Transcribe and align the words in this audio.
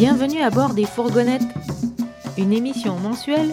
Bienvenue 0.00 0.42
à 0.42 0.50
bord 0.50 0.74
des 0.74 0.84
fourgonnettes, 0.84 1.42
une 2.36 2.52
émission 2.52 3.00
mensuelle 3.00 3.52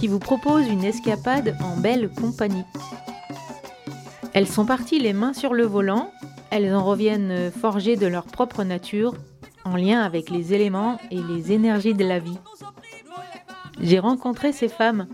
qui 0.00 0.08
vous 0.08 0.18
propose 0.18 0.66
une 0.66 0.82
escapade 0.82 1.56
en 1.62 1.76
belle 1.76 2.10
compagnie. 2.10 2.64
Elles 4.32 4.48
sont 4.48 4.66
parties 4.66 4.98
les 4.98 5.12
mains 5.12 5.34
sur 5.34 5.54
le 5.54 5.62
volant, 5.62 6.10
elles 6.50 6.74
en 6.74 6.82
reviennent 6.82 7.52
forgées 7.52 7.94
de 7.94 8.08
leur 8.08 8.24
propre 8.24 8.64
nature, 8.64 9.14
en 9.64 9.76
lien 9.76 10.00
avec 10.00 10.30
les 10.30 10.52
éléments 10.52 10.98
et 11.12 11.20
les 11.22 11.52
énergies 11.52 11.94
de 11.94 12.04
la 12.04 12.18
vie. 12.18 12.40
J'ai 13.80 14.00
rencontré 14.00 14.50
ces 14.50 14.68
femmes, 14.68 15.06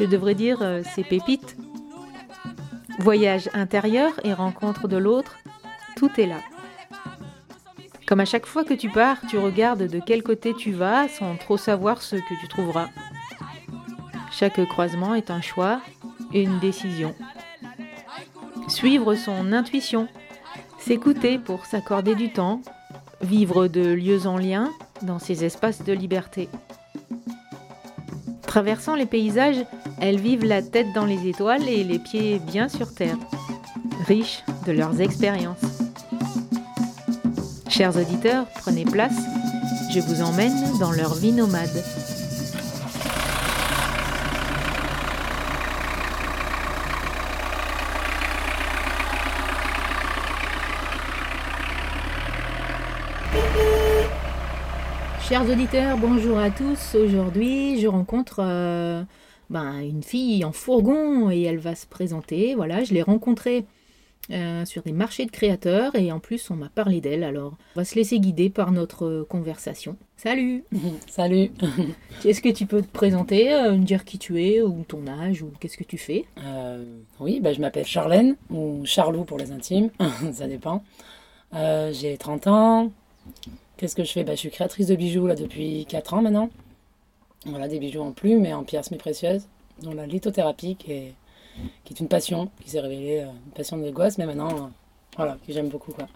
je 0.00 0.06
devrais 0.06 0.34
dire 0.34 0.58
euh, 0.62 0.82
ces 0.92 1.04
pépites. 1.04 1.56
Voyage 2.98 3.48
intérieur 3.54 4.10
et 4.24 4.32
rencontre 4.32 4.88
de 4.88 4.96
l'autre, 4.96 5.38
tout 5.94 6.10
est 6.18 6.26
là. 6.26 6.40
Comme 8.10 8.18
à 8.18 8.24
chaque 8.24 8.46
fois 8.46 8.64
que 8.64 8.74
tu 8.74 8.90
pars, 8.90 9.18
tu 9.28 9.38
regardes 9.38 9.84
de 9.84 10.00
quel 10.04 10.24
côté 10.24 10.52
tu 10.52 10.72
vas 10.72 11.06
sans 11.06 11.36
trop 11.36 11.56
savoir 11.56 12.02
ce 12.02 12.16
que 12.16 12.40
tu 12.40 12.48
trouveras. 12.48 12.88
Chaque 14.32 14.66
croisement 14.66 15.14
est 15.14 15.30
un 15.30 15.40
choix 15.40 15.80
et 16.32 16.42
une 16.42 16.58
décision. 16.58 17.14
Suivre 18.66 19.14
son 19.14 19.52
intuition, 19.52 20.08
s'écouter 20.80 21.38
pour 21.38 21.66
s'accorder 21.66 22.16
du 22.16 22.32
temps, 22.32 22.62
vivre 23.20 23.68
de 23.68 23.92
lieux 23.92 24.26
en 24.26 24.38
lien 24.38 24.72
dans 25.02 25.20
ces 25.20 25.44
espaces 25.44 25.84
de 25.84 25.92
liberté. 25.92 26.48
Traversant 28.42 28.96
les 28.96 29.06
paysages, 29.06 29.64
elles 30.00 30.18
vivent 30.18 30.44
la 30.44 30.62
tête 30.62 30.92
dans 30.94 31.06
les 31.06 31.28
étoiles 31.28 31.68
et 31.68 31.84
les 31.84 32.00
pieds 32.00 32.40
bien 32.40 32.68
sur 32.68 32.92
terre, 32.92 33.18
riches 34.08 34.42
de 34.66 34.72
leurs 34.72 35.00
expériences. 35.00 35.69
Chers 37.70 37.96
auditeurs, 37.96 38.46
prenez 38.46 38.84
place, 38.84 39.16
je 39.94 40.00
vous 40.00 40.22
emmène 40.22 40.76
dans 40.80 40.90
leur 40.90 41.14
vie 41.14 41.30
nomade. 41.30 41.68
Chers 55.22 55.48
auditeurs, 55.48 55.96
bonjour 55.96 56.38
à 56.38 56.50
tous. 56.50 56.96
Aujourd'hui, 56.96 57.80
je 57.80 57.86
rencontre 57.86 58.40
euh, 58.40 59.04
ben, 59.48 59.78
une 59.78 60.02
fille 60.02 60.44
en 60.44 60.50
fourgon 60.50 61.30
et 61.30 61.42
elle 61.42 61.58
va 61.58 61.76
se 61.76 61.86
présenter. 61.86 62.56
Voilà, 62.56 62.82
je 62.82 62.92
l'ai 62.92 63.02
rencontrée 63.02 63.64
euh, 64.30 64.64
sur 64.64 64.82
des 64.82 64.92
marchés 64.92 65.26
de 65.26 65.30
créateurs 65.30 65.94
et 65.94 66.12
en 66.12 66.20
plus 66.20 66.50
on 66.50 66.56
m'a 66.56 66.68
parlé 66.68 67.00
d'elle. 67.00 67.24
Alors, 67.24 67.56
on 67.74 67.80
va 67.80 67.84
se 67.84 67.94
laisser 67.94 68.20
guider 68.20 68.50
par 68.50 68.72
notre 68.72 69.26
conversation. 69.28 69.96
Salut 70.16 70.64
Salut 71.08 71.50
Est-ce 72.24 72.40
que 72.40 72.48
tu 72.48 72.66
peux 72.66 72.82
te 72.82 72.90
présenter, 72.90 73.52
euh, 73.52 73.72
me 73.72 73.84
dire 73.84 74.04
qui 74.04 74.18
tu 74.18 74.44
es 74.44 74.62
ou 74.62 74.84
ton 74.86 75.06
âge 75.06 75.42
ou 75.42 75.50
qu'est-ce 75.60 75.76
que 75.76 75.84
tu 75.84 75.98
fais? 75.98 76.24
Oui, 77.18 77.40
ben, 77.40 77.54
je 77.54 77.60
m'appelle 77.60 77.86
Charlène 77.86 78.36
ou 78.50 78.82
Charlou 78.84 79.24
pour 79.24 79.38
les 79.38 79.52
intimes, 79.52 79.90
ça 80.32 80.46
dépend. 80.46 80.82
J'ai 81.52 82.16
30 82.18 82.46
ans. 82.46 82.92
Qu'est-ce 83.76 83.96
que 83.96 84.04
je 84.04 84.12
fais? 84.12 84.24
Bah, 84.24 84.34
Je 84.34 84.40
suis 84.40 84.50
créatrice 84.50 84.88
de 84.88 84.94
bijoux 84.94 85.26
là, 85.26 85.34
depuis 85.34 85.86
4 85.88 86.14
ans 86.14 86.22
maintenant. 86.22 86.50
Voilà, 87.46 87.68
des 87.68 87.78
bijoux 87.78 88.02
en 88.02 88.12
plumes 88.12 88.44
et 88.44 88.52
en 88.52 88.64
pierres 88.64 88.84
semi-précieuses, 88.84 89.46
dont 89.82 89.94
la 89.94 90.06
lithothérapie 90.06 90.76
qui 90.76 90.92
est, 90.92 91.14
qui 91.84 91.94
est 91.94 92.00
une 92.00 92.08
passion, 92.08 92.50
qui 92.62 92.70
s'est 92.70 92.80
révélée 92.80 93.20
euh, 93.20 93.30
une 93.46 93.52
passion 93.52 93.76
de 93.76 93.90
gosse, 93.90 94.18
mais 94.18 94.26
maintenant, 94.26 94.50
euh, 94.50 94.68
voilà, 95.16 95.36
que 95.46 95.52
j'aime 95.52 95.68
beaucoup. 95.68 95.92
Quoi. 95.92 96.08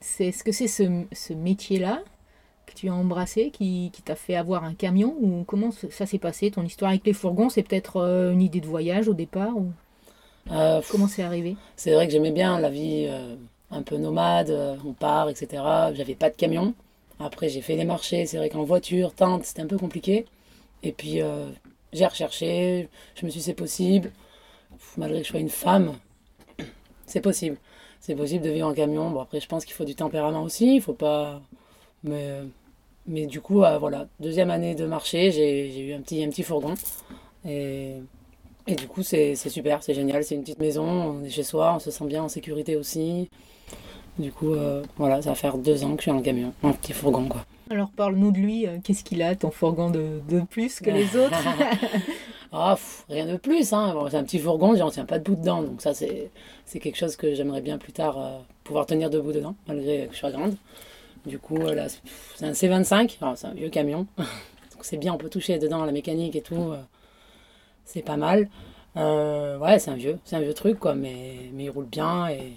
C'est, 0.00 0.26
est-ce 0.26 0.44
que 0.44 0.52
c'est 0.52 0.68
ce, 0.68 1.04
ce 1.12 1.32
métier-là 1.32 2.02
que 2.66 2.74
tu 2.74 2.88
as 2.88 2.94
embrassé 2.94 3.50
qui, 3.50 3.90
qui 3.92 4.02
t'a 4.02 4.14
fait 4.14 4.36
avoir 4.36 4.64
un 4.64 4.74
camion 4.74 5.14
ou 5.20 5.44
comment 5.44 5.70
ça 5.70 6.06
s'est 6.06 6.18
passé 6.18 6.50
Ton 6.50 6.62
histoire 6.62 6.90
avec 6.90 7.04
les 7.06 7.12
fourgons, 7.12 7.48
c'est 7.48 7.62
peut-être 7.62 7.98
euh, 7.98 8.32
une 8.32 8.42
idée 8.42 8.60
de 8.60 8.66
voyage 8.66 9.08
au 9.08 9.14
départ 9.14 9.56
ou... 9.56 9.70
Comment 10.90 11.08
c'est 11.08 11.22
arrivé? 11.22 11.56
C'est 11.74 11.94
vrai 11.94 12.06
que 12.06 12.12
j'aimais 12.12 12.30
bien 12.30 12.60
la 12.60 12.68
vie 12.68 13.08
un 13.70 13.80
peu 13.80 13.96
nomade, 13.96 14.50
on 14.84 14.92
part, 14.92 15.30
etc. 15.30 15.62
J'avais 15.94 16.14
pas 16.14 16.28
de 16.28 16.36
camion. 16.36 16.74
Après, 17.18 17.48
j'ai 17.48 17.62
fait 17.62 17.76
les 17.76 17.86
marchés. 17.86 18.26
C'est 18.26 18.36
vrai 18.36 18.50
qu'en 18.50 18.62
voiture, 18.62 19.14
tente, 19.14 19.44
c'était 19.44 19.62
un 19.62 19.66
peu 19.66 19.78
compliqué. 19.78 20.26
Et 20.82 20.92
puis, 20.92 21.22
j'ai 21.94 22.06
recherché. 22.06 22.90
Je 23.14 23.24
me 23.24 23.30
suis 23.30 23.38
dit, 23.38 23.44
c'est 23.46 23.54
possible. 23.54 24.10
Malgré 24.96 25.20
que 25.20 25.24
je 25.24 25.30
sois 25.30 25.40
une 25.40 25.48
femme, 25.48 25.92
c'est 27.06 27.20
possible. 27.20 27.56
C'est 28.00 28.14
possible 28.14 28.44
de 28.44 28.50
vivre 28.50 28.68
en 28.68 28.74
camion. 28.74 29.10
Bon, 29.10 29.20
après, 29.20 29.40
je 29.40 29.48
pense 29.48 29.64
qu'il 29.64 29.74
faut 29.74 29.84
du 29.84 29.94
tempérament 29.94 30.42
aussi. 30.42 30.76
Il 30.76 30.82
faut 30.82 30.92
pas. 30.92 31.40
Mais, 32.02 32.40
mais 33.06 33.26
du 33.26 33.40
coup, 33.40 33.64
euh, 33.64 33.78
voilà. 33.78 34.06
Deuxième 34.20 34.50
année 34.50 34.74
de 34.74 34.84
marché, 34.84 35.30
j'ai 35.32 35.88
eu 35.88 35.94
un 35.94 36.00
petit, 36.00 36.22
un 36.22 36.28
petit 36.28 36.42
fourgon. 36.42 36.74
Et, 37.46 37.94
et 38.66 38.74
du 38.74 38.86
coup, 38.88 39.02
c'est 39.02 39.34
super, 39.34 39.82
c'est 39.82 39.94
génial. 39.94 40.22
C'est 40.22 40.34
une 40.34 40.42
petite 40.42 40.58
maison. 40.58 40.84
On 40.84 41.24
est 41.24 41.30
chez 41.30 41.42
soi, 41.42 41.74
on 41.74 41.78
se 41.78 41.90
sent 41.90 42.04
bien 42.04 42.22
en 42.22 42.28
sécurité 42.28 42.76
aussi. 42.76 43.30
Du 44.18 44.30
coup, 44.30 44.52
euh, 44.52 44.82
voilà, 44.96 45.22
ça 45.22 45.30
va 45.30 45.34
faire 45.34 45.58
deux 45.58 45.82
ans 45.82 45.92
que 45.96 45.98
je 45.98 46.02
suis 46.02 46.10
en 46.10 46.22
camion, 46.22 46.52
un 46.62 46.72
petit 46.72 46.92
fourgon, 46.92 47.28
quoi. 47.28 47.44
Alors, 47.70 47.90
parle-nous 47.90 48.30
de 48.30 48.38
lui. 48.38 48.66
Euh, 48.66 48.78
qu'est-ce 48.84 49.02
qu'il 49.02 49.22
a, 49.22 49.34
ton 49.34 49.50
fourgon 49.50 49.90
de, 49.90 50.20
de 50.28 50.40
plus 50.40 50.78
que 50.78 50.90
les 50.90 51.16
autres? 51.16 51.34
Ah, 52.56 52.76
rien 53.08 53.26
de 53.26 53.36
plus. 53.36 53.72
Hein. 53.72 53.96
c'est 54.10 54.16
un 54.16 54.22
petit 54.22 54.38
fourgon, 54.38 54.76
j'en 54.76 54.88
tiens 54.88 55.04
pas 55.04 55.18
debout 55.18 55.34
dedans. 55.34 55.62
Donc, 55.62 55.82
ça, 55.82 55.92
c'est, 55.92 56.30
c'est 56.64 56.78
quelque 56.78 56.96
chose 56.96 57.16
que 57.16 57.34
j'aimerais 57.34 57.60
bien 57.60 57.78
plus 57.78 57.92
tard 57.92 58.16
euh, 58.18 58.38
pouvoir 58.62 58.86
tenir 58.86 59.10
debout 59.10 59.32
dedans, 59.32 59.56
malgré 59.66 60.06
que 60.06 60.14
je 60.14 60.20
sois 60.20 60.30
grande. 60.30 60.54
Du 61.26 61.40
coup, 61.40 61.58
là, 61.58 61.88
c'est 62.36 62.46
un 62.46 62.52
C25. 62.52 63.16
c'est 63.34 63.46
un 63.46 63.54
vieux 63.54 63.70
camion. 63.70 64.06
donc, 64.18 64.82
c'est 64.82 64.98
bien, 64.98 65.12
on 65.12 65.18
peut 65.18 65.30
toucher 65.30 65.58
dedans 65.58 65.84
la 65.84 65.90
mécanique 65.90 66.36
et 66.36 66.42
tout. 66.42 66.72
c'est 67.84 68.02
pas 68.02 68.16
mal. 68.16 68.48
ouais, 68.94 69.78
c'est 69.80 69.90
un 69.90 69.96
vieux, 69.96 70.18
c'est 70.24 70.36
un 70.36 70.40
vieux 70.40 70.54
truc, 70.54 70.78
quoi. 70.78 70.94
Mais, 70.94 71.50
mais 71.54 71.64
il 71.64 71.70
roule 71.70 71.86
bien 71.86 72.28
et 72.28 72.52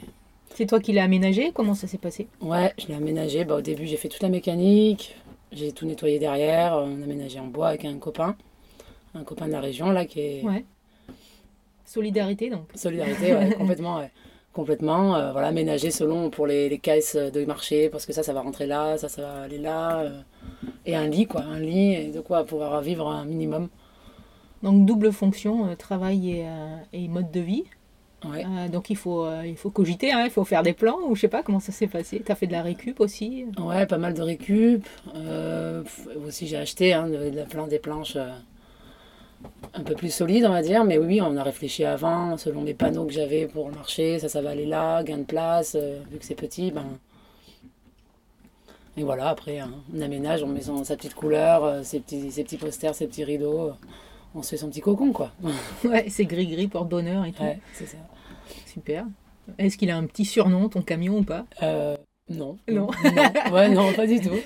c'est 0.53 0.65
toi 0.65 0.79
qui 0.79 0.91
l'as 0.91 1.03
aménagé? 1.03 1.51
Comment 1.53 1.75
ça 1.75 1.87
s'est 1.87 1.97
passé? 1.97 2.27
Ouais, 2.41 2.73
je 2.79 2.87
l'ai 2.87 2.95
aménagé. 2.95 3.45
Bah, 3.45 3.55
au 3.55 3.61
début, 3.61 3.85
j'ai 3.85 3.97
fait 3.97 4.09
toute 4.09 4.23
la 4.23 4.29
mécanique. 4.29 5.15
J'ai 5.51 5.71
tout 5.71 5.85
nettoyé 5.85 6.19
derrière. 6.19 6.73
On 6.73 7.01
a 7.01 7.03
aménagé 7.03 7.39
en 7.39 7.47
bois 7.47 7.69
avec 7.69 7.85
un 7.85 7.97
copain. 7.97 8.35
Un 9.19 9.23
copain 9.23 9.47
de 9.47 9.51
la 9.51 9.61
région, 9.61 9.91
là, 9.91 10.05
qui 10.05 10.19
est. 10.19 10.43
Ouais. 10.43 10.63
Solidarité, 11.87 12.49
donc. 12.49 12.67
Solidarité, 12.75 13.33
ouais, 13.33 13.53
complètement, 13.57 13.97
ouais. 13.97 14.11
Complètement. 14.53 15.15
Euh, 15.15 15.31
voilà, 15.31 15.47
aménagé 15.47 15.89
selon 15.89 16.29
pour 16.29 16.45
les, 16.45 16.67
les, 16.67 16.79
caisses 16.79 17.15
de 17.15 17.45
marché, 17.45 17.89
parce 17.89 18.05
que 18.05 18.13
ça, 18.13 18.23
ça 18.23 18.33
va 18.33 18.41
rentrer 18.41 18.67
là, 18.67 18.97
ça, 18.97 19.07
ça 19.07 19.21
va 19.21 19.41
aller 19.43 19.57
là. 19.57 19.99
Euh, 19.99 20.21
et 20.85 20.95
un 20.95 21.07
lit, 21.07 21.27
quoi. 21.27 21.41
Un 21.41 21.59
lit, 21.59 21.93
et 21.93 22.11
de 22.11 22.19
quoi 22.19 22.43
pouvoir 22.43 22.81
vivre 22.81 23.07
un 23.07 23.23
minimum. 23.23 23.69
Donc, 24.63 24.85
double 24.85 25.13
fonction, 25.13 25.67
euh, 25.67 25.75
travail 25.75 26.31
et, 26.31 26.45
et 26.93 27.07
mode 27.07 27.31
de 27.31 27.39
vie 27.39 27.63
donc 28.71 28.89
il 28.89 28.97
faut, 28.97 29.27
il 29.45 29.55
faut 29.55 29.69
cogiter, 29.69 30.11
hein, 30.11 30.23
il 30.25 30.31
faut 30.31 30.43
faire 30.43 30.63
des 30.63 30.73
plans, 30.73 30.97
ou 31.07 31.15
je 31.15 31.21
sais 31.21 31.27
pas 31.27 31.43
comment 31.43 31.59
ça 31.59 31.71
s'est 31.71 31.87
passé. 31.87 32.21
Tu 32.25 32.31
as 32.31 32.35
fait 32.35 32.47
de 32.47 32.51
la 32.51 32.63
récup 32.63 32.99
aussi? 32.99 33.45
Ouais, 33.59 33.85
pas 33.85 33.99
mal 33.99 34.15
de 34.15 34.21
récup. 34.23 34.85
Aussi 36.25 36.47
j'ai 36.47 36.57
acheté 36.57 36.93
hein, 36.93 37.07
de, 37.07 37.29
la 37.29 37.45
plan, 37.45 37.67
des 37.67 37.77
planches 37.77 38.17
un 39.73 39.83
peu 39.83 39.95
plus 39.95 40.13
solides, 40.13 40.45
on 40.45 40.51
va 40.51 40.61
dire. 40.61 40.83
Mais 40.83 40.97
oui, 40.97 41.21
on 41.21 41.35
a 41.37 41.43
réfléchi 41.43 41.85
avant, 41.85 42.37
selon 42.37 42.63
les 42.63 42.73
panneaux 42.73 43.05
que 43.05 43.13
j'avais 43.13 43.47
pour 43.47 43.69
le 43.69 43.75
marché, 43.75 44.19
ça, 44.19 44.29
ça 44.29 44.41
va 44.41 44.51
aller 44.51 44.65
là, 44.65 45.03
gain 45.03 45.19
de 45.19 45.23
place, 45.23 45.75
vu 45.75 46.17
que 46.17 46.25
c'est 46.25 46.35
petit, 46.35 46.71
ben... 46.71 46.85
Et 48.99 49.03
voilà, 49.03 49.29
après, 49.29 49.59
hein, 49.59 49.69
on 49.95 50.01
aménage, 50.01 50.41
on 50.41 50.47
met 50.47 50.61
son, 50.61 50.83
sa 50.83 50.95
petite 50.95 51.13
couleur, 51.13 51.85
ses, 51.85 51.99
petits, 51.99 52.31
ses 52.31 52.43
petits 52.43 52.57
posters, 52.57 52.95
ses 52.95 53.05
petits 53.05 53.23
rideaux 53.23 53.73
on 54.37 54.43
se 54.43 54.49
fait 54.49 54.57
son 54.57 54.69
petit 54.69 54.81
cocon, 54.81 55.11
quoi. 55.11 55.31
ouais, 55.83 56.05
c'est 56.09 56.25
gris-gris, 56.25 56.67
porte-bonheur 56.67 57.25
et 57.25 57.31
tout. 57.31 57.43
Ouais, 57.43 57.59
c'est 57.73 57.87
ça. 57.87 57.97
Super. 58.65 59.05
Est-ce 59.57 59.77
qu'il 59.77 59.89
a 59.89 59.97
un 59.97 60.05
petit 60.05 60.25
surnom, 60.25 60.69
ton 60.69 60.81
camion, 60.81 61.19
ou 61.19 61.23
pas? 61.23 61.45
Euh, 61.63 61.95
non. 62.29 62.57
Non. 62.69 62.87
non. 63.05 63.53
Ouais, 63.53 63.69
non, 63.69 63.93
pas 63.93 64.05
du 64.05 64.19
tout. 64.19 64.35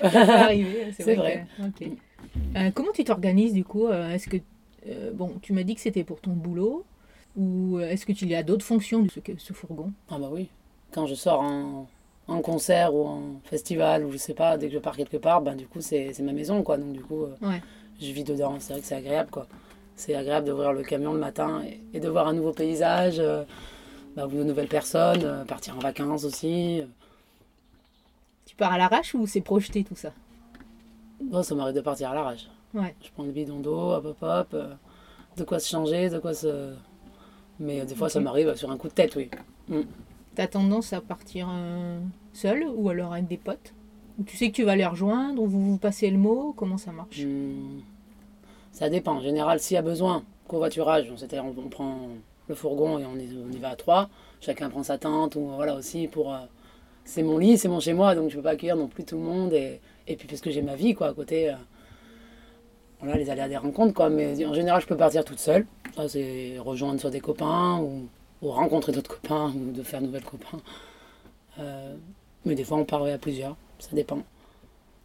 C'est 0.98 1.14
vrai. 1.14 1.46
Euh, 2.56 2.70
comment 2.72 2.92
tu 2.94 3.04
t'organises, 3.04 3.52
du 3.52 3.64
coup? 3.64 3.88
Euh, 3.88 4.12
Est-ce 4.12 4.28
que, 4.28 4.36
bon, 5.12 5.32
tu 5.42 5.52
m'as 5.52 5.62
dit 5.62 5.74
que 5.74 5.80
c'était 5.80 6.04
pour 6.04 6.20
ton 6.20 6.32
boulot, 6.32 6.84
ou 7.36 7.78
est-ce 7.80 8.04
que 8.06 8.12
tu 8.12 8.26
y 8.26 8.34
as 8.34 8.42
d'autres 8.42 8.64
fonctions 8.64 9.00
de 9.00 9.10
ce, 9.10 9.20
ce 9.38 9.52
fourgon? 9.52 9.92
Ah 10.10 10.18
bah 10.18 10.28
oui. 10.30 10.48
Quand 10.92 11.06
je 11.06 11.14
sors 11.14 11.40
en, 11.40 11.86
en, 12.28 12.40
concert 12.40 12.94
ou 12.94 13.06
en 13.06 13.22
festival, 13.44 14.04
ou 14.04 14.12
je 14.12 14.18
sais 14.18 14.34
pas, 14.34 14.58
dès 14.58 14.68
que 14.68 14.74
je 14.74 14.78
pars 14.78 14.96
quelque 14.96 15.16
part, 15.16 15.40
ben 15.40 15.56
du 15.56 15.66
coup, 15.66 15.80
c'est 15.80 16.18
ma 16.20 16.32
maison, 16.32 16.62
quoi. 16.62 16.76
Donc 16.76 16.92
du 16.92 17.02
coup, 17.02 17.24
je 18.00 18.12
vis 18.12 18.24
dedans. 18.24 18.56
C'est 18.58 18.74
vrai 18.74 18.82
que 18.82 18.86
c'est 18.86 18.96
agréable, 18.96 19.30
quoi 19.30 19.46
c'est 19.96 20.14
agréable 20.14 20.46
d'ouvrir 20.46 20.72
le 20.72 20.82
camion 20.82 21.12
le 21.12 21.20
matin 21.20 21.62
et, 21.92 22.00
de 22.00 22.08
voir 22.08 22.26
un 22.26 22.32
nouveau 22.32 22.52
paysage, 22.52 23.18
euh, 23.18 23.44
bah, 24.16 24.26
de 24.26 24.42
nouvelles 24.42 24.68
personnes, 24.68 25.24
euh, 25.24 25.44
partir 25.44 25.76
en 25.76 25.80
vacances 25.80 26.24
aussi. 26.24 26.82
Tu 28.46 28.56
pars 28.56 28.72
à 28.72 28.78
l'arrache 28.78 29.14
ou 29.14 29.26
c'est 29.26 29.40
projeté 29.40 29.84
tout 29.84 29.94
ça? 29.94 30.12
Non, 31.22 31.42
ça 31.42 31.54
m'arrive 31.54 31.76
de 31.76 31.80
partir 31.80 32.10
à 32.10 32.14
l'arrache. 32.14 32.48
Ouais. 32.74 32.94
Je 33.02 33.10
prends 33.10 33.24
le 33.24 33.32
bidon 33.32 33.60
d'eau, 33.60 33.92
hop 33.92 34.04
hop 34.06 34.16
hop, 34.22 34.48
euh, 34.54 34.74
de 35.36 35.44
quoi 35.44 35.58
se 35.58 35.68
changer, 35.68 36.08
de 36.10 36.18
quoi 36.18 36.34
se. 36.34 36.72
Mais 37.60 37.84
des 37.84 37.94
fois, 37.94 38.08
ça 38.08 38.20
m'arrive 38.20 38.54
sur 38.56 38.70
un 38.70 38.76
coup 38.76 38.88
de 38.88 38.94
tête, 38.94 39.14
oui. 39.16 39.30
Mm. 39.68 39.82
T'as 40.34 40.46
tendance 40.46 40.92
à 40.92 41.00
partir 41.00 41.48
seul 42.32 42.64
ou 42.74 42.88
alors 42.88 43.12
avec 43.12 43.28
des 43.28 43.36
potes? 43.36 43.74
Tu 44.26 44.36
sais 44.36 44.50
que 44.50 44.56
tu 44.56 44.64
vas 44.64 44.76
les 44.76 44.86
rejoindre 44.86 45.42
ou 45.42 45.46
vous 45.46 45.72
vous 45.72 45.76
passez 45.78 46.10
le 46.10 46.18
mot 46.18 46.54
Comment 46.56 46.78
ça 46.78 46.92
marche? 46.92 47.20
Hmm. 47.24 47.80
Ça 48.72 48.88
dépend. 48.88 49.12
En 49.16 49.20
général, 49.20 49.60
s'il 49.60 49.74
y 49.74 49.78
a 49.78 49.82
besoin, 49.82 50.22
covoiturage, 50.48 51.10
on, 51.12 51.16
c'est-à-dire 51.16 51.44
on, 51.44 51.54
on 51.58 51.68
prend 51.68 52.08
le 52.48 52.54
fourgon 52.54 52.98
et 52.98 53.04
on 53.04 53.16
y, 53.16 53.28
on 53.36 53.50
y 53.52 53.58
va 53.58 53.70
à 53.70 53.76
trois. 53.76 54.08
Chacun 54.40 54.70
prend 54.70 54.82
sa 54.82 54.96
tente 54.98 55.36
ou 55.36 55.48
voilà 55.56 55.74
aussi 55.74 56.08
pour. 56.08 56.32
euh, 56.32 56.38
c'est 57.04 57.22
mon 57.22 57.36
lit, 57.38 57.58
c'est 57.58 57.68
mon 57.68 57.80
chez 57.80 57.92
moi, 57.94 58.14
donc 58.14 58.30
je 58.30 58.36
peux 58.36 58.42
pas 58.42 58.50
accueillir 58.50 58.76
non 58.76 58.86
plus 58.88 59.04
tout 59.04 59.16
le 59.16 59.22
monde. 59.22 59.52
Et, 59.52 59.80
et 60.08 60.16
puis 60.16 60.26
parce 60.28 60.40
que 60.40 60.50
j'ai 60.50 60.62
ma 60.62 60.76
vie 60.76 60.94
quoi 60.94 61.08
à 61.08 61.12
côté. 61.14 61.50
euh, 61.50 61.54
voilà, 63.02 63.18
les 63.18 63.30
aléas 63.30 63.48
des 63.48 63.56
rencontres 63.56 63.94
quoi. 63.94 64.08
Mais 64.08 64.44
en 64.46 64.54
général, 64.54 64.80
je 64.80 64.86
peux 64.86 64.96
partir 64.96 65.24
toute 65.24 65.38
seule. 65.38 65.66
Ça, 65.94 66.08
c'est 66.08 66.56
rejoindre 66.58 67.00
sur 67.00 67.10
des 67.10 67.20
copains 67.20 67.78
ou, 67.80 68.08
ou 68.40 68.50
rencontrer 68.50 68.92
d'autres 68.92 69.20
copains 69.20 69.52
ou 69.54 69.72
de 69.72 69.82
faire 69.82 70.00
de 70.00 70.06
nouvelles 70.06 70.24
copains. 70.24 70.60
Euh, 71.58 71.94
mais 72.44 72.54
des 72.54 72.64
fois, 72.64 72.78
on 72.78 72.84
part 72.84 73.04
à 73.04 73.18
plusieurs. 73.18 73.56
Ça 73.78 73.90
dépend. 73.92 74.22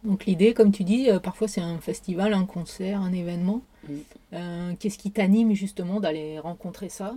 Donc 0.04 0.26
l'idée, 0.26 0.54
comme 0.54 0.70
tu 0.70 0.84
dis, 0.84 1.10
euh, 1.10 1.18
parfois 1.18 1.48
c'est 1.48 1.60
un 1.60 1.78
festival, 1.78 2.32
un 2.32 2.44
concert, 2.44 3.00
un 3.00 3.12
événement. 3.12 3.62
Mm. 3.88 3.94
Euh, 4.34 4.72
Qu'est-ce 4.78 4.98
qui 4.98 5.10
t'anime 5.10 5.54
justement 5.54 5.98
d'aller 5.98 6.38
rencontrer 6.38 6.88
ça? 6.88 7.14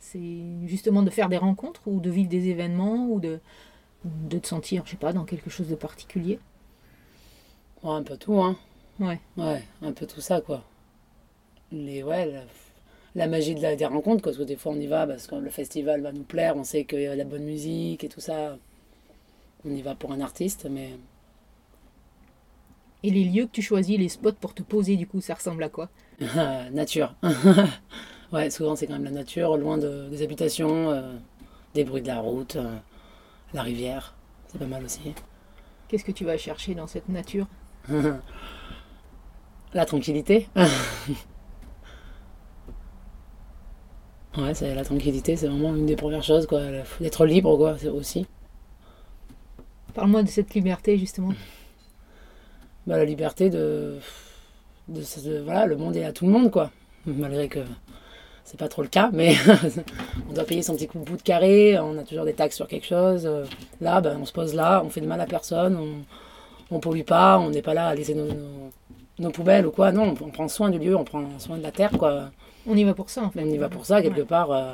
C'est 0.00 0.40
justement 0.66 1.02
de 1.02 1.10
faire 1.10 1.28
des 1.28 1.36
rencontres 1.36 1.82
ou 1.86 2.00
de 2.00 2.08
vivre 2.08 2.28
des 2.28 2.48
événements 2.48 3.06
ou 3.08 3.20
de, 3.20 3.40
de 4.04 4.38
te 4.38 4.46
sentir, 4.46 4.82
je 4.86 4.92
sais 4.92 4.96
pas, 4.96 5.12
dans 5.12 5.24
quelque 5.24 5.50
chose 5.50 5.68
de 5.68 5.74
particulier? 5.74 6.38
Ouais, 7.82 7.90
un 7.90 8.02
peu 8.02 8.16
tout, 8.16 8.40
hein. 8.40 8.56
Ouais. 9.00 9.20
Ouais, 9.36 9.62
un 9.82 9.92
peu 9.92 10.06
tout 10.06 10.20
ça, 10.20 10.40
quoi. 10.40 10.62
Les, 11.72 12.02
ouais, 12.02 12.26
la, 12.26 12.42
la 13.14 13.26
magie 13.28 13.54
de 13.54 13.62
la, 13.62 13.76
des 13.76 13.86
rencontres, 13.86 14.22
quoi, 14.22 14.32
parce 14.32 14.38
que 14.38 14.42
des 14.44 14.56
fois 14.56 14.72
on 14.72 14.80
y 14.80 14.86
va 14.88 15.06
parce 15.06 15.26
que 15.26 15.36
le 15.36 15.50
festival 15.50 16.00
va 16.02 16.12
nous 16.12 16.24
plaire, 16.24 16.56
on 16.56 16.64
sait 16.64 16.84
qu'il 16.84 17.00
y 17.02 17.06
a 17.06 17.12
de 17.14 17.18
la 17.18 17.24
bonne 17.24 17.44
musique 17.44 18.04
et 18.04 18.08
tout 18.08 18.20
ça. 18.20 18.58
On 19.64 19.70
y 19.70 19.82
va 19.82 19.94
pour 19.94 20.10
un 20.12 20.20
artiste, 20.20 20.66
mais 20.68 20.98
Et 23.02 23.10
les 23.10 23.24
lieux 23.24 23.46
que 23.46 23.52
tu 23.52 23.62
choisis, 23.62 23.96
les 23.98 24.08
spots 24.08 24.32
pour 24.32 24.54
te 24.54 24.62
poser, 24.62 24.96
du 24.96 25.06
coup, 25.06 25.20
ça 25.20 25.34
ressemble 25.34 25.62
à 25.62 25.68
quoi? 25.68 25.88
Nature. 26.72 27.14
ouais, 28.32 28.50
souvent 28.50 28.76
c'est 28.76 28.86
quand 28.86 28.94
même 28.94 29.04
la 29.04 29.10
nature, 29.10 29.56
loin 29.56 29.78
de, 29.78 30.08
des 30.10 30.22
habitations, 30.22 30.90
euh, 30.90 31.14
des 31.74 31.84
bruits 31.84 32.02
de 32.02 32.08
la 32.08 32.20
route, 32.20 32.56
euh, 32.56 32.76
la 33.54 33.62
rivière, 33.62 34.16
c'est 34.48 34.58
pas 34.58 34.66
mal 34.66 34.84
aussi. 34.84 35.14
Qu'est-ce 35.88 36.04
que 36.04 36.12
tu 36.12 36.24
vas 36.24 36.38
chercher 36.38 36.74
dans 36.74 36.86
cette 36.88 37.08
nature? 37.08 37.48
La 39.74 39.84
tranquillité. 39.84 40.48
ouais, 44.38 44.54
c'est 44.54 44.74
la 44.74 44.84
tranquillité, 44.84 45.36
c'est 45.36 45.48
vraiment 45.48 45.74
une 45.74 45.86
des 45.86 45.96
premières 45.96 46.22
choses, 46.22 46.46
quoi. 46.46 46.60
D'être 47.00 47.26
libre, 47.26 47.56
quoi, 47.56 47.76
c'est 47.78 47.88
aussi. 47.88 48.26
Parle-moi 49.94 50.22
de 50.22 50.28
cette 50.28 50.54
liberté, 50.54 50.98
justement. 50.98 51.32
Bah, 52.86 52.96
la 52.96 53.04
liberté 53.04 53.50
de, 53.50 53.98
de, 54.88 55.00
de- 55.24 55.40
Voilà, 55.40 55.66
le 55.66 55.76
monde 55.76 55.94
est 55.94 56.04
à 56.04 56.12
tout 56.12 56.24
le 56.24 56.32
monde, 56.32 56.50
quoi. 56.50 56.70
Malgré 57.04 57.46
que 57.48 57.58
c'est 58.44 58.58
pas 58.58 58.68
trop 58.68 58.80
le 58.80 58.88
cas, 58.88 59.10
mais 59.12 59.34
on 60.30 60.32
doit 60.32 60.44
payer 60.44 60.62
son 60.62 60.74
petit 60.74 60.86
coup 60.86 60.98
de 61.00 61.04
bout 61.04 61.18
de 61.18 61.22
carré, 61.22 61.78
on 61.78 61.98
a 61.98 62.02
toujours 62.02 62.24
des 62.24 62.32
taxes 62.32 62.56
sur 62.56 62.66
quelque 62.66 62.86
chose. 62.86 63.26
euh, 63.26 63.44
Là, 63.82 64.00
ben, 64.00 64.18
on 64.20 64.24
se 64.24 64.32
pose 64.32 64.54
là, 64.54 64.82
on 64.82 64.88
fait 64.88 65.02
de 65.02 65.06
mal 65.06 65.20
à 65.20 65.26
personne, 65.26 65.76
on, 65.76 66.74
on 66.74 66.80
pollue 66.80 67.02
pas, 67.02 67.38
on 67.38 67.50
n'est 67.50 67.60
pas 67.60 67.74
là 67.74 67.88
à 67.88 67.94
laisser 67.94 68.14
nos, 68.14 68.26
nos, 68.26 68.70
nos 69.18 69.30
poubelles 69.30 69.66
ou 69.66 69.70
quoi. 69.70 69.92
Non, 69.92 70.14
on, 70.20 70.24
on 70.26 70.30
prend 70.30 70.48
soin 70.48 70.70
du 70.70 70.78
lieu, 70.78 70.96
on 70.96 71.04
prend 71.04 71.38
soin 71.38 71.56
de 71.58 71.62
la 71.62 71.72
terre, 71.72 71.90
quoi. 71.98 72.30
On 72.66 72.76
y 72.76 72.84
va 72.84 72.94
pour 72.94 73.10
ça, 73.10 73.22
en 73.24 73.30
fait. 73.30 73.42
On 73.42 73.46
y 73.46 73.56
va 73.58 73.68
pour 73.68 73.86
ça, 73.86 74.02
quelque 74.02 74.20
Ouais. 74.20 74.26
part. 74.26 74.50
euh, 74.50 74.72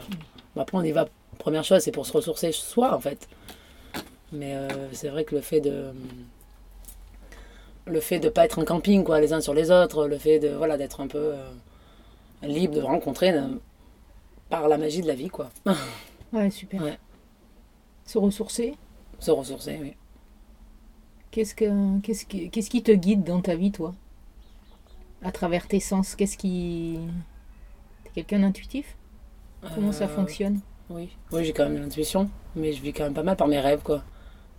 après, 0.56 0.76
on 0.78 0.82
y 0.82 0.92
va, 0.92 1.06
première 1.38 1.64
chose, 1.64 1.80
c'est 1.82 1.90
pour 1.92 2.06
se 2.06 2.12
ressourcer 2.12 2.52
soi, 2.52 2.94
en 2.94 3.00
fait. 3.00 3.28
Mais 4.32 4.54
euh, 4.54 4.68
c'est 4.92 5.08
vrai 5.08 5.24
que 5.24 5.34
le 5.34 5.40
fait 5.40 5.60
de. 5.60 5.92
Le 7.86 8.00
fait 8.00 8.18
de 8.18 8.28
pas 8.30 8.46
être 8.46 8.58
en 8.58 8.64
camping, 8.64 9.04
quoi, 9.04 9.20
les 9.20 9.32
uns 9.34 9.40
sur 9.42 9.52
les 9.54 9.70
autres, 9.70 10.06
le 10.06 10.16
fait 10.18 10.38
de 10.38 10.48
voilà 10.48 10.78
d'être 10.78 11.00
un 11.02 11.06
peu 11.06 11.18
euh, 11.34 11.50
libre, 12.42 12.74
de 12.74 12.80
rencontrer 12.80 13.30
euh, 13.32 13.42
par 14.48 14.68
la 14.68 14.78
magie 14.78 15.02
de 15.02 15.06
la 15.06 15.14
vie, 15.14 15.28
quoi. 15.28 15.50
Ouais, 16.32 16.50
super. 16.50 16.82
Ouais. 16.82 16.98
Se 18.06 18.18
ressourcer. 18.18 18.74
se 19.20 19.30
ressourcer, 19.30 19.78
oui. 19.80 19.92
Qu'est-ce 21.30 21.54
que 21.54 22.00
qu'est-ce 22.00 22.24
qui 22.26 22.50
qu'est-ce 22.50 22.70
qui 22.70 22.82
te 22.82 22.90
guide 22.90 23.22
dans 23.22 23.40
ta 23.40 23.54
vie, 23.54 23.70
toi? 23.70 23.94
À 25.24 25.32
travers 25.32 25.66
tes 25.66 25.80
sens, 25.80 26.14
qu'est-ce 26.14 26.36
qui 26.36 26.98
T'es 28.04 28.10
quelqu'un 28.14 28.40
d'intuitif? 28.40 28.96
Comment 29.74 29.92
ça 29.92 30.04
Euh, 30.04 30.08
fonctionne? 30.08 30.60
Oui, 30.90 31.08
oui 31.32 31.44
j'ai 31.44 31.52
quand 31.52 31.64
même 31.68 31.80
l'intuition, 31.80 32.28
mais 32.54 32.72
je 32.72 32.82
vis 32.82 32.92
quand 32.92 33.04
même 33.04 33.14
pas 33.14 33.22
mal 33.22 33.36
par 33.36 33.48
mes 33.48 33.58
rêves, 33.58 33.80
quoi. 33.82 34.02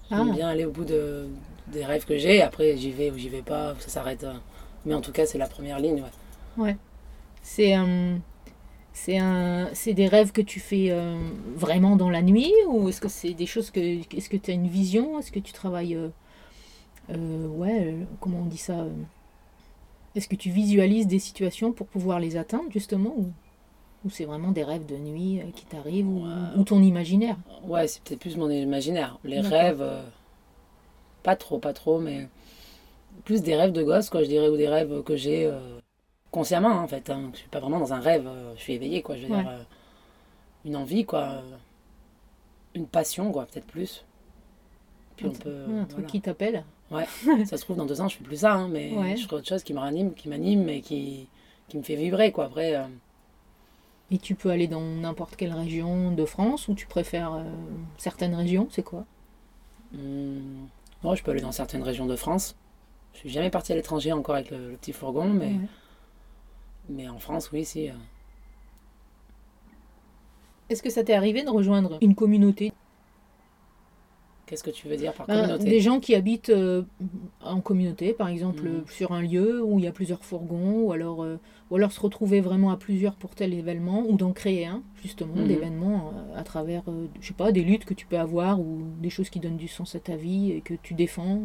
J'aime 0.09 0.29
Ah. 0.31 0.35
bien 0.35 0.47
aller 0.49 0.65
au 0.65 0.71
bout 0.71 0.85
de, 0.85 1.27
des 1.67 1.85
rêves 1.85 2.05
que 2.05 2.17
j'ai, 2.17 2.41
après 2.41 2.75
j'y 2.77 2.91
vais 2.91 3.11
ou 3.11 3.17
j'y 3.17 3.29
vais 3.29 3.43
pas, 3.43 3.75
ça 3.79 3.89
s'arrête. 3.89 4.23
euh. 4.23 4.33
Mais 4.85 4.93
en 4.95 5.01
tout 5.01 5.11
cas, 5.11 5.25
c'est 5.25 5.37
la 5.37 5.47
première 5.47 5.79
ligne, 5.79 6.03
ouais. 6.57 6.75
C'est 7.43 7.73
un 7.73 8.19
c'est 8.93 9.17
un 9.19 9.69
c'est 9.73 9.93
des 9.93 10.07
rêves 10.07 10.31
que 10.31 10.41
tu 10.41 10.59
fais 10.59 10.87
euh, 10.89 11.15
vraiment 11.55 11.95
dans 11.95 12.09
la 12.09 12.21
nuit 12.23 12.51
ou 12.69 12.89
est-ce 12.89 13.01
que 13.01 13.09
c'est 13.09 13.33
des 13.33 13.45
choses 13.45 13.69
que 13.71 13.79
est-ce 13.79 14.29
que 14.29 14.37
tu 14.37 14.51
as 14.51 14.53
une 14.55 14.67
vision? 14.67 15.19
Est-ce 15.19 15.31
que 15.31 15.39
tu 15.39 15.53
travailles 15.53 15.95
euh, 15.95 16.09
euh, 17.11 17.47
ouais, 17.47 17.87
euh, 17.93 18.03
comment 18.19 18.39
on 18.39 18.45
dit 18.45 18.57
ça 18.57 18.79
euh, 18.79 18.89
Est-ce 20.15 20.29
que 20.29 20.35
tu 20.35 20.49
visualises 20.49 21.07
des 21.07 21.19
situations 21.19 21.73
pour 21.73 21.87
pouvoir 21.87 22.19
les 22.19 22.37
atteindre 22.37 22.71
justement 22.71 23.13
ou, 23.17 23.31
ou 24.05 24.09
c'est 24.09 24.23
vraiment 24.23 24.51
des 24.51 24.63
rêves 24.63 24.85
de 24.85 24.95
nuit 24.95 25.41
euh, 25.41 25.51
qui 25.53 25.65
t'arrivent 25.65 26.07
ou, 26.07 26.63
ton 26.63 26.81
imaginaire? 26.81 27.35
Ouais, 27.67 27.87
c'est 27.87 28.01
peut-être 28.03 28.21
plus 28.21 28.37
mon 28.37 28.49
imaginaire. 28.49 29.19
Les 29.25 29.41
rêves, 29.41 29.81
euh, 29.81 30.01
pas 31.23 31.35
trop, 31.35 31.59
pas 31.59 31.73
trop, 31.73 31.99
mais 31.99 32.29
plus 33.25 33.41
des 33.41 33.55
rêves 33.55 33.73
de 33.73 33.83
gosse, 33.83 34.09
quoi, 34.09 34.23
je 34.23 34.29
dirais, 34.29 34.47
ou 34.47 34.55
des 34.55 34.69
rêves 34.69 35.03
que 35.03 35.17
j'ai 35.17 35.45
euh, 35.45 35.59
consciemment, 36.31 36.69
en 36.69 36.87
fait. 36.87 37.09
Hein. 37.09 37.31
Je 37.33 37.39
suis 37.39 37.49
pas 37.49 37.59
vraiment 37.59 37.79
dans 37.79 37.93
un 37.93 37.99
rêve, 37.99 38.29
je 38.55 38.61
suis 38.61 38.73
éveillé, 38.73 39.01
quoi, 39.01 39.17
je 39.17 39.27
veux 39.27 39.33
Ouais. 39.33 39.43
dire, 39.43 39.65
une 40.63 40.77
envie, 40.77 41.03
quoi, 41.05 41.43
une 42.73 42.87
passion, 42.87 43.31
quoi, 43.33 43.45
peut-être 43.45 43.67
plus. 43.67 44.05
Puis 45.17 45.25
un, 45.25 45.29
on 45.29 45.33
peut. 45.33 45.65
un 45.69 45.85
truc 45.85 45.91
voilà. 45.95 46.07
qui 46.07 46.21
t'appelle 46.21 46.63
Ça 47.45 47.57
se 47.57 47.63
trouve, 47.63 47.77
dans 47.77 47.85
deux 47.85 47.99
ans, 48.01 48.07
je 48.07 48.17
fais 48.17 48.23
plus 48.23 48.37
ça, 48.37 48.53
hein, 48.53 48.67
mais 48.67 48.91
Ouais. 48.91 49.15
je 49.15 49.23
ferai 49.25 49.37
autre 49.37 49.47
chose 49.47 49.63
qui 49.63 49.73
me 49.73 49.79
ranime, 49.79 50.13
qui 50.13 50.29
m'anime 50.29 50.69
et 50.69 50.81
qui, 50.81 51.27
qui 51.67 51.77
me 51.77 51.83
fait 51.83 51.95
vibrer, 51.95 52.31
quoi. 52.31 52.45
Après, 52.45 52.75
euh, 52.75 52.83
et 54.11 54.17
tu 54.17 54.35
peux 54.35 54.49
aller 54.49 54.67
dans 54.67 54.81
n'importe 54.81 55.35
quelle 55.35 55.53
région 55.53 56.11
de 56.11 56.25
France 56.25 56.67
ou 56.67 56.75
tu 56.75 56.85
préfères 56.85 57.33
euh, 57.33 57.43
certaines 57.97 58.35
régions 58.35 58.67
c'est 58.69 58.83
quoi? 58.83 59.03
Hum, 59.93 60.67
moi, 61.03 61.15
je 61.15 61.23
peux 61.23 61.31
aller 61.31 61.41
dans 61.41 61.51
certaines 61.51 61.83
régions 61.83 62.05
de 62.05 62.15
France. 62.15 62.55
Je 63.13 63.19
suis 63.19 63.29
jamais 63.29 63.49
parti 63.49 63.71
à 63.71 63.75
l'étranger 63.75 64.11
encore 64.11 64.35
avec 64.35 64.51
le, 64.51 64.71
le 64.71 64.77
petit 64.77 64.93
fourgon, 64.93 65.25
mais. 65.25 65.47
Ouais. 65.47 65.59
Mais 66.89 67.09
en 67.09 67.17
France, 67.19 67.51
oui, 67.51 67.65
si. 67.65 67.89
euh, 67.89 67.93
Est-ce 70.69 70.83
que 70.83 70.89
ça 70.89 71.03
t'est 71.03 71.13
arrivé 71.13 71.43
de 71.43 71.49
rejoindre 71.49 71.97
une 72.01 72.15
communauté? 72.15 72.71
Qu'est-ce 74.45 74.63
que 74.63 74.69
tu 74.69 74.87
veux 74.87 74.95
dire 74.95 75.11
par 75.13 75.25
Ben, 75.25 75.41
communauté 75.41 75.63
Des 75.69 75.79
gens 75.81 75.99
qui 75.99 76.13
habitent 76.13 76.49
euh, 76.51 76.83
en 77.41 77.61
communauté, 77.61 78.13
par 78.13 78.27
exemple, 78.27 78.67
euh, 78.67 78.81
sur 78.91 79.11
un 79.11 79.21
lieu 79.23 79.63
où 79.63 79.79
il 79.79 79.85
y 79.85 79.87
a 79.87 79.91
plusieurs 79.91 80.23
fourgons, 80.23 80.81
ou 80.81 80.91
alors, 80.91 81.23
euh, 81.23 81.39
ou 81.71 81.77
alors 81.77 81.91
se 81.91 81.99
retrouver 81.99 82.41
vraiment 82.41 82.69
à 82.69 82.77
plusieurs 82.77 83.15
pour 83.15 83.33
tel 83.33 83.55
événement, 83.55 84.05
ou 84.07 84.17
d'en 84.17 84.33
créer 84.33 84.67
un, 84.67 84.83
justement, 85.01 85.33
Mhm. 85.35 85.47
d'événements 85.47 86.11
euh, 86.13 86.39
à 86.39 86.43
travers, 86.43 86.83
euh, 86.89 87.07
je 87.21 87.27
sais 87.29 87.33
pas, 87.33 87.51
des 87.51 87.63
luttes 87.63 87.85
que 87.85 87.95
tu 87.95 88.05
peux 88.05 88.19
avoir, 88.19 88.59
ou 88.59 88.83
des 89.01 89.09
choses 89.09 89.31
qui 89.31 89.39
donnent 89.39 89.57
du 89.57 89.67
sens 89.67 89.95
à 89.95 89.99
ta 89.99 90.15
vie 90.15 90.51
et 90.51 90.61
que 90.61 90.75
tu 90.75 90.93
défends. 90.93 91.41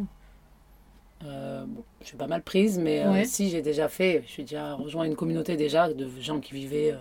Bon, 1.23 1.83
Je 2.01 2.07
suis 2.07 2.17
pas 2.17 2.25
mal 2.27 2.41
prise, 2.41 2.79
mais 2.79 3.07
Ouais. 3.07 3.25
si 3.25 3.49
j'ai 3.49 3.61
déjà 3.61 3.87
fait, 3.89 4.23
je 4.25 4.31
suis 4.31 4.43
déjà 4.43 4.73
rejoint 4.73 5.05
une 5.05 5.15
communauté 5.15 5.55
déjà 5.55 5.91
de 5.93 6.07
gens 6.19 6.39
qui 6.39 6.53
vivaient 6.55 6.95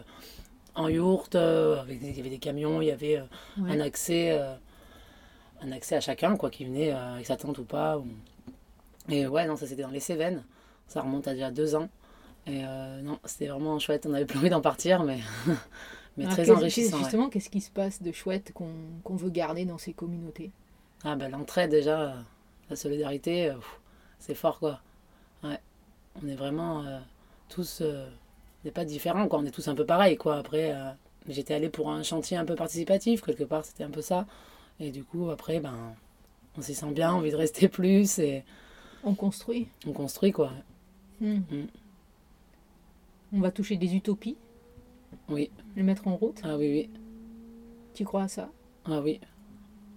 en 0.74 0.88
yourte, 0.88 1.34
avec 1.36 2.00
des- 2.00 2.08
il 2.10 2.16
y 2.16 2.20
avait 2.20 2.28
des 2.30 2.38
camions, 2.38 2.82
il 2.82 2.88
y 2.88 2.90
avait 2.90 3.20
Ouais. 3.58 3.70
un 3.70 3.80
accès, 3.80 4.38
un 5.62 5.72
accès 5.72 5.96
à 5.96 6.00
chacun, 6.00 6.36
quoi, 6.36 6.50
qui 6.50 6.64
venait 6.64 6.92
euh, 6.92 7.14
avec 7.14 7.26
sa 7.26 7.36
tante 7.36 7.58
ou 7.58 7.64
pas. 7.64 7.98
ou- 7.98 8.06
Et 9.08 9.26
ouais, 9.26 9.46
non, 9.46 9.56
ça 9.56 9.66
c'était 9.66 9.82
dans 9.82 9.90
les 9.90 10.00
Cévennes, 10.00 10.44
ça 10.86 11.02
remonte 11.02 11.26
à 11.28 11.32
déjà 11.34 11.50
deux 11.50 11.74
ans. 11.74 11.88
Et 12.46 12.62
euh, 12.64 13.02
non, 13.02 13.18
c'était 13.24 13.48
vraiment 13.48 13.78
chouette, 13.78 14.06
on 14.06 14.14
avait 14.14 14.26
plus 14.26 14.38
envie 14.38 14.50
d'en 14.50 14.60
partir, 14.62 15.04
mais, 15.04 15.20
mais 16.16 16.24
Alors, 16.24 16.34
très 16.36 16.50
enrichissant. 16.50 16.96
ouais. 16.96 17.02
Justement, 17.04 17.28
qu'est-ce 17.30 17.50
qui 17.50 17.60
se 17.60 17.70
passe 17.70 18.02
de 18.02 18.12
chouette 18.12 18.52
qu'on 18.52 18.72
qu'on 19.04 19.16
veut 19.16 19.30
garder 19.30 19.64
dans 19.64 19.78
ces 19.78 19.92
communautés? 19.94 20.50
Ah 21.04 21.16
ben 21.16 21.30
l'entraide 21.30 21.70
déjà, 21.70 22.14
la 22.70 22.76
solidarité, 22.76 23.50
euh, 23.50 23.54
c'est 24.18 24.34
fort 24.34 24.58
quoi. 24.58 24.80
Ouais. 25.44 25.58
On 26.22 26.28
est 26.28 26.36
vraiment 26.36 26.84
euh, 26.84 26.98
tous, 27.48 27.80
euh, 27.82 28.08
on 28.64 28.68
n'est 28.68 28.72
pas 28.72 28.84
différents 28.84 29.28
quoi, 29.28 29.38
on 29.40 29.44
est 29.46 29.50
tous 29.50 29.68
un 29.68 29.74
peu 29.74 29.86
pareils 29.86 30.16
quoi. 30.16 30.38
Après, 30.38 30.74
j'étais 31.28 31.54
allée 31.54 31.70
pour 31.70 31.90
un 31.90 32.02
chantier 32.02 32.36
un 32.36 32.44
peu 32.44 32.54
participatif, 32.56 33.22
quelque 33.22 33.44
part 33.44 33.64
c'était 33.64 33.84
un 33.84 33.90
peu 33.90 34.02
ça. 34.02 34.26
Et 34.80 34.90
du 34.90 35.04
coup 35.04 35.30
après, 35.30 35.60
ben, 35.60 35.94
on 36.56 36.62
s'y 36.62 36.74
sent 36.74 36.90
bien, 36.92 37.12
envie 37.12 37.30
de 37.30 37.36
rester 37.36 37.68
plus 37.78 38.18
et 38.18 38.44
On 39.04 39.14
construit. 39.14 39.68
on 39.86 39.92
construit 39.92 40.32
quoi. 40.32 40.52
Hmm. 41.20 41.40
Mm. 41.50 41.66
On 43.32 43.40
va 43.40 43.50
toucher 43.52 43.76
des 43.76 43.94
utopies, 43.94 44.36
Oui, 45.28 45.50
les 45.76 45.82
mettre 45.84 46.08
en 46.08 46.16
route. 46.16 46.40
ah 46.42 46.56
oui, 46.56 46.68
oui, 46.72 46.90
Tu 47.94 48.04
crois 48.04 48.22
à 48.24 48.28
ça? 48.28 48.50
Ah 48.86 49.00
oui. 49.00 49.20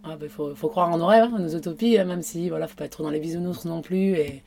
Ah 0.04 0.18
bah, 0.18 0.28
faut, 0.30 0.54
faut 0.54 0.68
croire 0.70 0.90
en 0.90 0.98
nos 0.98 1.08
rêves, 1.08 1.24
hein, 1.34 1.40
nos 1.40 1.58
utopies, 1.58 1.98
hein, 1.98 2.04
même 2.06 2.22
si 2.22 2.50
voilà, 2.50 2.68
faut 2.68 2.75
pas 2.75 2.86
être 2.86 2.92
trop 2.92 3.04
dans 3.04 3.10
les 3.10 3.22
bisounours 3.22 3.66
non 3.66 3.82
plus. 3.82 4.16
Et 4.16 4.44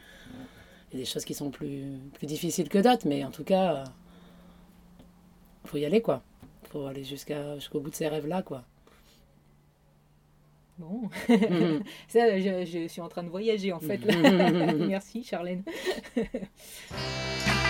il 0.92 0.92
y 0.92 0.96
a 0.96 0.98
des 0.98 1.04
choses 1.06 1.24
qui 1.24 1.34
sont 1.34 1.50
plus, 1.50 1.82
plus 2.14 2.26
difficiles 2.26 2.68
que 2.68 2.78
d'autres, 2.78 3.08
mais 3.08 3.24
en 3.24 3.30
tout 3.30 3.42
cas, 3.42 3.74
euh, 3.74 3.84
faut 5.64 5.78
y 5.78 5.84
aller 5.86 6.02
quoi. 6.02 6.22
Faut 6.70 6.84
aller 6.86 7.04
jusqu'à, 7.04 7.54
jusqu'au 7.56 7.80
bout 7.80 7.90
de 7.90 7.94
ces 7.94 8.06
rêves-là 8.08 8.42
quoi. 8.42 8.64
Bon, 10.78 11.08
Mhm. 11.28 11.82
ça, 12.08 12.38
je, 12.38 12.64
je 12.66 12.86
suis 12.88 13.00
en 13.00 13.08
train 13.08 13.22
de 13.22 13.28
voyager 13.30 13.72
en 13.72 13.80
fait. 13.80 13.98
là. 14.04 14.72
Merci 14.74 15.24
Charlène. 15.24 15.62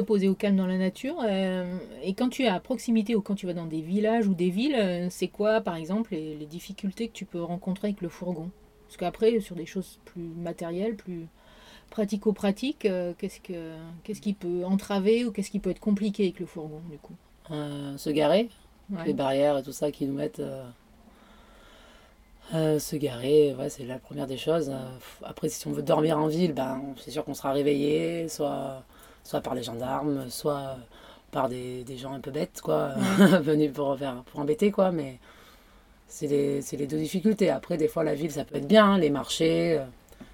te 0.00 0.06
poser 0.06 0.28
au 0.28 0.34
calme 0.34 0.56
dans 0.56 0.66
la 0.66 0.78
nature, 0.78 1.16
euh, 1.24 1.78
et 2.02 2.14
quand 2.14 2.28
tu 2.28 2.42
es 2.42 2.48
à 2.48 2.58
proximité 2.60 3.14
ou 3.14 3.20
quand 3.22 3.34
tu 3.34 3.46
vas 3.46 3.54
dans 3.54 3.66
des 3.66 3.80
villages 3.80 4.26
ou 4.26 4.34
des 4.34 4.50
villes, 4.50 4.76
euh, 4.76 5.08
c'est 5.10 5.28
quoi 5.28 5.60
par 5.60 5.76
exemple 5.76 6.12
les, 6.12 6.34
les 6.34 6.46
difficultés 6.46 7.08
que 7.08 7.12
tu 7.12 7.24
peux 7.24 7.42
rencontrer 7.42 7.88
avec 7.88 8.00
le 8.00 8.08
fourgon? 8.08 8.50
Parce 8.86 8.96
qu'après, 8.96 9.38
sur 9.40 9.54
des 9.56 9.66
choses 9.66 9.98
plus 10.04 10.22
matérielles, 10.22 10.96
plus 10.96 11.26
pratico-pratiques, 11.90 12.86
euh, 12.86 13.12
qu'est-ce, 13.18 13.40
que, 13.40 13.74
qu'est-ce 14.04 14.20
qui 14.20 14.32
peut 14.32 14.64
entraver 14.64 15.24
ou 15.24 15.32
qu'est-ce 15.32 15.50
qui 15.50 15.58
peut 15.60 15.70
être 15.70 15.80
compliqué 15.80 16.24
avec 16.24 16.40
le 16.40 16.46
fourgon 16.46 16.80
du 16.90 16.98
coup? 16.98 17.14
Se 17.96 18.10
garer, 18.10 18.48
Ouais. 18.90 19.04
les 19.06 19.12
barrières 19.12 19.58
et 19.58 19.62
tout 19.62 19.72
ça 19.72 19.90
qui 19.92 20.06
nous 20.06 20.14
mettent. 20.14 20.42
euh, 22.52 22.78
se 22.80 22.96
garer, 22.96 23.54
ouais, 23.54 23.70
c'est 23.70 23.84
la 23.84 23.98
première 23.98 24.26
des 24.26 24.36
choses. 24.36 24.72
Après, 25.22 25.48
si 25.48 25.66
on 25.68 25.72
veut 25.72 25.82
dormir 25.82 26.18
en 26.18 26.26
ville, 26.26 26.52
ben, 26.52 26.82
c'est 26.96 27.12
sûr 27.12 27.24
qu'on 27.24 27.34
sera 27.34 27.52
réveillé, 27.52 28.28
soit, 28.28 28.82
soit 29.24 29.40
par 29.40 29.54
les 29.54 29.62
gendarmes, 29.62 30.28
soit 30.30 30.76
par 31.30 31.48
des, 31.48 31.84
des 31.84 31.96
gens 31.96 32.12
un 32.14 32.20
peu 32.20 32.30
bêtes, 32.30 32.60
quoi, 32.62 32.88
venus 33.40 33.72
pour, 33.72 33.96
faire, 33.98 34.22
pour 34.24 34.40
embêter, 34.40 34.70
quoi. 34.70 34.90
Mais 34.92 35.18
c'est 36.08 36.26
les, 36.26 36.62
c'est 36.62 36.76
les 36.76 36.86
deux 36.86 36.98
difficultés. 36.98 37.50
Après, 37.50 37.76
des 37.76 37.88
fois, 37.88 38.04
la 38.04 38.14
ville, 38.14 38.30
ça 38.32 38.44
peut 38.44 38.56
être 38.56 38.66
bien, 38.68 38.84
hein, 38.84 38.98
les 38.98 39.10
marchés, 39.10 39.78
euh, 39.78 39.84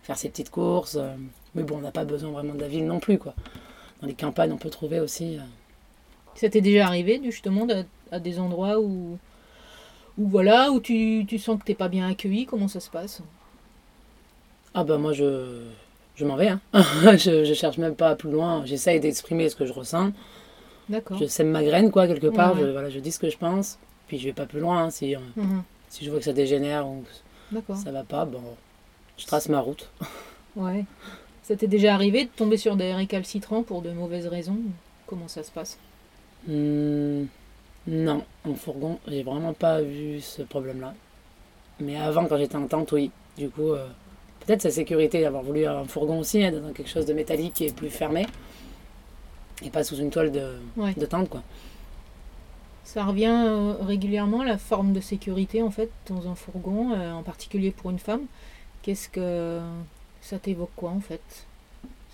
faire 0.03 0.17
ses 0.19 0.29
petites 0.31 0.51
courses. 0.51 0.97
euh, 0.97 1.15
mais 1.55 1.63
bon, 1.63 1.79
on 1.79 1.81
n'a 1.83 1.93
pas 1.93 2.05
besoin 2.05 2.31
vraiment 2.31 2.55
de 2.55 2.61
la 2.61 2.69
ville 2.69 2.87
non 2.87 3.01
plus, 3.01 3.19
quoi. 3.19 3.35
Dans 4.01 4.07
les 4.09 4.15
campagnes, 4.15 4.53
on 4.53 4.59
peut 4.59 4.71
trouver 4.71 5.01
aussi. 5.01 5.37
euh, 5.39 5.43
Ça 6.35 6.49
t'est 6.51 6.61
déjà 6.61 6.87
arrivé 6.87 7.21
justement 7.25 7.67
de- 7.67 7.85
à 8.13 8.21
des 8.21 8.39
endroits 8.39 8.79
où, 8.81 9.19
où 10.19 10.29
voilà, 10.29 10.71
où 10.73 10.81
tu, 10.81 11.25
tu 11.29 11.39
sens 11.39 11.59
que 11.59 11.65
t'es 11.65 11.75
pas 11.75 11.89
bien 11.89 12.09
accueilli 12.09 12.47
Comment 12.47 12.69
ça 12.69 12.81
se 12.81 12.91
passe? 12.91 13.23
Ah 14.75 14.85
bah 14.85 14.99
moi 14.99 15.13
je, 15.13 15.63
je 16.17 16.25
m'en 16.25 16.37
vais. 16.37 16.49
Hein. 16.49 16.61
je, 17.17 17.45
je 17.45 17.55
cherche 17.55 17.79
même 17.79 17.95
pas 17.95 18.17
plus 18.17 18.31
loin. 18.31 18.65
J'essaye 18.65 18.99
d'exprimer 19.01 19.49
ce 19.49 19.55
que 19.57 19.65
je 19.67 19.73
ressens. 19.73 20.11
D'accord. 20.89 21.19
Je 21.19 21.27
sème 21.27 21.51
ma 21.51 21.63
graine 21.63 21.91
quoi 21.91 22.07
quelque 22.07 22.27
part. 22.29 22.57
Je, 22.57 22.65
voilà, 22.65 22.91
je 22.91 22.99
dis 23.01 23.13
ce 23.13 23.19
que 23.19 23.31
je 23.31 23.37
pense. 23.39 23.79
Puis 24.09 24.19
je 24.19 24.25
vais 24.27 24.33
pas 24.33 24.47
plus 24.47 24.61
loin. 24.61 24.85
hein. 24.85 24.91
Si, 24.91 25.15
euh, 25.15 25.19
Mhm. 25.37 25.63
si 25.89 26.05
je 26.05 26.11
vois 26.11 26.19
que 26.19 26.25
ça 26.25 26.33
dégénère 26.33 26.87
ou 26.87 27.05
ça 27.75 27.91
va 27.93 28.03
pas, 28.03 28.25
bon, 28.25 28.41
je 29.19 29.27
trace 29.27 29.49
ma 29.49 29.61
route. 29.61 29.89
Ouais. 30.57 30.85
Ça 31.43 31.55
t'est 31.55 31.67
déjà 31.67 31.93
arrivé 31.93 32.25
de 32.25 32.31
tomber 32.31 32.57
sur 32.57 32.77
des 32.77 32.95
récalcitrants 32.95 33.63
pour 33.63 33.83
de 33.83 33.91
mauvaises 33.91 34.27
raisons 34.27 34.57
Comment 35.07 35.29
ça 35.29 35.43
se 35.43 35.51
passe? 35.51 35.77
Hmm, 36.49 37.25
non, 37.87 38.25
en 38.45 38.55
fourgon, 38.55 38.99
j'ai 39.07 39.23
vraiment 39.23 39.53
pas 39.53 39.83
vu 39.83 40.21
ce 40.23 40.41
problème-là. 40.43 40.95
Mais 41.81 41.97
avant, 41.99 42.25
quand 42.27 42.39
j'étais 42.39 42.57
en 42.57 42.67
tente, 42.69 42.91
oui. 42.93 43.11
Du 43.37 43.51
coup, 43.51 43.73
euh, 43.73 43.87
peut-être 44.47 44.63
sa 44.63 44.71
sécurité 44.71 45.21
d'avoir 45.21 45.43
voulu 45.43 45.67
un 45.67 45.85
fourgon 45.85 46.21
aussi, 46.21 46.45
hein, 46.45 46.53
dans 46.53 46.73
quelque 46.73 46.89
chose 46.91 47.07
de 47.07 47.13
métallique 47.13 47.61
et 47.61 47.73
plus 47.73 47.91
fermé. 47.91 48.27
Et 49.65 49.71
pas 49.71 49.83
sous 49.85 49.97
une 49.97 50.11
toile 50.11 50.31
de, 50.33 50.57
Ouais. 50.77 50.95
de 50.95 51.07
tente, 51.07 51.29
quoi. 51.29 51.43
Ça 52.85 53.05
revient 53.05 53.43
euh, 53.47 53.75
régulièrement, 53.81 54.45
la 54.45 54.59
forme 54.59 54.93
de 54.93 55.01
sécurité 55.01 55.61
en 55.63 55.71
fait 55.71 55.91
dans 56.09 56.29
un 56.29 56.35
fourgon, 56.37 56.93
euh, 56.93 57.13
en 57.13 57.23
particulier 57.23 57.73
pour 57.73 57.91
une 57.91 57.99
femme. 57.99 58.23
Qu'est-ce 58.83 59.09
que 59.09 59.61
ça 60.21 60.39
t'évoque 60.39 60.71
quoi 60.77 60.91
en 60.91 61.01
fait? 61.01 61.21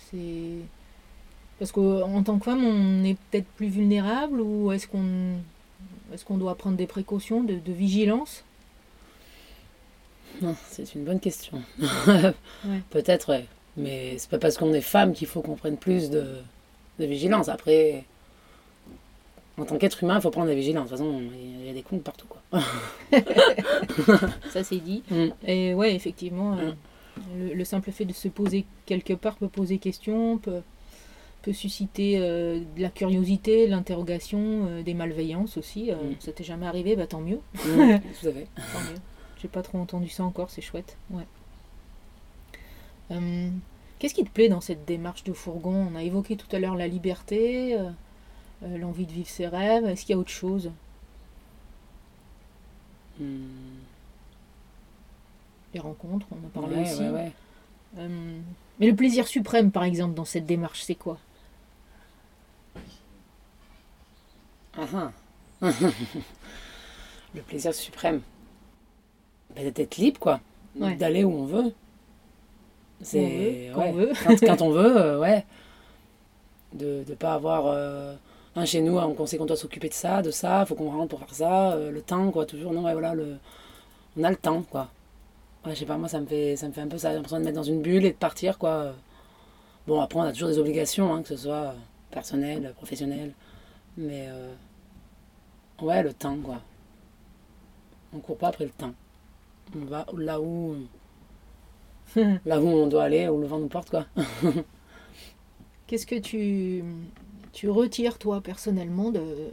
C'est 0.09 0.57
parce 1.59 1.71
qu'en 1.71 2.23
tant 2.23 2.39
que 2.39 2.45
femme, 2.45 2.65
on 2.65 3.03
est 3.03 3.15
peut-être 3.29 3.45
plus 3.55 3.67
vulnérable 3.67 4.41
ou 4.41 4.71
est-ce 4.71 4.87
qu'on 4.87 5.35
est-ce 6.11 6.25
qu'on 6.25 6.37
doit 6.37 6.55
prendre 6.55 6.77
des 6.77 6.87
précautions 6.87 7.43
de, 7.43 7.53
de 7.55 7.71
vigilance? 7.71 8.43
C'est 10.69 10.95
une 10.95 11.03
bonne 11.03 11.19
question. 11.19 11.61
Peut-être, 12.89 13.29
ouais. 13.29 13.45
Mais 13.77 14.17
c'est 14.17 14.29
pas 14.29 14.37
parce 14.37 14.57
qu'on 14.57 14.73
est 14.73 14.81
femme 14.81 15.13
qu'il 15.13 15.27
faut 15.27 15.41
qu'on 15.41 15.55
prenne 15.55 15.77
plus 15.77 16.09
de, 16.09 16.25
de 16.99 17.05
vigilance. 17.05 17.49
Après, 17.49 18.05
en 19.57 19.65
tant 19.65 19.77
qu'être 19.77 20.03
humain, 20.03 20.17
il 20.17 20.21
faut 20.21 20.31
prendre 20.31 20.47
la 20.47 20.55
vigilance. 20.55 20.85
De 20.85 20.89
toute 20.89 20.97
façon, 20.99 21.21
il 21.61 21.65
y 21.65 21.69
a 21.69 21.73
des 21.73 21.81
cons 21.81 21.99
partout, 21.99 22.27
quoi. 22.27 22.61
Ça 24.51 24.63
c'est 24.63 24.77
dit. 24.77 25.03
Mm. 25.09 25.27
Et 25.47 25.73
ouais, 25.73 25.95
effectivement, 25.95 26.57
euh, 26.57 26.71
le, 27.37 27.53
le 27.53 27.65
simple 27.65 27.91
fait 27.91 28.05
de 28.05 28.13
se 28.13 28.27
poser 28.27 28.65
quelque 28.85 29.13
part 29.13 29.35
peut 29.35 29.47
poser 29.47 29.77
question, 29.77 30.37
peut, 30.37 30.61
peut 31.43 31.53
susciter 31.53 32.17
euh, 32.17 32.59
de 32.75 32.81
la 32.81 32.89
curiosité, 32.89 33.65
de 33.67 33.71
l'interrogation, 33.71 34.67
euh, 34.67 34.83
des 34.83 34.93
malveillances 34.93 35.57
aussi. 35.57 35.91
Mm. 35.91 36.15
Ça 36.19 36.31
t'est 36.31 36.43
jamais 36.43 36.65
arrivé, 36.65 36.95
bah 36.95 37.07
tant 37.07 37.21
mieux. 37.21 37.39
Mm, 37.65 37.99
tout 38.21 38.27
à 38.27 38.31
fait. 38.31 38.47
Tant 38.55 38.79
mieux. 38.79 38.99
J'ai 39.43 39.47
pas 39.47 39.61
trop 39.61 39.77
entendu 39.77 40.09
ça 40.09 40.23
encore, 40.23 40.49
c'est 40.49 40.61
chouette. 40.63 40.97
Ouais. 41.11 41.27
Euh, 43.11 43.49
Qu'est-ce 43.99 44.13
qui 44.13 44.23
te 44.25 44.29
plaît 44.29 44.49
dans 44.49 44.59
cette 44.61 44.85
démarche 44.85 45.23
de 45.23 45.31
fourgon? 45.33 45.87
On 45.91 45.95
a 45.95 46.03
évoqué 46.03 46.35
tout 46.35 46.53
à 46.53 46.59
l'heure 46.59 46.75
la 46.75 46.87
liberté, 46.87 47.77
euh, 47.79 47.89
euh, 48.63 48.77
l'envie 48.77 49.05
de 49.07 49.11
vivre 49.13 49.29
ses 49.29 49.47
rêves. 49.47 49.85
Est-ce 49.85 50.03
qu'il 50.05 50.11
y 50.13 50.15
a 50.15 50.19
autre 50.19 50.29
chose? 50.31 50.71
Mm. 53.19 53.83
Les 55.73 55.79
rencontres, 55.81 56.27
on 56.31 56.35
en 56.35 56.47
a 56.47 56.49
parlé 56.49 56.77
Ouais, 56.77 56.81
aussi. 56.81 57.01
ouais, 57.01 57.09
ouais. 57.09 57.31
Euh, 57.97 58.39
mais 58.79 58.87
le 58.87 58.95
plaisir 58.95 59.27
suprême, 59.27 59.71
par 59.71 59.83
exemple, 59.83 60.15
dans 60.15 60.25
cette 60.25 60.45
démarche, 60.45 60.83
c'est 60.83 60.95
quoi? 60.95 61.19
Ah, 64.77 64.87
ah. 64.93 65.11
le 67.35 67.41
plaisir 67.41 67.73
suprême. 67.73 68.21
Ben, 69.55 69.69
d'être 69.71 69.97
libre, 69.97 70.19
quoi. 70.19 70.39
Ouais. 70.79 70.95
D'aller 70.95 71.23
où 71.23 71.31
on 71.31 71.45
veut. 71.45 71.73
C'est 73.01 73.71
quand 73.73 73.81
ouais. 73.81 73.89
on 73.89 73.93
veut. 73.93 74.11
Quand, 74.23 74.39
quand 74.39 74.61
on 74.61 74.69
veut, 74.69 74.97
euh, 74.97 75.19
ouais. 75.19 75.45
De 76.73 77.03
ne 77.07 77.15
pas 77.15 77.33
avoir 77.33 77.67
euh, 77.67 78.15
un 78.55 78.65
chez 78.65 78.81
nous, 78.81 78.97
on 78.97 79.25
sait 79.25 79.37
qu'on 79.37 79.45
doit 79.45 79.57
s'occuper 79.57 79.89
de 79.89 79.93
ça, 79.93 80.21
de 80.21 80.31
ça, 80.31 80.65
faut 80.65 80.75
qu'on 80.75 80.89
rentre 80.89 81.09
pour 81.09 81.19
faire 81.19 81.33
ça, 81.33 81.71
euh, 81.73 81.91
le 81.91 82.01
temps, 82.01 82.31
quoi, 82.31 82.45
toujours. 82.45 82.73
Non, 82.73 82.83
ouais, 82.83 82.93
voilà, 82.93 83.13
le... 83.13 83.37
on 84.17 84.23
a 84.23 84.29
le 84.29 84.35
temps, 84.35 84.63
quoi. 84.63 84.89
Ouais, 85.65 85.73
je 85.73 85.79
sais 85.79 85.85
pas, 85.85 85.97
moi, 85.97 86.07
ça 86.09 86.19
me 86.19 86.25
fait, 86.25 86.55
ça 86.55 86.67
me 86.67 86.73
fait 86.73 86.81
un 86.81 86.87
peu 86.87 86.97
ça. 86.97 87.09
J'ai 87.09 87.15
l'impression 87.15 87.39
de 87.39 87.45
mettre 87.45 87.55
dans 87.55 87.63
une 87.63 87.81
bulle 87.81 88.05
et 88.05 88.11
de 88.11 88.17
partir, 88.17 88.57
quoi. 88.57 88.93
Bon, 89.87 89.99
après, 90.01 90.19
on 90.19 90.23
a 90.23 90.31
toujours 90.31 90.49
des 90.49 90.59
obligations, 90.59 91.13
hein, 91.13 91.21
que 91.21 91.29
ce 91.29 91.37
soit 91.37 91.75
personnelles, 92.11 92.73
professionnelles. 92.77 93.33
Mais 93.97 94.27
euh, 94.29 94.53
ouais, 95.81 96.03
le 96.03 96.13
temps, 96.13 96.37
quoi. 96.37 96.61
On 98.13 98.19
court 98.19 98.37
pas 98.37 98.49
après 98.49 98.65
le 98.65 98.71
temps. 98.71 98.93
On 99.75 99.85
va 99.85 100.05
là 100.15 100.39
où, 100.41 100.75
là 102.45 102.61
où 102.61 102.67
on 102.67 102.87
doit 102.87 103.03
aller, 103.03 103.27
où 103.27 103.39
le 103.39 103.47
vent 103.47 103.59
nous 103.59 103.67
porte, 103.67 103.89
quoi. 103.89 104.05
Qu'est-ce 105.87 106.05
que 106.07 106.19
tu, 106.19 106.83
tu 107.51 107.69
retires, 107.69 108.17
toi, 108.17 108.41
personnellement, 108.41 109.11
de, 109.11 109.51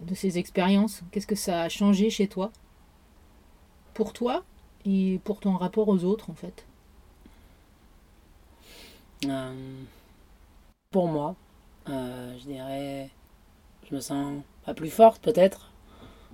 de 0.00 0.14
ces 0.14 0.38
expériences? 0.38 1.02
Qu'est-ce 1.10 1.26
que 1.26 1.34
ça 1.34 1.62
a 1.62 1.68
changé 1.68 2.10
chez 2.10 2.28
toi? 2.28 2.52
Pour 3.94 4.12
toi 4.12 4.44
et 4.84 5.20
pour 5.24 5.40
ton 5.40 5.56
rapport 5.56 5.88
aux 5.88 6.04
autres, 6.04 6.30
en 6.30 6.34
fait? 6.34 6.66
Euh, 9.26 9.82
pour 10.90 11.08
moi, 11.08 11.36
euh, 11.88 12.36
je 12.38 12.44
dirais, 12.44 13.10
je 13.88 13.94
me 13.94 14.00
sens 14.00 14.42
pas 14.64 14.74
plus 14.74 14.90
forte, 14.90 15.22
peut-être. 15.22 15.70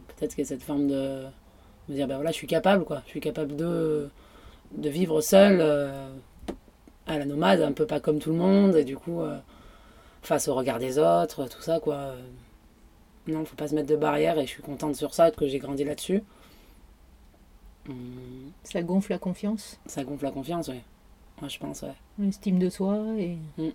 Peut-être 0.08 0.34
qu'il 0.34 0.44
y 0.44 0.46
a 0.46 0.48
cette 0.48 0.62
forme 0.62 0.88
de 0.88 1.26
me 1.88 1.94
dire, 1.94 2.06
ben 2.08 2.16
voilà, 2.16 2.30
je 2.30 2.36
suis 2.36 2.46
capable, 2.46 2.84
quoi. 2.84 3.02
Je 3.06 3.10
suis 3.10 3.20
capable 3.20 3.56
de, 3.56 4.08
de 4.76 4.88
vivre 4.88 5.20
seule 5.20 5.58
euh, 5.60 6.08
à 7.06 7.18
la 7.18 7.24
nomade, 7.24 7.62
un 7.62 7.72
peu 7.72 7.86
pas 7.86 8.00
comme 8.00 8.18
tout 8.18 8.30
le 8.30 8.36
monde, 8.36 8.76
et 8.76 8.84
du 8.84 8.96
coup, 8.96 9.20
euh, 9.22 9.38
face 10.22 10.48
au 10.48 10.54
regard 10.54 10.78
des 10.78 10.98
autres, 10.98 11.48
tout 11.48 11.62
ça, 11.62 11.80
quoi. 11.80 11.94
Euh, 11.94 12.20
Non, 13.28 13.44
faut 13.44 13.56
pas 13.56 13.68
se 13.68 13.74
mettre 13.74 13.88
de 13.88 13.96
barrière, 13.96 14.38
et 14.38 14.42
je 14.46 14.50
suis 14.50 14.62
contente 14.62 14.94
sur 14.96 15.14
ça, 15.14 15.30
que 15.30 15.46
j'ai 15.46 15.58
grandi 15.58 15.84
là-dessus. 15.84 16.22
Hum, 17.88 18.52
Ça 18.64 18.82
gonfle 18.82 19.12
la 19.12 19.18
confiance, 19.18 19.78
ça 19.86 20.04
gonfle 20.04 20.24
la 20.24 20.30
confiance, 20.30 20.68
oui. 20.68 20.80
Moi, 21.40 21.48
je 21.48 21.58
pense, 21.58 21.82
ouais. 21.82 21.94
l'estime 22.18 22.58
de 22.58 22.68
soi 22.68 22.98
et 23.18 23.36
Mm. 23.58 23.68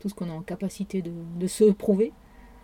tout 0.00 0.08
ce 0.08 0.14
qu'on 0.14 0.28
est 0.28 0.32
en 0.32 0.42
capacité 0.42 1.02
de, 1.02 1.10
de 1.38 1.46
se 1.46 1.64
prouver. 1.64 2.12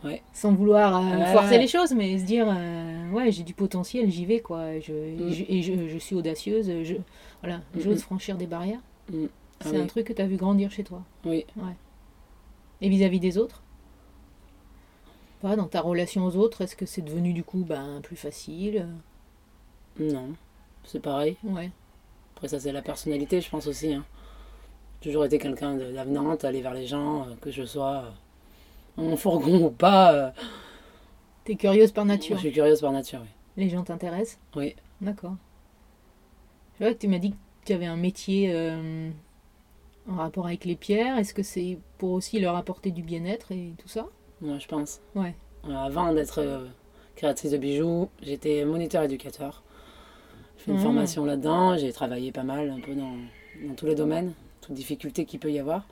Ouais. 0.05 0.23
Sans 0.33 0.53
vouloir 0.55 0.97
euh, 0.97 1.17
Ouais, 1.19 1.33
forcer 1.33 1.51
ouais. 1.51 1.59
les 1.59 1.67
choses, 1.67 1.93
mais 1.95 2.19
se 2.19 2.25
dire, 2.25 2.47
euh, 2.49 2.94
ouais, 3.13 3.31
j'ai 3.33 3.43
du 3.43 3.55
potentiel, 3.55 4.11
j'y 4.11 4.25
vais, 4.27 4.41
quoi. 4.41 4.79
Je, 4.81 4.93
Mm. 4.93 5.31
je- 5.31 5.45
et 5.49 5.63
je, 5.63 5.89
je 5.89 5.99
suis 5.99 6.15
audacieuse, 6.15 6.71
je, 6.85 6.95
voilà, 7.43 7.59
Mm, 7.75 7.81
j'ose 7.81 8.03
franchir 8.03 8.37
des 8.37 8.47
barrières. 8.47 8.81
Mm. 9.13 9.27
Ah 9.61 9.65
C'est 9.71 9.77
un 9.81 9.87
truc 9.87 10.07
que 10.09 10.13
tu 10.13 10.21
as 10.23 10.27
vu 10.27 10.37
grandir 10.37 10.71
chez 10.71 10.85
toi. 10.85 11.03
Oui. 11.25 11.45
Et 12.81 12.89
vis-à-vis 12.89 13.21
des 13.21 13.39
autres? 13.39 13.63
Pas 15.41 15.57
dans 15.57 15.67
ta 15.69 15.81
relation 15.81 16.25
aux 16.25 16.37
autres, 16.37 16.63
est-ce 16.63 16.75
que 16.77 16.87
c'est 16.87 17.03
devenu 17.03 17.33
du 17.33 17.45
coup 17.45 17.65
ben, 17.69 18.01
plus 18.03 18.17
facile? 18.17 18.87
Non, 20.01 20.31
c'est 20.85 21.01
pareil. 21.01 21.37
Ouais. 21.45 21.71
Après, 22.35 22.49
ça, 22.49 22.59
c'est 22.59 22.73
la 22.73 22.83
personnalité, 22.83 23.41
je 23.41 23.49
pense 23.51 23.67
aussi. 23.67 23.93
Hein. 23.95 24.05
Toujours 25.01 25.25
été 25.25 25.39
quelqu'un 25.39 25.75
d'avenante, 25.75 26.45
aller 26.45 26.63
vers 26.63 26.75
les 26.75 26.87
gens, 26.87 27.23
euh, 27.29 27.35
que 27.41 27.51
je 27.51 27.65
sois 27.65 28.05
euh, 28.99 29.13
en 29.13 29.17
fourgon 29.17 29.67
ou 29.67 29.71
pas. 29.71 30.13
euh, 30.15 30.31
T'es 31.45 31.57
curieuse 31.57 31.93
par 31.93 32.05
je 32.05 32.09
nature. 32.09 32.39
suis 32.39 32.53
curieuse 32.53 32.81
par 32.81 32.93
nature, 32.93 33.21
oui. 33.23 33.29
Les 33.57 33.69
gens 33.69 33.83
t'intéressent 33.85 34.39
Oui. 34.57 34.75
D'accord. 35.01 35.35
C'est 36.79 36.85
vrai 36.85 36.95
que 36.95 36.99
tu 37.01 37.09
m'as 37.09 37.19
dit 37.19 37.31
que 37.33 37.37
tu 37.67 37.73
avais 37.73 37.87
un 37.87 37.97
métier 37.97 38.51
euh, 38.53 39.11
en 40.09 40.17
rapport 40.17 40.47
avec 40.47 40.65
les 40.65 40.75
pierres. 40.77 41.19
Est-ce 41.19 41.35
que 41.35 41.43
c'est 41.43 41.79
pour 41.99 42.13
aussi 42.13 42.41
leur 42.41 42.57
apporter 42.57 42.91
du 42.91 43.03
bien-être 43.03 43.53
et 43.53 43.75
tout 43.79 43.89
ça? 43.89 44.07
Moi, 44.41 44.59
je 44.59 44.67
pense. 44.67 45.01
Ouais. 45.15 45.35
Euh, 45.69 45.75
avant 45.75 46.13
d'être 46.13 46.41
euh, 46.41 46.67
créatrice 47.17 47.53
de 47.53 47.59
bijoux, 47.59 48.09
j'étais 48.23 48.65
moniteur 48.65 49.03
éducateur. 49.05 49.63
J'ai 50.59 50.65
fait 50.65 50.71
une 50.73 50.79
Mhm. 50.79 50.83
formation 50.83 51.25
là-dedans, 51.25 51.77
j'ai 51.77 51.93
travaillé 51.93 52.33
pas 52.33 52.43
mal, 52.43 52.71
un 52.71 52.81
peu 52.81 52.95
dans, 52.95 53.17
dans 53.69 53.75
tous 53.75 53.87
les 53.87 53.95
domaines, 53.95 54.33
toutes 54.61 54.75
difficultés 54.75 55.25
qu'il 55.27 55.41
peut 55.41 55.53
y 55.53 55.59
avoir. 55.59 55.87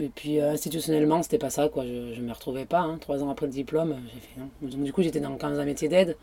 Et 0.00 0.08
puis 0.08 0.40
euh, 0.40 0.50
institutionnellement, 0.52 1.22
c'était 1.22 1.38
pas 1.38 1.50
ça, 1.50 1.68
quoi. 1.68 1.84
Je, 1.86 2.14
je 2.14 2.20
me 2.20 2.32
retrouvais 2.32 2.64
pas. 2.64 2.80
hein. 2.80 2.98
Trois 3.00 3.22
ans 3.22 3.30
après 3.30 3.46
le 3.46 3.52
diplôme, 3.52 3.92
euh, 3.92 3.96
j'ai 4.12 4.20
fait 4.20 4.40
non. 4.40 4.48
Donc 4.62 4.82
du 4.82 4.92
coup, 4.92 5.02
j'étais 5.02 5.20
dans, 5.20 5.36
quand 5.36 5.48
même 5.50 5.60
un 5.60 5.64
métier 5.64 5.88
d'aide. 5.88 6.16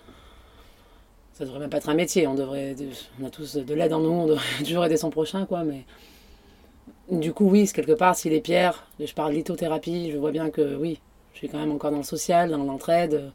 Ça 1.33 1.45
devrait 1.45 1.59
même 1.59 1.69
pas 1.69 1.77
être 1.77 1.89
un 1.89 1.93
métier. 1.93 2.27
On 2.27 2.35
devrait, 2.35 2.75
on 3.21 3.25
a 3.25 3.29
tous 3.29 3.55
de 3.55 3.73
l'aide 3.73 3.93
en 3.93 3.99
nous. 4.01 4.09
On 4.09 4.25
devrait 4.27 4.43
toujours 4.65 4.83
aider 4.85 4.97
son 4.97 5.09
prochain, 5.09 5.45
quoi. 5.45 5.63
Mais 5.63 5.85
du 7.09 7.33
coup, 7.33 7.49
oui, 7.49 7.65
c'est 7.67 7.73
quelque 7.73 7.93
part, 7.93 8.15
si 8.15 8.29
les 8.29 8.41
pierres, 8.41 8.87
je 8.99 9.13
parle 9.13 9.33
lithothérapie, 9.33 10.11
je 10.11 10.17
vois 10.17 10.31
bien 10.31 10.49
que 10.49 10.75
oui, 10.75 10.99
je 11.33 11.39
suis 11.39 11.49
quand 11.49 11.57
même 11.59 11.71
encore 11.71 11.91
dans 11.91 11.97
le 11.97 12.03
social, 12.03 12.51
dans 12.51 12.63
l'entraide, 12.63 13.31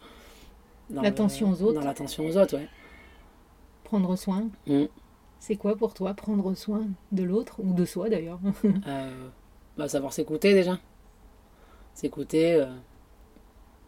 dans 0.90 1.02
L'attention 1.02 1.50
aux 1.50 1.62
autres. 1.62 1.80
Dans 1.80 1.86
l'attention 1.86 2.24
aux 2.26 2.36
autres, 2.36 2.56
ouais. 2.56 2.68
Prendre 3.84 4.14
soin 4.16 4.48
Mm. 4.66 4.84
C'est 5.38 5.56
quoi 5.56 5.76
pour 5.76 5.94
toi 5.94 6.14
prendre 6.14 6.54
soin 6.54 6.86
de 7.12 7.22
l'autre 7.22 7.60
ou 7.62 7.72
de 7.72 7.84
soi 7.84 8.08
d'ailleurs? 8.08 8.40
Euh, 8.86 9.10
bah, 9.76 9.88
savoir 9.88 10.12
s'écouter 10.12 10.54
déjà. 10.54 10.78
S'écouter, 11.94 12.54
euh, 12.54 12.66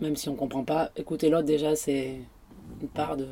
même 0.01 0.17
si 0.17 0.29
on 0.29 0.35
comprend 0.37 0.65
pas, 0.65 0.91
écouter 0.97 1.29
l'autre 1.31 1.47
déjà, 1.47 1.75
c'est 1.77 2.21
une 2.81 2.89
part 2.89 3.17
de. 3.17 3.27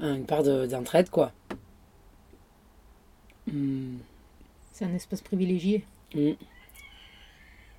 euh, 0.00 0.14
Une 0.14 0.24
part 0.26 0.42
de- 0.44 0.66
d'entraide, 0.66 1.10
quoi. 1.10 1.32
Hmm, 3.46 3.98
C'est 4.72 4.84
un 4.84 4.94
espace 4.94 5.22
privilégié. 5.22 5.84
hmm. 6.14 6.32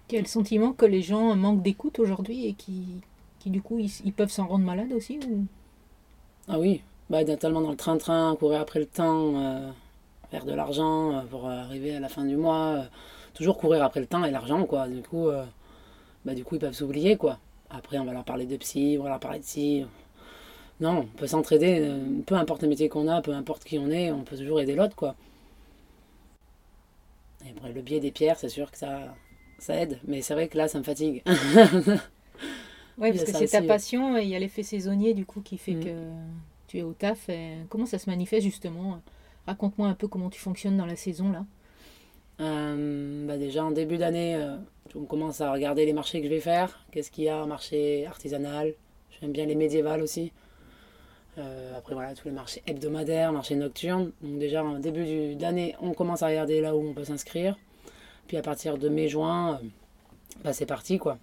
Quel 0.07 0.27
sentiment 0.27 0.73
que 0.73 0.85
les 0.85 1.01
gens 1.03 1.35
manquent 1.35 1.61
d'écoute 1.61 1.99
aujourd'hui 1.99 2.45
et 2.47 2.53
qui, 2.53 3.01
qui 3.39 3.49
du 3.49 3.61
coup 3.61 3.79
ils, 3.79 3.91
ils 4.03 4.13
peuvent 4.13 4.31
s'en 4.31 4.47
rendre 4.47 4.65
malades 4.65 4.93
aussi 4.93 5.19
ou... 5.27 5.45
Ah 6.47 6.59
oui, 6.59 6.81
bah, 7.09 7.23
d'être 7.23 7.39
tellement 7.41 7.61
dans 7.61 7.71
le 7.71 7.77
train-train, 7.77 8.35
courir 8.37 8.61
après 8.61 8.79
le 8.79 8.85
temps, 8.85 9.39
euh, 9.39 9.71
faire 10.35 10.45
de 10.45 10.53
l'argent 10.53 11.17
euh, 11.17 11.21
pour 11.21 11.47
arriver 11.47 11.95
à 11.95 11.99
la 11.99 12.09
fin 12.09 12.25
du 12.25 12.35
mois. 12.35 12.75
euh, 12.79 12.83
toujours 13.33 13.57
courir 13.57 13.83
après 13.83 13.99
le 13.99 14.05
temps 14.05 14.23
et 14.23 14.31
l'argent, 14.31 14.65
quoi. 14.65 14.87
Du 14.87 15.01
coup, 15.01 15.27
euh, 15.29 15.43
bah, 16.25 16.33
du 16.33 16.43
coup, 16.43 16.55
ils 16.55 16.59
peuvent 16.59 16.73
s'oublier, 16.73 17.17
quoi. 17.17 17.37
Après, 17.69 17.99
on 17.99 18.05
va 18.05 18.13
leur 18.13 18.23
parler 18.23 18.45
de 18.45 18.55
psy, 18.57 18.97
on 18.99 19.03
va 19.03 19.09
leur 19.09 19.19
parler 19.19 19.39
de 19.39 19.45
ci. 19.45 19.85
Non, 20.79 20.99
on 20.99 21.17
peut 21.17 21.27
s'entraider, 21.27 21.79
euh, 21.81 21.99
peu 22.25 22.35
importe 22.35 22.61
le 22.63 22.67
métier 22.69 22.89
qu'on 22.89 23.07
a, 23.07 23.21
peu 23.21 23.33
importe 23.33 23.63
qui 23.63 23.77
on 23.79 23.89
est, 23.89 24.11
on 24.11 24.23
peut 24.23 24.37
toujours 24.37 24.59
aider 24.59 24.75
l'autre, 24.75 24.95
quoi. 24.95 25.15
Et 27.45 27.51
après, 27.55 27.71
le 27.73 27.81
biais 27.81 27.99
des 27.99 28.11
pierres, 28.11 28.37
c'est 28.39 28.49
sûr 28.49 28.71
que 28.71 28.77
ça, 28.77 28.99
ça 29.59 29.75
aide, 29.75 29.99
mais 30.07 30.21
c'est 30.21 30.33
vrai 30.33 30.47
que 30.47 30.57
là, 30.57 30.67
ça 30.67 30.79
me 30.79 30.83
fatigue. 30.83 31.21
Y 32.97 33.11
parce 33.11 33.23
que 33.25 33.31
c'est 33.33 33.47
ta 33.47 33.61
passion 33.61 34.17
et 34.17 34.23
il 34.23 34.29
y 34.29 34.35
a 34.35 34.39
l'effet 34.39 34.63
saisonnier 34.63 35.13
du 35.13 35.25
coup 35.25 35.41
qui 35.41 35.57
fait 35.57 35.73
Mm. 35.73 35.83
que 35.83 35.89
tu 36.67 36.77
es 36.77 36.81
au 36.81 36.93
taf. 36.93 37.27
Et 37.27 37.49
comment 37.67 37.85
ça 37.85 37.99
se 37.99 38.09
manifeste 38.09 38.43
justement 38.45 39.01
Raconte-moi 39.47 39.87
un 39.87 39.93
peu 39.93 40.07
comment 40.07 40.29
tu 40.29 40.39
fonctionnes 40.39 40.77
dans 40.77 40.85
la 40.85 40.95
saison 40.95 41.31
là. 41.31 41.45
Euh, 42.41 43.25
bah 43.25 43.37
déjà 43.37 43.63
en 43.63 43.71
début 43.71 43.97
d'année, 43.97 44.35
euh, 44.35 44.57
on 44.93 45.05
commence 45.05 45.39
à 45.39 45.51
regarder 45.51 45.85
les 45.85 45.93
marchés 45.93 46.19
que 46.19 46.25
je 46.25 46.31
vais 46.31 46.41
faire. 46.41 46.85
Qu'est-ce 46.91 47.11
qu'il 47.11 47.23
y 47.25 47.29
a 47.29 47.45
marché 47.45 48.05
artisanal 48.07 48.73
J'aime 49.19 49.31
bien 49.31 49.45
les 49.45 49.55
médiévales 49.55 50.01
aussi. 50.01 50.33
Euh, 51.37 51.77
après 51.77 51.93
voilà, 51.93 52.13
tous 52.13 52.27
les 52.27 52.33
marchés 52.33 52.61
hebdomadaires, 52.67 53.31
marchés 53.31 53.55
nocturnes. 53.55 54.11
Donc 54.21 54.39
déjà 54.39 54.63
en 54.63 54.79
début 54.79 55.35
d'année, 55.35 55.75
on 55.79 55.93
commence 55.93 56.23
à 56.23 56.27
regarder 56.27 56.59
là 56.59 56.75
où 56.75 56.79
on 56.85 56.93
peut 56.93 57.05
s'inscrire. 57.05 57.57
Puis 58.27 58.37
à 58.37 58.41
partir 58.41 58.77
de 58.77 58.89
mai-juin, 58.89 59.61
bah, 60.43 60.53
c'est 60.53 60.65
parti 60.65 60.97
quoi. 60.97 61.19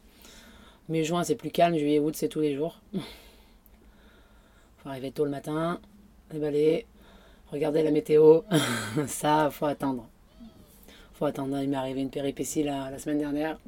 Mai-juin 0.89 1.25
c'est 1.25 1.37
plus 1.37 1.51
calme, 1.51 1.77
juillet-août 1.77 2.15
c'est 2.17 2.29
tous 2.29 2.41
les 2.41 2.55
jours. 2.55 2.81
faut 4.79 4.89
arriver 4.89 5.13
tôt 5.13 5.25
le 5.25 5.31
matin, 5.31 5.81
déballer, 6.31 6.87
regarder 7.53 7.83
la 7.83 7.91
météo. 7.93 8.41
Ça, 9.07 9.51
faut 9.51 9.67
attendre. 9.67 10.09
faut 11.15 11.25
attendre. 11.27 11.61
Il 11.63 11.69
m'est 11.69 11.77
arrivé 11.77 12.01
une 12.01 12.11
péripétie 12.11 12.63
la, 12.63 12.91
la 12.91 12.99
semaine 12.99 13.19
dernière. 13.19 13.59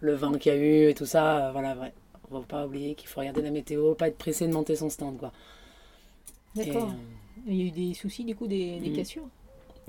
Le 0.00 0.14
vent 0.14 0.32
qu'il 0.32 0.52
y 0.52 0.56
a 0.56 0.58
eu 0.58 0.88
et 0.90 0.94
tout 0.94 1.06
ça, 1.06 1.48
euh, 1.48 1.52
voilà, 1.52 1.74
ouais. 1.76 1.92
Faut 2.30 2.40
pas 2.40 2.66
oublier 2.66 2.94
qu'il 2.94 3.08
faut 3.08 3.20
regarder 3.20 3.42
la 3.42 3.50
météo, 3.50 3.94
pas 3.94 4.08
être 4.08 4.18
pressé 4.18 4.46
de 4.48 4.52
monter 4.52 4.76
son 4.76 4.90
stand, 4.90 5.16
quoi. 5.18 5.32
D'accord. 6.54 6.90
euh, 6.90 6.94
Il 7.46 7.54
y 7.56 7.62
a 7.62 7.64
eu 7.66 7.70
des 7.70 7.94
soucis, 7.94 8.24
du 8.24 8.34
coup, 8.34 8.46
des, 8.46 8.80
des 8.80 8.90
Mhm. 8.90 8.96
cassures? 8.96 9.28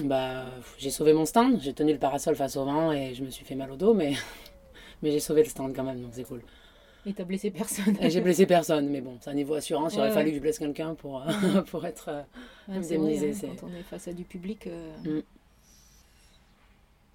Bah, 0.03 0.45
j'ai 0.77 0.91
sauvé 0.91 1.13
mon 1.13 1.25
stand, 1.25 1.59
j'ai 1.61 1.73
tenu 1.73 1.91
le 1.93 1.97
parasol 1.99 2.35
face 2.35 2.55
au 2.55 2.65
vent 2.65 2.91
et 2.91 3.15
je 3.15 3.23
me 3.23 3.31
suis 3.31 3.43
fait 3.45 3.55
mal 3.55 3.71
au 3.71 3.75
dos, 3.75 3.93
mais, 3.95 4.13
mais 5.01 5.11
j'ai 5.11 5.19
sauvé 5.19 5.43
le 5.43 5.49
stand 5.49 5.75
quand 5.75 5.83
même, 5.83 6.01
donc 6.01 6.11
c'est 6.13 6.23
cool. 6.23 6.41
Et 7.07 7.13
t'as 7.13 7.23
blessé 7.23 7.49
personne. 7.51 7.97
Et 8.01 8.09
j'ai 8.09 8.21
blessé 8.21 8.45
personne, 8.45 8.89
mais 8.89 9.01
bon, 9.01 9.17
c'est 9.21 9.29
un 9.29 9.33
niveau 9.33 9.53
assurance, 9.55 9.93
il 9.93 9.97
Ouais, 9.97 10.01
aurait 10.03 10.11
fallu 10.11 10.25
ouais. 10.25 10.31
que 10.31 10.37
je 10.37 10.41
blesse 10.41 10.59
quelqu'un 10.59 10.93
pour, 10.95 11.21
euh, 11.21 11.25
pour 11.71 11.85
être. 11.85 12.09
euh, 12.09 12.21
Ouais, 12.67 12.77
indemnisé, 12.77 13.29
hein, 13.29 13.33
c'est- 13.33 13.47
quand 13.47 13.67
on 13.67 13.73
est 13.75 13.83
face 13.83 14.07
à 14.07 14.13
du 14.13 14.23
public, 14.23 14.67
euh, 14.67 14.91
Mm. 15.05 15.21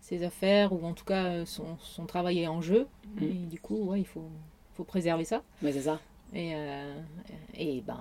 ses 0.01 0.25
affaires, 0.25 0.73
ou 0.73 0.85
en 0.85 0.93
tout 0.95 1.05
cas 1.05 1.25
euh, 1.27 1.45
son, 1.47 1.77
son 1.81 2.07
travail 2.07 2.41
est 2.41 2.49
en 2.49 2.61
jeu. 2.61 2.87
Mm. 3.17 3.23
Et 3.23 3.29
du 3.51 3.61
coup, 3.61 3.77
ouais, 3.91 4.01
il 4.01 4.07
faut, 4.07 4.25
faut 4.77 4.85
préserver 4.85 5.25
ça. 5.25 5.43
Mais 5.63 5.73
c'est 5.73 5.83
ça. 5.83 6.01
Et, 6.35 6.53
euh, 6.55 6.95
et 7.55 7.83
ben, 7.87 8.01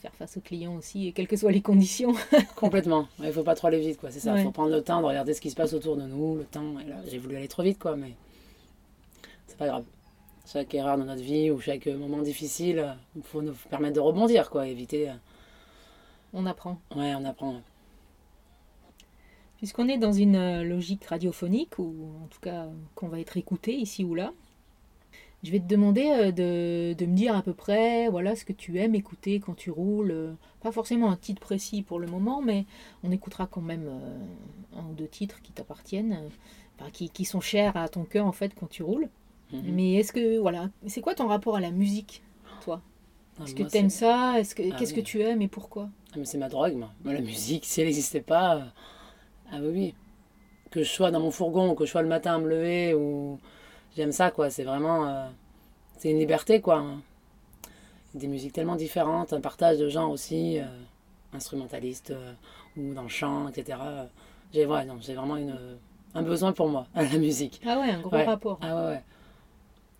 faire 0.00 0.14
face 0.14 0.36
aux 0.36 0.40
clients 0.40 0.76
aussi, 0.76 1.08
et 1.08 1.12
quelles 1.12 1.26
que 1.26 1.36
soient 1.36 1.50
les 1.52 1.62
conditions. 1.62 2.12
Complètement. 2.54 3.08
Il 3.22 3.32
faut 3.32 3.42
pas 3.42 3.54
trop 3.56 3.66
aller 3.68 3.80
vite, 3.80 3.98
quoi. 3.98 4.10
C'est 4.10 4.20
ça. 4.20 4.30
Il 4.32 4.34
Ouais. 4.36 4.42
faut 4.44 4.52
prendre 4.52 4.70
le 4.70 4.82
temps 4.82 5.00
de 5.00 5.06
regarder 5.06 5.34
ce 5.34 5.40
qui 5.40 5.50
se 5.50 5.56
passe 5.56 5.72
autour 5.72 5.96
de 5.96 6.02
nous, 6.02 6.36
le 6.36 6.44
temps. 6.44 6.78
Et 6.78 6.84
là, 6.84 6.96
j'ai 7.10 7.18
voulu 7.18 7.36
aller 7.36 7.48
trop 7.48 7.62
vite, 7.64 7.78
quoi, 7.78 7.96
mais 7.96 8.12
c'est 9.48 9.56
pas 9.58 9.66
grave. 9.66 9.84
Chaque 10.46 10.74
erreur 10.74 10.96
dans 10.96 11.04
notre 11.04 11.22
vie 11.22 11.50
ou 11.50 11.60
chaque 11.60 11.86
moment 11.86 12.22
difficile, 12.22 12.96
il 13.16 13.22
faut 13.22 13.42
nous 13.42 13.54
permettre 13.68 13.94
de 13.94 14.00
rebondir, 14.00 14.48
quoi. 14.48 14.68
Éviter. 14.68 15.10
euh, 15.10 15.14
On 16.32 16.46
apprend. 16.46 16.78
Ouais, 16.94 17.14
on 17.16 17.24
apprend. 17.24 17.60
Puisqu'on 19.58 19.88
est 19.88 19.98
dans 19.98 20.12
une 20.12 20.36
euh, 20.36 20.62
logique 20.64 21.04
radiophonique, 21.04 21.78
ou 21.78 21.94
en 22.22 22.28
tout 22.28 22.40
cas 22.40 22.66
qu'on 22.94 23.08
va 23.08 23.18
être 23.20 23.36
écouté 23.36 23.74
ici 23.74 24.04
ou 24.04 24.14
là, 24.14 24.32
je 25.42 25.50
vais 25.50 25.58
te 25.58 25.66
demander 25.66 26.04
euh, 26.10 26.30
de, 26.30 26.94
de 26.94 27.06
me 27.06 27.16
dire 27.16 27.34
à 27.36 27.42
peu 27.42 27.52
près 27.52 28.08
voilà, 28.08 28.36
ce 28.36 28.44
que 28.44 28.52
tu 28.52 28.78
aimes 28.78 28.94
écouter 28.94 29.40
quand 29.40 29.54
tu 29.54 29.70
roules. 29.70 30.36
Pas 30.60 30.70
forcément 30.70 31.10
un 31.10 31.16
titre 31.16 31.40
précis 31.40 31.82
pour 31.82 31.98
le 31.98 32.06
moment, 32.06 32.40
mais 32.40 32.66
on 33.02 33.10
écoutera 33.10 33.46
quand 33.48 33.62
même 33.62 33.88
un 34.76 34.84
ou 34.90 34.94
deux 34.94 35.08
titres 35.08 35.42
qui 35.42 35.52
t'appartiennent, 35.52 36.30
qui, 36.92 37.10
qui 37.10 37.24
sont 37.24 37.40
chers 37.40 37.76
à 37.76 37.88
ton 37.88 38.04
cœur 38.04 38.26
en 38.26 38.32
fait 38.32 38.52
quand 38.54 38.68
tu 38.68 38.82
roules. 38.84 39.08
Mhm. 39.52 39.62
Mais 39.74 39.94
est-ce 39.94 40.12
que, 40.12 40.38
voilà, 40.38 40.70
c'est 40.86 41.00
quoi 41.00 41.14
ton 41.14 41.28
rapport 41.28 41.56
à 41.56 41.60
la 41.60 41.70
musique, 41.70 42.22
toi? 42.64 42.80
Ah, 43.38 43.44
Est-ce 43.44 43.54
que 43.54 43.62
tu 43.62 43.76
aimes 43.76 43.90
ça? 43.90 44.38
Est-ce 44.40 44.54
que, 44.54 44.62
Ah 44.72 44.76
Qu'est-ce 44.78 44.94
oui. 44.94 45.02
que 45.02 45.06
tu 45.06 45.20
aimes 45.22 45.42
et 45.42 45.48
pourquoi? 45.48 45.88
Ah, 46.12 46.16
mais 46.18 46.24
c'est 46.24 46.38
ma 46.38 46.48
drogue, 46.48 46.74
moi. 46.74 46.90
Moi, 47.04 47.14
la 47.14 47.20
musique, 47.20 47.64
si 47.64 47.80
elle 47.80 47.86
n'existait 47.86 48.20
pas. 48.22 48.56
euh, 48.56 48.64
Ah 49.52 49.58
oui, 49.60 49.68
oui. 49.72 49.94
Que 50.70 50.82
je 50.82 50.88
sois 50.90 51.10
dans 51.10 51.20
mon 51.20 51.30
fourgon, 51.30 51.74
que 51.74 51.84
je 51.86 51.90
sois 51.92 52.02
le 52.02 52.08
matin 52.08 52.36
à 52.36 52.38
me 52.38 52.48
lever, 52.48 52.94
ou. 52.94 53.38
J'aime 53.96 54.12
ça, 54.12 54.30
quoi. 54.30 54.50
C'est 54.50 54.64
vraiment. 54.64 55.06
euh, 55.08 55.28
C'est 55.98 56.10
une 56.10 56.18
liberté, 56.18 56.60
quoi. 56.60 56.78
hein. 56.78 57.00
Des 58.14 58.28
musiques 58.28 58.52
tellement 58.54 58.76
différentes, 58.76 59.32
un 59.32 59.40
partage 59.40 59.78
de 59.78 59.88
gens 59.88 60.08
aussi, 60.10 60.58
euh, 60.58 60.64
instrumentalistes, 61.34 62.12
euh, 62.12 62.32
ou 62.76 62.94
dans 62.94 63.02
le 63.02 63.08
chant, 63.08 63.48
etc. 63.48 64.06
J'ai 64.54 64.64
ouais, 64.64 64.84
non, 64.86 64.96
j'ai 65.00 65.14
vraiment 65.14 65.36
une, 65.36 65.58
un 66.14 66.22
besoin 66.22 66.52
pour 66.52 66.68
moi, 66.68 66.86
à 66.94 67.02
la 67.12 67.18
musique. 67.18 67.60
Ah 67.66 67.78
ouais, 67.78 67.90
un 67.90 68.00
gros 68.00 68.16
Ouais. 68.16 68.24
rapport. 68.24 68.58
Ah 68.62 68.74
ouais, 68.76 68.90
ouais. 68.92 69.02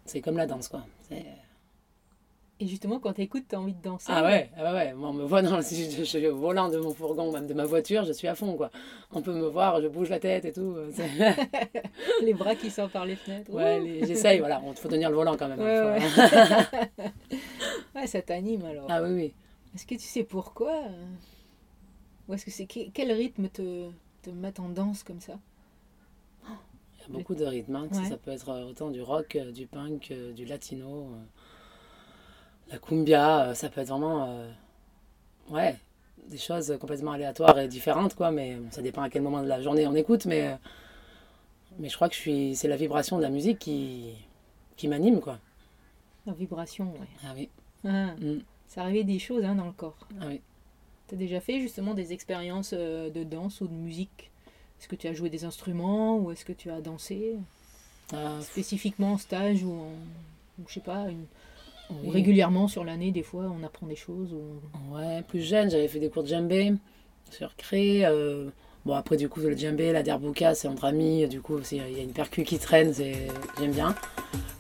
C'est 0.07 0.21
comme 0.21 0.37
la 0.37 0.47
danse, 0.47 0.69
quoi. 0.69 0.85
C'est- 1.09 1.25
Et 2.59 2.67
justement, 2.67 2.99
quand 2.99 3.13
tu 3.13 3.21
écoutes, 3.21 3.45
tu 3.49 3.55
as 3.55 3.61
envie 3.61 3.75
de 3.75 3.83
danser. 3.83 4.07
Ah 4.09 4.23
ouais, 4.25 4.51
ah 4.57 4.65
ouais, 4.65 4.73
ouais. 4.73 4.95
Moi, 4.95 5.11
on 5.11 5.13
me 5.13 5.25
voit 5.25 5.43
dans 5.43 5.57
le, 5.57 5.63
je, 5.63 6.03
suis 6.05 6.27
au 6.27 6.37
volant 6.37 6.71
de 6.71 6.79
mon 6.79 6.95
fourgon, 6.95 7.31
même 7.31 7.47
de 7.47 7.53
ma 7.53 7.67
voiture, 7.67 8.05
je 8.05 8.13
suis 8.15 8.29
à 8.29 8.35
fond, 8.35 8.57
quoi. 8.57 8.71
On 9.13 9.21
peut 9.21 9.35
me 9.35 9.47
voir, 9.47 9.83
je 9.83 9.89
bouge 9.89 10.09
la 10.09 10.19
tête 10.19 10.47
et 10.47 10.53
tout. 10.53 10.75
euh, 10.75 10.91
Les 12.23 12.33
bras 12.33 12.55
qui 12.55 12.71
sortent 12.71 12.93
par 12.93 13.05
les 13.05 13.17
fenêtres. 13.17 13.53
Ouais, 13.53 13.79
les- 13.81 14.07
j'essaye, 14.07 14.39
voilà. 14.39 14.63
Il 14.67 14.75
faut 14.75 14.89
tenir 14.89 15.11
le 15.11 15.17
volant 15.17 15.37
quand 15.37 15.49
même. 15.49 15.61
hein, 15.61 15.93
Ouais, 15.93 16.01
faut- 16.01 17.37
Ouais, 17.95 18.07
ça 18.07 18.23
t'anime 18.23 18.65
alors. 18.65 18.87
Ah 18.89 19.03
oui, 19.03 19.11
oui. 19.13 19.35
Est-ce 19.75 19.85
que 19.87 19.95
tu 19.95 20.07
sais 20.07 20.25
pourquoi 20.25 20.73
euh, 20.73 21.07
Ou 22.29 22.35
est-ce 22.35 22.45
que 22.47 22.51
c'est 22.51 22.67
que- 22.67 22.89
quel 22.95 23.13
rythme 23.13 23.49
te, 23.51 23.91
te 24.23 24.31
met 24.31 24.59
en 24.61 24.71
danse 24.71 25.03
comme 25.03 25.21
ça? 25.21 25.35
Y 27.15 27.21
a 27.21 27.21
beaucoup 27.21 27.35
de 27.35 27.45
rythmes. 27.45 27.77
hein, 27.77 27.89
ça- 27.93 28.17
peut 28.17 28.31
être 28.31 28.49
euh, 28.51 28.65
autant 28.67 28.91
du 28.91 29.03
rock, 29.03 29.37
euh, 29.37 29.53
du 29.53 29.67
punk, 29.67 30.11
euh, 30.11 30.33
du 30.33 30.45
latino, 30.45 31.09
euh, 31.13 31.25
la 32.71 32.79
cumbia. 32.79 33.55
Ça 33.55 33.69
peut 33.69 33.81
être 33.81 33.89
vraiment. 33.89 34.27
euh, 34.29 34.51
Ouais, 35.51 35.77
des 36.29 36.39
choses 36.39 36.77
complètement 36.81 37.13
aléatoires 37.13 37.59
et 37.59 37.69
différentes, 37.69 38.15
quoi. 38.15 38.31
Mais 38.31 38.57
bon, 38.57 38.71
ça 38.71 38.83
dépend 38.83 39.03
à 39.03 39.11
quel 39.11 39.23
moment 39.23 39.43
de 39.43 39.49
la 39.49 39.61
journée 39.63 39.87
on 39.87 39.95
écoute. 39.95 40.27
Mais, 40.27 40.57
mais 41.79 41.89
je 41.89 41.95
crois 41.97 42.09
que 42.09 42.15
je 42.15 42.21
suis... 42.21 42.57
c'est 42.57 42.69
la 42.69 42.77
vibration 42.77 43.17
de 43.19 43.23
la 43.23 43.31
musique 43.31 43.59
qui, 43.59 44.13
qui 44.77 44.89
m'anime, 44.89 45.21
quoi. 45.21 45.39
La 46.27 46.33
vibration, 46.35 46.93
ouais. 47.01 47.09
Ah 47.25 47.33
oui. 47.35 47.49
Ah, 47.85 48.15
Mm. 48.21 48.39
Ça 48.69 48.83
réveille 48.85 49.05
des 49.05 49.19
choses 49.19 49.45
hein, 49.45 49.55
dans 49.55 49.67
le 49.67 49.73
corps. 49.73 49.97
Ah 50.21 50.27
oui. 50.29 50.41
Tu 51.09 51.15
as 51.15 51.19
déjà 51.19 51.41
fait 51.41 51.61
justement 51.61 51.95
des 51.95 52.13
expériences 52.13 52.73
de 52.75 53.25
danse 53.25 53.61
ou 53.61 53.69
de 53.69 53.75
musique? 53.75 54.31
Est-ce 54.81 54.89
que 54.89 54.97
tu 54.97 55.07
as 55.09 55.15
joué 55.15 55.31
des 55.31 55.45
instruments 55.45 56.17
ou 56.19 56.31
est-ce 56.31 56.45
que 56.45 56.53
tu 56.53 56.71
as 56.71 56.81
dansé? 56.81 57.35
Spécifiquement 58.43 59.13
en 59.15 59.19
stage 59.19 59.63
ou 59.65 59.73
en. 59.73 59.91
ou 60.61 60.65
je 60.69 60.75
sais 60.75 60.81
pas, 60.81 61.07
une- 61.09 61.27
ou 61.91 61.95
oui. 62.05 62.11
régulièrement 62.11 62.69
sur 62.69 62.85
l'année, 62.85 63.11
des 63.13 63.23
fois 63.23 63.45
on 63.45 63.63
apprend 63.65 63.87
des 63.87 63.97
choses 63.97 64.33
ou... 64.33 64.95
Ouais, 64.95 65.23
plus 65.23 65.41
jeune, 65.41 65.71
j'avais 65.71 65.89
fait 65.89 66.01
des 66.01 66.09
cours 66.11 66.23
de 66.25 66.29
djembé 66.29 66.73
sur 67.31 67.55
Cré. 67.57 68.05
euh, 68.05 68.49
bon, 68.85 68.95
après, 68.95 69.17
du 69.17 69.29
coup, 69.29 69.41
le 69.41 69.57
djembé, 69.57 69.93
la 69.93 70.03
derbuka, 70.03 70.55
c'est 70.55 70.69
entre 70.69 70.85
amis. 70.85 71.27
Du 71.29 71.41
coup, 71.41 71.59
il 71.73 71.77
y 71.79 72.01
a 72.01 72.03
une 72.03 72.13
percu 72.13 72.45
qui 72.45 72.59
traîne, 72.59 72.93
j'aime 72.95 73.73
bien. 73.73 73.95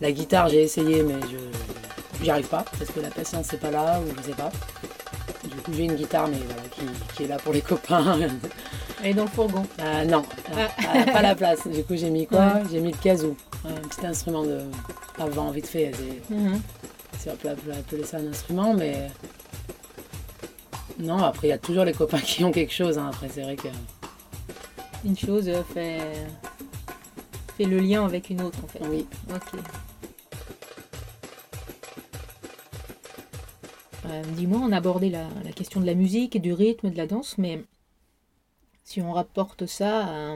La 0.01 0.13
guitare, 0.13 0.49
j'ai 0.49 0.63
essayé, 0.63 1.03
mais 1.03 1.21
je 1.31 1.39
j'y 2.25 2.31
arrive 2.31 2.49
pas 2.49 2.65
parce 2.79 2.91
que 2.91 3.01
la 3.01 3.11
patience, 3.11 3.47
c'est 3.51 3.61
pas 3.61 3.71
là, 3.71 4.01
ou 4.01 4.05
je 4.17 4.23
sais 4.23 4.35
pas. 4.37 4.51
J'ai 5.73 5.85
une 5.85 5.95
guitare, 5.95 6.29
mais 6.29 6.39
voilà, 6.47 6.63
qui, 6.71 6.83
qui 7.15 7.25
est 7.25 7.29
là 7.29 7.37
pour 7.39 7.53
les 7.53 7.61
copains. 7.63 8.19
Elle 9.03 9.11
est 9.11 9.15
dans 9.15 9.25
le 9.25 9.31
fourgon. 9.31 9.65
Ah, 9.79 10.05
non, 10.05 10.23
Ah. 10.57 11.11
pas 11.13 11.23
la 11.23 11.35
place. 11.35 11.67
Du 11.67 11.83
coup, 11.85 11.97
j'ai 11.97 12.11
mis 12.11 12.27
quoi 12.27 12.61
J'ai 12.71 12.81
mis 12.81 12.93
le 12.93 12.97
kazoo, 12.99 13.37
un 13.65 13.73
petit 13.89 14.07
instrument 14.07 14.43
de 14.45 14.61
avant, 15.19 15.51
vite 15.51 15.67
fait. 15.67 15.93
c'est- 15.95 16.35
Mhm. 16.35 16.61
si 17.19 17.29
on 17.31 17.37
peut 17.37 17.51
appeler 17.51 17.77
appeler 17.77 18.05
ça 18.05 18.19
un 18.19 18.27
instrument, 18.29 18.75
mais. 18.75 19.09
Non, 20.99 21.19
après, 21.19 21.49
il 21.49 21.51
y 21.51 21.55
a 21.55 21.59
toujours 21.59 21.85
les 21.85 21.93
copains 21.93 22.19
qui 22.21 22.43
ont 22.45 22.53
quelque 22.53 22.73
chose. 22.73 22.97
hein. 22.99 23.09
Après, 23.13 23.29
c'est 23.33 23.43
vrai 23.43 23.57
que. 23.57 23.69
Une 25.05 25.17
chose 25.17 25.49
euh, 25.49 25.63
fait... 25.75 25.99
fait 27.59 27.65
le 27.65 27.79
lien 27.79 28.05
avec 28.05 28.31
une 28.31 28.41
autre 28.43 28.59
en 28.65 28.67
fait. 28.67 28.81
Oui. 28.89 29.07
Ok. 29.35 29.61
Euh, 34.07 34.23
Dis-moi, 34.37 34.61
on 34.63 34.73
a 34.73 34.79
abordé 34.79 35.11
la, 35.11 35.29
la 35.45 35.53
question 35.53 35.81
de 35.81 35.87
la 35.87 35.95
musique 35.95 36.35
et 36.35 36.39
du 36.39 36.53
rythme, 36.55 36.91
de 36.91 36.97
la 36.97 37.07
danse, 37.07 37.37
mais 37.39 37.63
si 38.85 39.01
on 39.03 39.13
rapporte 39.13 39.67
ça 39.67 40.07
à, 40.07 40.35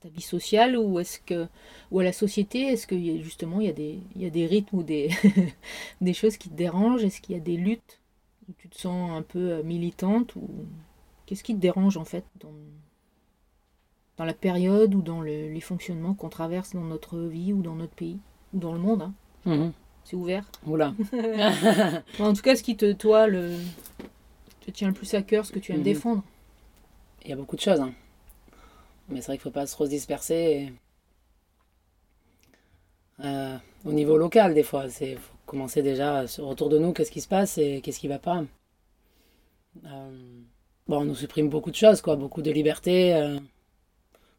ta 0.00 0.08
vie 0.08 0.22
sociale 0.22 0.76
ou 0.76 0.98
est-ce 0.98 1.20
que 1.20 1.46
ou 1.90 2.00
à 2.00 2.04
la 2.04 2.12
société, 2.12 2.62
est-ce 2.62 2.86
que 2.86 2.96
justement 3.22 3.60
il 3.60 3.66
y 3.66 3.70
a 3.70 3.72
des 3.72 3.98
il 4.16 4.22
y 4.22 4.26
a 4.26 4.30
des 4.30 4.46
rythmes 4.46 4.78
ou 4.78 4.82
des 6.00 6.14
choses 6.14 6.36
qui 6.36 6.48
te 6.48 6.54
dérangent? 6.56 7.04
Est-ce 7.04 7.20
qu'il 7.20 7.36
y 7.36 7.38
a 7.38 7.42
des 7.42 7.56
luttes 7.56 8.00
où 8.48 8.52
tu 8.58 8.68
te 8.68 8.78
sens 8.78 9.10
un 9.12 9.22
peu 9.22 9.52
euh, 9.52 9.62
militante 9.62 10.34
ou 10.36 10.48
qu'est-ce 11.26 11.44
qui 11.44 11.54
te 11.54 11.60
dérange 11.60 11.96
en 11.96 12.04
fait 12.04 12.24
dans 12.40 12.52
dans 14.16 14.24
la 14.24 14.32
période 14.34 14.94
ou 14.94 15.02
dans 15.02 15.20
le- 15.20 15.50
les 15.52 15.60
fonctionnements 15.60 16.14
qu'on 16.14 16.28
traverse 16.30 16.72
dans 16.74 16.84
notre 16.84 17.18
vie 17.18 17.52
ou 17.52 17.60
dans 17.62 17.74
notre 17.74 17.92
pays 17.94 18.18
ou 18.54 18.58
dans 18.58 18.72
le 18.72 18.78
monde 18.78 19.02
hein? 19.02 19.12
Mhm. 19.44 19.72
C'est 20.04 20.16
ouvert. 20.16 20.44
Oula. 20.66 20.94
En 22.18 22.32
tout 22.32 22.42
cas, 22.42 22.56
ce 22.56 22.62
qui 22.62 22.76
te, 22.76 22.92
toi, 22.92 23.26
le, 23.26 23.56
te 24.66 24.70
tient 24.70 24.88
le 24.88 24.94
plus 24.94 25.12
à 25.14 25.22
cœur, 25.22 25.46
ce 25.46 25.52
que 25.52 25.58
tu 25.58 25.72
aimes 25.72 25.78
Mhm. 25.78 25.84
défendre. 25.84 26.22
Il 27.24 27.30
y 27.30 27.32
a 27.32 27.36
beaucoup 27.36 27.56
de 27.56 27.60
choses. 27.60 27.80
hein. 27.80 27.92
Mais 29.08 29.20
c'est 29.20 29.26
vrai 29.28 29.36
qu'il 29.38 29.48
ne 29.48 29.52
faut 29.52 29.60
pas 29.60 29.66
trop 29.66 29.84
se 29.84 29.90
disperser. 29.90 30.34
et- 30.34 30.72
Euh, 33.24 33.56
au 33.84 33.92
niveau 33.92 34.16
local, 34.16 34.54
des 34.54 34.62
fois, 34.64 34.86
il 35.00 35.16
faut 35.16 35.32
commencer 35.46 35.82
déjà 35.82 36.24
autour 36.40 36.68
de 36.68 36.78
nous, 36.78 36.92
qu'est-ce 36.92 37.10
qui 37.12 37.20
se 37.20 37.28
passe 37.28 37.56
et 37.58 37.80
qu'est-ce 37.80 38.00
qui 38.00 38.08
ne 38.08 38.12
va 38.14 38.18
pas. 38.18 38.44
Euh, 39.84 40.40
bon, 40.88 41.02
on 41.02 41.04
nous 41.04 41.14
supprime 41.14 41.48
beaucoup 41.48 41.70
de 41.70 41.76
choses, 41.76 42.00
quoi, 42.00 42.16
beaucoup 42.16 42.42
de 42.42 42.50
libertés. 42.50 43.14
euh, 43.14 43.38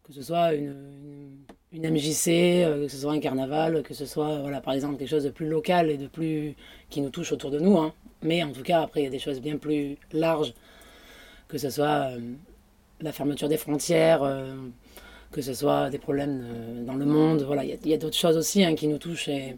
que 0.04 0.12
ce 0.12 0.21
soit 0.21 0.54
une, 0.54 0.65
une, 0.65 1.33
une 1.73 1.89
MJC, 1.89 2.63
euh, 2.63 2.86
que 2.86 2.91
ce 2.91 2.97
soit 2.97 3.13
un 3.13 3.19
carnaval, 3.19 3.81
que 3.83 3.93
ce 3.95 4.05
soit, 4.05 4.39
voilà, 4.39 4.62
par 4.62 4.73
exemple, 4.73 4.97
quelque 4.97 5.09
chose 5.09 5.23
de 5.23 5.31
plus 5.31 5.47
local 5.47 5.89
et 5.89 5.97
de 5.97 6.07
plus. 6.07 6.55
qui 6.89 7.01
nous 7.01 7.09
touche 7.09 7.31
autour 7.31 7.49
de 7.51 7.59
nous. 7.59 7.77
hein. 7.77 7.93
Mais 8.21 8.43
en 8.43 8.51
tout 8.51 8.62
cas, 8.63 8.81
après, 8.83 9.01
il 9.01 9.03
y 9.05 9.07
a 9.07 9.09
des 9.09 9.19
choses 9.19 9.41
bien 9.41 9.57
plus 9.57 9.97
larges, 10.12 10.53
que 11.47 11.57
ce 11.57 11.69
soit 11.69 12.12
euh, 12.12 12.19
la 13.01 13.12
fermeture 13.12 13.49
des 13.49 13.57
frontières, 13.57 14.23
euh, 14.23 14.55
que 15.31 15.41
ce 15.41 15.53
soit 15.53 15.89
des 15.89 15.97
problèmes 15.97 16.86
dans 16.86 16.93
le 16.95 17.05
monde. 17.05 17.41
Voilà, 17.43 17.63
il 17.65 17.88
y 17.88 17.93
a, 17.93 17.97
d'autres 17.97 18.17
choses 18.17 18.38
aussi 18.38 18.63
hein, 18.63 18.75
qui 18.75 18.88
nous 18.88 18.99
touchent, 18.99 19.27
et, 19.29 19.57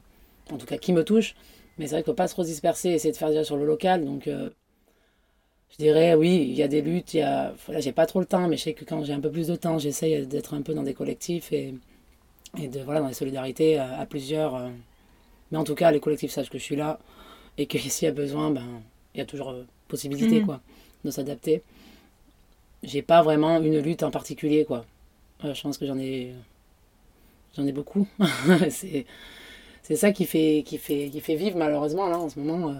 en 0.51 0.57
tout 0.57 0.65
cas 0.65 0.77
qui 0.77 0.93
me 0.93 1.03
touchent. 1.03 1.35
Mais 1.77 1.87
c'est 1.87 1.95
vrai 1.95 2.03
qu'il 2.03 2.11
ne 2.11 2.15
faut 2.15 2.17
pas 2.17 2.27
trop 2.29 2.43
se 2.43 2.47
disperser, 2.47 2.89
essayer 2.91 3.11
de 3.11 3.17
faire 3.17 3.29
déjà 3.29 3.43
sur 3.43 3.57
le 3.57 3.65
local. 3.65 4.05
Donc, 4.05 4.27
Je 4.27 5.77
dirais, 5.77 6.15
oui, 6.15 6.47
il 6.49 6.55
y 6.55 6.63
a 6.63 6.67
des 6.69 6.81
luttes, 6.81 7.13
il 7.13 7.17
y 7.17 7.21
a... 7.21 7.53
J'ai 7.79 7.91
pas 7.91 8.05
trop 8.05 8.19
le 8.21 8.25
temps, 8.25 8.47
mais 8.47 8.55
je 8.57 8.63
sais 8.63 8.73
que 8.73 8.85
quand 8.85 9.03
j'ai 9.03 9.13
un 9.13 9.19
peu 9.19 9.31
plus 9.31 9.47
de 9.47 9.55
temps, 9.57 9.77
j'essaye 9.77 10.25
d'être 10.25 10.53
un 10.53 10.61
peu 10.61 10.73
dans 10.73 10.83
des 10.83 10.93
collectifs 10.93 11.51
et, 11.51 11.73
et 12.57 12.67
de, 12.67 12.79
voilà, 12.81 13.01
dans 13.01 13.07
les 13.07 13.13
solidarités 13.13 13.77
à, 13.77 13.99
à 13.99 14.05
plusieurs. 14.05 14.55
euh. 14.55 14.69
Mais 15.51 15.57
en 15.57 15.63
tout 15.63 15.75
cas, 15.75 15.91
les 15.91 15.99
collectifs 15.99 16.31
sachent 16.31 16.49
que 16.49 16.57
je 16.57 16.63
suis 16.63 16.75
là 16.75 16.99
et 17.57 17.65
que 17.65 17.77
s'il 17.93 18.05
y 18.05 18.09
a 18.09 18.13
besoin, 18.13 18.51
ben, 18.51 18.65
il 19.13 19.19
y 19.19 19.21
a 19.21 19.25
toujours 19.25 19.49
euh, 19.51 19.65
possibilité, 19.87 20.39
Mhm. 20.39 20.45
quoi, 20.45 20.61
de 21.03 21.11
s'adapter. 21.11 21.61
J'ai 22.83 23.01
pas 23.01 23.21
vraiment 23.23 23.59
une 23.61 23.79
lutte 23.79 24.03
en 24.03 24.11
particulier, 24.11 24.65
quoi. 24.65 24.85
Euh, 25.43 25.53
je 25.53 25.61
pense 25.61 25.77
que 25.77 25.85
j'en 25.85 25.97
ai... 25.97 26.33
J'en 27.55 27.65
ai 27.65 27.71
beaucoup. 27.71 28.07
c'est... 28.69 29.05
C'est 29.83 29.95
ça 29.95 30.11
qui 30.11 30.25
fait, 30.25 30.63
qui, 30.65 30.79
fait, 30.79 31.09
qui 31.11 31.21
fait 31.21 31.35
vivre, 31.35 31.57
malheureusement, 31.57 32.07
là, 32.07 32.17
en 32.17 32.27
ce 32.27 32.39
moment. 32.39 32.69
euh, 32.69 32.73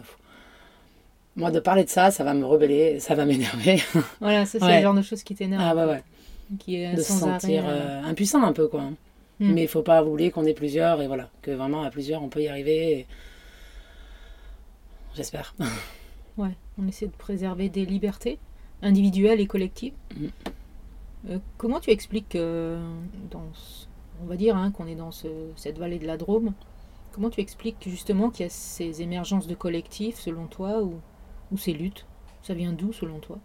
moi, 1.36 1.52
de 1.52 1.60
parler 1.60 1.84
de 1.84 1.90
ça, 1.90 2.10
ça 2.12 2.24
va 2.24 2.34
me 2.34 2.44
rebeller, 2.46 3.00
ça 3.00 3.14
va 3.14 3.26
m'énerver. 3.26 3.78
Voilà, 4.20 4.46
ça, 4.46 4.58
c'est 4.58 4.66
Ouais. 4.66 4.78
le 4.78 4.82
genre 4.84 4.94
de 4.96 5.02
choses 5.04 5.22
qui 5.22 5.36
t'énerve. 5.36 5.62
ah 5.64 5.76
ouais, 5.76 5.86
ouais. 5.86 6.04
Qui 6.60 6.78
est 6.78 6.94
De 6.96 7.02
se 7.02 7.12
sentir 7.14 7.64
euh, 7.68 7.72
euh, 7.74 8.04
impuissant 8.06 8.42
un 8.44 8.54
peu, 8.54 8.68
quoi. 8.68 8.86
Hmm. 9.40 9.52
Mais 9.54 9.64
il 9.64 9.68
faut 9.68 9.82
pas 9.84 10.04
oublier 10.04 10.32
qu'on 10.32 10.46
est 10.46 10.54
plusieurs 10.54 11.02
et 11.02 11.08
voilà, 11.08 11.30
que 11.42 11.52
vraiment 11.52 11.84
à 11.84 11.90
plusieurs, 11.92 12.24
on 12.24 12.30
peut 12.30 12.42
y 12.42 12.48
arriver. 12.48 13.00
et- 13.00 13.08
J'espère. 15.16 15.56
Ouais, 16.38 16.58
on 16.78 16.86
essaie 16.86 17.08
de 17.08 17.14
préserver 17.14 17.70
des 17.70 17.86
libertés 17.86 18.40
individuelles 18.82 19.40
et 19.40 19.48
collectives. 19.48 19.94
Mm. 20.18 20.26
Euh, 21.30 21.40
comment 21.58 21.80
tu 21.80 21.92
expliques 21.92 22.36
euh, 22.36 22.78
dans 23.32 23.46
ce- 23.54 23.86
on 24.22 24.26
va 24.26 24.36
dire 24.36 24.58
hein, 24.58 24.72
qu'on 24.72 24.86
est 24.86 24.96
dans 24.96 25.12
ce- 25.12 25.50
cette 25.56 25.78
vallée 25.78 25.98
de 25.98 26.06
la 26.06 26.18
Drôme, 26.18 26.54
comment 27.14 27.30
tu 27.30 27.40
expliques 27.40 27.88
justement 27.88 28.30
qu'il 28.30 28.44
y 28.44 28.48
a 28.48 28.50
ces 28.50 29.02
émergences 29.02 29.48
de 29.48 29.56
collectifs 29.56 30.20
selon 30.20 30.48
toi 30.48 30.84
ou, 30.84 30.96
ou 31.54 31.58
ces 31.58 31.72
luttes? 31.72 32.06
Ça 32.44 32.54
vient 32.54 32.74
d'où 32.74 32.92
selon 32.92 33.20
toi? 33.20 33.40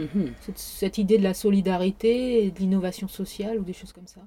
Mhm. 0.00 0.32
cette, 0.54 0.98
idée 0.98 1.18
de 1.18 1.22
la 1.22 1.34
solidarité 1.34 2.50
de 2.50 2.58
l'innovation 2.58 3.06
sociale 3.06 3.58
ou 3.58 3.64
des 3.64 3.72
choses 3.74 3.92
comme 3.92 4.06
ça 4.06 4.22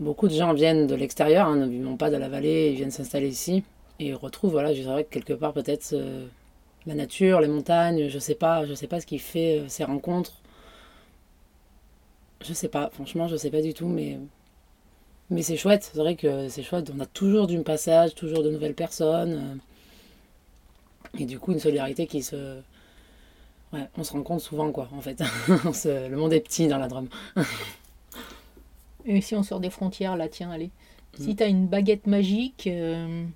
Beaucoup 0.00 0.28
de 0.28 0.34
gens 0.34 0.52
viennent 0.52 0.86
de 0.86 0.94
l'extérieur, 0.94 1.48
hein, 1.48 1.56
ne 1.56 1.66
vivent 1.66 1.96
pas 1.96 2.10
de 2.10 2.16
la 2.16 2.28
vallée, 2.28 2.70
ils 2.70 2.76
viennent 2.76 2.92
s'installer 2.92 3.28
ici 3.28 3.64
et 3.98 4.08
ils 4.08 4.14
retrouvent, 4.14 4.52
voilà, 4.52 4.72
je 4.72 4.82
dirais 4.82 5.02
que 5.02 5.10
quelque 5.10 5.32
part 5.32 5.52
peut-être 5.52 5.90
euh, 5.92 6.28
la 6.86 6.94
nature, 6.94 7.40
les 7.40 7.48
montagnes, 7.48 8.08
je 8.08 8.18
sais 8.20 8.36
pas, 8.36 8.64
sais 8.76 8.86
pas 8.86 9.00
ce 9.00 9.06
qui 9.06 9.18
fait 9.18 9.60
euh, 9.60 9.68
ces 9.68 9.82
rencontres. 9.84 10.34
Je 12.40 12.52
sais 12.52 12.68
pas, 12.68 12.90
franchement, 12.90 13.26
je 13.26 13.36
sais 13.36 13.50
pas 13.50 13.62
du 13.62 13.74
tout, 13.74 13.88
mais 13.88 14.18
mais 15.30 15.42
c'est 15.42 15.56
chouette. 15.56 15.90
C'est 15.92 15.98
vrai 15.98 16.16
que 16.16 16.48
c'est 16.48 16.62
chouette. 16.62 16.90
On 16.94 17.00
a 17.00 17.06
toujours 17.06 17.46
du 17.46 17.60
passage, 17.62 18.14
toujours 18.14 18.42
de 18.42 18.50
nouvelles 18.50 18.74
personnes 18.74 19.34
euh, 19.34 19.56
et 21.16 21.24
du 21.26 21.38
coup 21.38 21.52
une 21.52 21.60
solidarité 21.60 22.06
qui 22.06 22.22
se 22.22 22.60
Ouais, 23.72 23.86
on 23.98 24.02
se 24.04 24.12
rencontre 24.12 24.42
souvent, 24.42 24.72
quoi, 24.72 24.88
en 24.92 25.02
fait. 25.02 25.20
Le 25.48 26.14
monde 26.16 26.32
est 26.32 26.40
petit 26.40 26.68
dans 26.68 26.78
la 26.78 26.88
Drôme. 26.88 27.08
Et 29.04 29.20
si 29.20 29.34
on 29.34 29.42
sort 29.42 29.60
des 29.60 29.68
frontières, 29.68 30.16
là, 30.16 30.26
tiens, 30.28 30.50
allez. 30.50 30.70
Si 31.20 31.32
Mm. 31.32 31.36
tu 31.36 31.42
as 31.42 31.46
une 31.48 31.66
baguette 31.66 32.06
magique, 32.06 32.66
euh, 32.66 33.26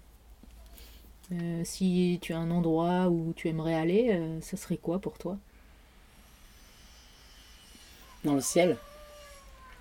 euh, 1.32 1.61
si 1.64 2.18
tu 2.22 2.32
as 2.32 2.38
un 2.38 2.50
endroit 2.50 3.08
où 3.08 3.35
tu 3.37 3.48
aimerais 3.48 3.74
aller, 3.74 4.08
euh, 4.12 4.40
ça 4.40 4.56
serait 4.56 4.78
quoi 4.78 4.98
pour 5.00 5.18
toi? 5.18 5.37
Dans 8.24 8.35
le 8.35 8.40
ciel. 8.40 8.76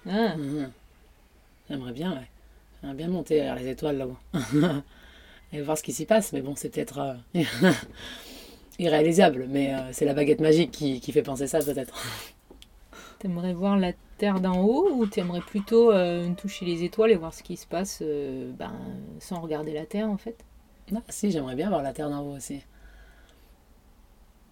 Ah, 0.09 0.35
Mhm. 0.35 0.69
J'aimerais 1.69 1.93
bien, 1.93 2.11
ouais. 2.13 2.27
J'aimerais 2.81 2.97
bien 2.97 3.07
monter 3.07 3.35
vers 3.35 3.55
les 3.55 3.69
étoiles 3.69 3.97
là-haut. 3.97 4.17
Et 5.53 5.61
voir 5.61 5.77
ce 5.77 5.83
qui 5.83 5.91
s'y 5.93 6.05
passe. 6.05 6.33
Mais 6.33 6.41
bon, 6.41 6.55
c'est 6.55 6.69
peut-être 6.69 6.99
euh, 7.35 7.41
irréalisable. 8.79 9.47
Mais 9.49 9.73
euh, 9.73 9.79
c'est 9.91 10.05
la 10.05 10.13
baguette 10.13 10.41
magique 10.41 10.71
qui, 10.71 10.99
qui 11.01 11.11
fait 11.11 11.23
penser 11.23 11.47
ça, 11.47 11.59
peut-être. 11.59 11.93
T'aimerais 13.19 13.53
voir 13.53 13.77
la 13.77 13.93
Terre 14.17 14.39
d'en 14.39 14.61
haut 14.63 14.89
ou 14.93 15.05
t'aimerais 15.05 15.41
plutôt 15.41 15.91
euh, 15.91 16.29
toucher 16.35 16.65
les 16.65 16.83
étoiles 16.83 17.11
et 17.11 17.15
voir 17.15 17.33
ce 17.33 17.43
qui 17.43 17.57
se 17.57 17.67
passe 17.67 18.01
ben, 18.01 18.71
sans 19.19 19.41
regarder 19.41 19.73
la 19.73 19.85
Terre 19.85 20.09
en 20.09 20.17
fait? 20.17 20.35
Ah, 20.95 20.99
si, 21.09 21.31
j'aimerais 21.31 21.55
bien 21.55 21.69
voir 21.69 21.81
la 21.83 21.93
Terre 21.93 22.09
d'en 22.09 22.21
haut 22.21 22.35
aussi. 22.35 22.61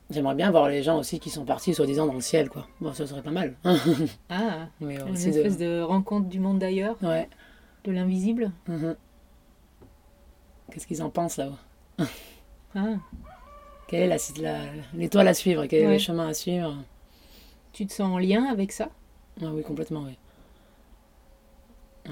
J'aimerais 0.09 0.33
bien 0.35 0.49
voir 0.49 0.69
les 0.69 0.81
gens 0.81 0.97
aussi 0.97 1.19
qui 1.19 1.29
sont 1.29 1.45
partis, 1.45 1.75
soi-disant, 1.75 2.07
dans 2.07 2.13
le 2.15 2.21
ciel, 2.21 2.49
quoi. 2.49 2.67
Bon, 2.81 2.93
ça 2.93 3.05
serait 3.05 3.21
pas 3.21 3.29
mal. 3.31 3.55
Ah, 4.29 4.67
Mais 4.81 4.95
une 4.95 5.13
espèce 5.15 5.57
de... 5.57 5.65
de 5.65 5.81
rencontre 5.81 6.27
du 6.27 6.39
monde 6.39 6.57
d'ailleurs, 6.57 6.95
Ouais. 7.03 7.29
de 7.83 7.91
l'invisible? 7.91 8.51
Mhm. 8.67 8.95
Qu'est-ce 10.71 10.87
qu'ils 10.87 11.01
en 11.03 11.09
pensent 11.09 11.37
là-haut 11.37 12.05
Ah, 12.75 12.95
Quelle 13.87 14.03
est 14.03 14.07
la 14.07 14.17
cite- 14.17 14.37
la- 14.39 14.65
l'étoile 14.93 15.27
à 15.27 15.33
suivre 15.33 15.65
Quel 15.65 15.81
est 15.83 15.87
Ouais. 15.87 15.93
le 15.93 15.99
chemin 15.99 16.27
à 16.27 16.33
suivre? 16.33 16.75
Tu 17.73 17.85
te 17.87 17.93
sens 17.93 18.11
en 18.13 18.17
lien 18.19 18.45
avec 18.45 18.71
ça? 18.71 18.89
Ah 19.41 19.47
oui, 19.53 19.63
complètement, 19.63 20.03
oui. 20.03 20.17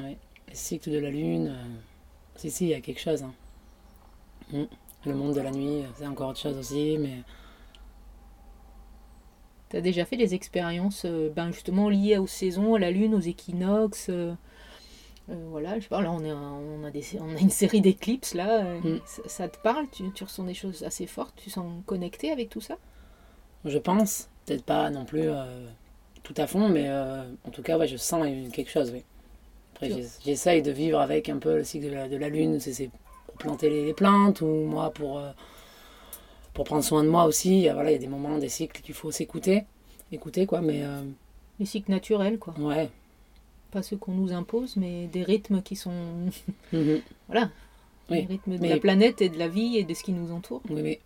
Ouais. 0.02 0.17
Les 0.48 0.56
cycles 0.56 0.91
de 0.91 1.00
la 1.00 1.10
lune. 1.10 1.48
euh, 1.50 1.63
Si, 2.36 2.52
si, 2.52 2.65
il 2.65 2.70
y 2.70 2.74
a 2.74 2.82
quelque 2.82 3.00
chose. 3.02 3.24
hein. 3.24 3.34
Mm. 4.54 4.63
Le 5.06 5.13
monde 5.15 5.36
de 5.36 5.41
la 5.41 5.52
nuit, 5.52 5.84
c'est 5.96 6.08
encore 6.08 6.30
autre 6.30 6.39
chose 6.39 6.58
aussi, 6.58 6.98
mais 7.00 7.24
T'as 9.70 9.82
déjà 9.82 10.06
fait 10.06 10.15
des 10.17 10.34
expériences 10.34 11.04
euh, 11.06 11.30
ben 11.36 11.52
justement 11.52 11.89
liées 11.89 12.17
aux 12.17 12.28
saisons, 12.28 12.76
à 12.76 12.80
la 12.80 12.89
lune, 12.89 13.13
aux 13.13 13.20
équinoxes 13.20 14.08
euh, 14.10 14.34
Voilà, 15.28 15.76
je 15.78 15.84
sais 15.84 15.90
pas, 15.90 16.02
là 16.02 16.12
on, 16.12 16.24
est 16.24 16.30
un- 16.30 16.54
on, 16.54 16.84
a 16.86 16.92
des, 16.92 17.04
on 17.20 17.36
a 17.36 17.40
une 17.40 17.50
série 17.50 17.82
d'éclipses 17.82 18.34
là. 18.34 18.66
euh, 18.66 18.80
Mm. 18.82 19.00
ça, 19.06 19.22
ça 19.26 19.50
te 19.50 19.58
parle? 19.58 19.88
Tu, 19.92 20.10
tu 20.13 20.24
ressens 20.24 20.44
des 20.46 20.54
choses 20.54 20.84
assez 20.84 21.06
fortes? 21.06 21.34
Tu 21.36 21.50
sens 21.50 21.66
connecté 21.86 22.32
avec 22.32 22.50
tout 22.50 22.62
ça? 22.62 22.78
Je 23.66 23.78
pense, 23.78 24.30
peut-être 24.46 24.63
pas 24.63 24.90
non 24.90 25.04
plus 25.06 25.24
euh, 25.30 25.68
tout 26.24 26.34
à 26.38 26.48
fond, 26.48 26.70
mais 26.70 26.86
euh, 26.88 27.24
en 27.46 27.50
tout 27.52 27.62
cas, 27.62 27.78
ouais, 27.78 27.88
je 27.88 27.98
sens 27.98 28.26
quelque 28.54 28.70
chose, 28.70 28.92
oui. 28.92 29.04
Après, 29.76 29.92
j'essaye 30.24 30.62
de 30.62 30.72
vivre 30.72 31.00
avec 31.00 31.30
un 31.30 31.38
peu 31.38 31.56
le 31.58 31.63
cycle 31.63 31.88
de 31.90 31.94
la, 31.94 32.08
de 32.10 32.18
la 32.18 32.30
lune, 32.30 32.60
c'est 32.60 32.90
pour 33.28 33.36
planter 33.38 33.70
les, 33.70 33.86
les 33.86 33.94
plantes, 33.94 34.42
ou 34.42 34.48
moi 34.48 34.92
pour, 34.92 35.20
euh, 35.20 35.32
pour 36.54 36.66
prendre 36.66 36.84
soin 36.84 37.04
de 37.04 37.10
moi 37.10 37.26
aussi. 37.26 37.70
Euh, 37.70 37.74
Voilà, 37.74 37.92
il 37.92 37.94
y 37.94 37.98
a 37.98 38.00
des 38.00 38.08
moments, 38.08 38.38
des 38.38 38.50
cycles 38.50 38.82
qu'il 38.82 38.96
faut 38.96 39.12
s'écouter, 39.12 39.66
écouter, 40.12 40.46
quoi, 40.46 40.62
mais 40.62 40.84
euh, 40.84 41.02
Les 41.60 41.66
cycles 41.66 41.92
naturels, 41.92 42.40
quoi. 42.40 42.54
ouais. 42.60 42.90
Pas 43.78 43.84
ceux 43.84 43.98
qu'on 43.98 44.13
nous 44.13 44.34
impose, 44.34 44.76
mais 44.76 45.06
des 45.06 45.22
rythmes 45.22 45.62
qui 45.62 45.76
sont. 45.76 45.92
Mhm. 46.74 47.00
Voilà. 47.28 47.52
Oui, 48.10 48.22
Les 48.22 48.26
rythmes 48.26 48.56
de 48.56 48.62
mais- 48.62 48.70
la 48.70 48.80
planète 48.80 49.22
et 49.22 49.30
de 49.30 49.38
la 49.38 49.48
vie 49.48 49.78
et 49.78 49.84
de 49.84 49.94
ce 49.94 50.02
qui 50.02 50.13
nous 50.13 50.32
entoure. 50.32 50.63
Oui, 50.72 50.82
mais 50.82 51.00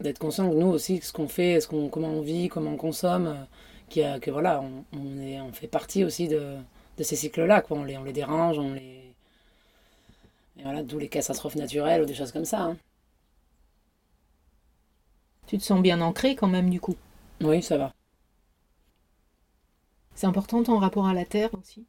d'être 0.00 0.18
conscient 0.18 0.50
que 0.50 0.56
nous 0.56 0.66
aussi, 0.66 1.00
ce 1.02 1.12
qu'on 1.12 1.28
fait, 1.28 1.60
ce 1.60 1.68
qu'on, 1.68 1.88
comment 1.88 2.08
on 2.08 2.22
vit, 2.22 2.48
comment 2.48 2.72
on 2.72 2.76
consomme, 2.76 3.46
euh, 3.96 4.14
a, 4.14 4.18
que 4.18 4.32
voilà, 4.32 4.60
on, 4.60 4.84
on, 4.98 5.20
est, 5.20 5.40
on 5.40 5.52
fait 5.52 5.68
partie 5.68 6.02
aussi 6.02 6.26
de, 6.26 6.56
de 6.98 7.02
ces 7.04 7.14
cycles-là, 7.14 7.60
quoi. 7.60 7.78
On 7.78 7.84
les, 7.84 7.96
on 7.96 8.02
les 8.02 8.12
dérange, 8.12 8.58
on 8.58 8.72
les... 8.74 9.02
Et 10.58 10.62
voilà, 10.64 10.82
d'où 10.82 10.98
les 10.98 11.08
catastrophes 11.08 11.54
naturelles 11.54 12.02
ou 12.02 12.06
des 12.06 12.14
choses 12.14 12.32
comme 12.32 12.44
ça. 12.44 12.62
hein. 12.62 12.76
Tu 15.46 15.58
te 15.58 15.62
sens 15.62 15.80
bien 15.80 16.00
ancré 16.00 16.34
quand 16.34 16.48
même, 16.48 16.70
du 16.70 16.80
coup? 16.80 16.96
Oui, 17.40 17.62
ça 17.62 17.76
va. 17.76 17.92
C'est 20.16 20.26
important 20.26 20.64
ton 20.64 20.78
rapport 20.78 21.06
à 21.06 21.14
la 21.14 21.24
Terre 21.24 21.50
aussi? 21.56 21.84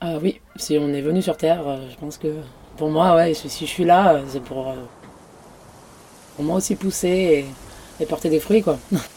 Ah 0.00 0.18
oui, 0.22 0.40
si 0.56 0.76
on 0.78 0.92
est 0.92 1.00
venu 1.00 1.22
sur 1.22 1.36
Terre, 1.36 1.66
euh, 1.66 1.88
je 1.90 1.96
pense 1.96 2.18
que 2.18 2.28
pour 2.76 2.90
moi, 2.90 3.16
ouais, 3.16 3.34
si 3.34 3.48
je 3.66 3.70
suis 3.70 3.84
là, 3.84 4.14
euh, 4.14 4.24
c'est 4.28 4.42
pour, 4.42 4.68
euh, 4.70 4.74
pour 6.36 6.44
moi 6.44 6.56
aussi 6.56 6.76
pousser 6.76 7.46
et 8.00 8.06
porter 8.06 8.28
des 8.28 8.40
fruits, 8.40 8.62
quoi. 8.62 8.78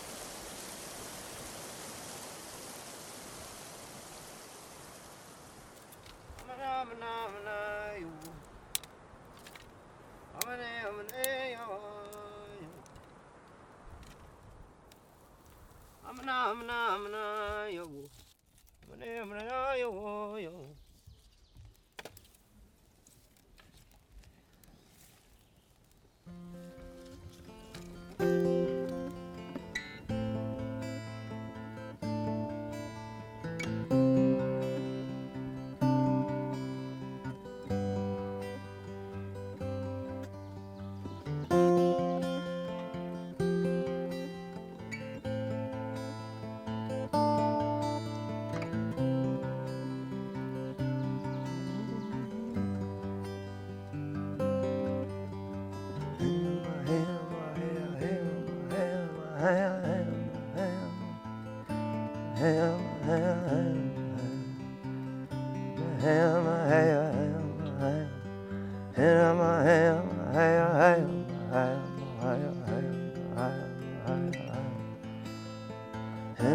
We 76.47 76.53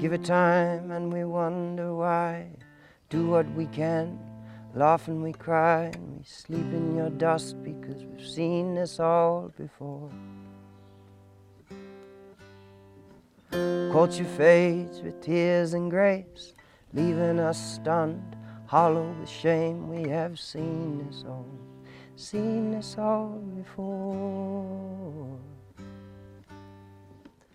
give 0.00 0.12
it 0.12 0.24
time 0.24 0.90
and 0.90 1.12
we 1.12 1.24
wonder 1.24 1.94
why. 1.94 2.48
Do 3.10 3.28
what 3.28 3.48
we 3.52 3.66
can, 3.66 4.18
laugh 4.74 5.06
and 5.06 5.22
we 5.22 5.32
cry, 5.32 5.92
and 5.94 6.18
we 6.18 6.24
sleep 6.24 6.66
in 6.72 6.96
your 6.96 7.10
dust 7.10 7.62
because 7.62 8.02
we've 8.02 8.26
seen 8.26 8.74
this 8.74 8.98
all 8.98 9.52
before. 9.56 10.10
Culture 13.50 14.24
fades 14.24 15.00
with 15.00 15.20
tears 15.20 15.74
and 15.74 15.92
grace, 15.92 16.54
leaving 16.92 17.38
us 17.38 17.76
stunned, 17.76 18.34
hollow 18.66 19.14
with 19.20 19.28
shame. 19.28 19.88
We 19.88 20.08
have 20.08 20.38
seen 20.38 21.06
this 21.06 21.24
all, 21.26 21.46
seen 22.16 22.72
this 22.72 22.96
all 22.98 23.40
before. 23.56 25.38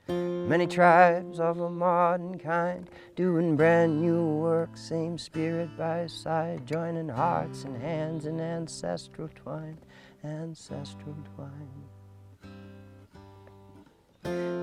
Many 0.08 0.65
tribes 0.65 1.39
of 1.39 1.60
a 1.60 1.69
modern 1.69 2.39
kind 2.39 2.89
doing 3.15 3.56
brand 3.56 4.02
new 4.02 4.26
work, 4.26 4.76
same 4.76 5.19
spirit 5.19 5.78
by 5.78 6.08
side, 6.08 6.65
joining 6.65 7.08
hearts 7.08 7.65
and 7.65 7.78
hands 7.80 8.26
in 8.26 8.39
ancestral 8.39 9.30
twine, 9.36 9.78
ancestral 10.24 11.15
twine. 11.36 11.86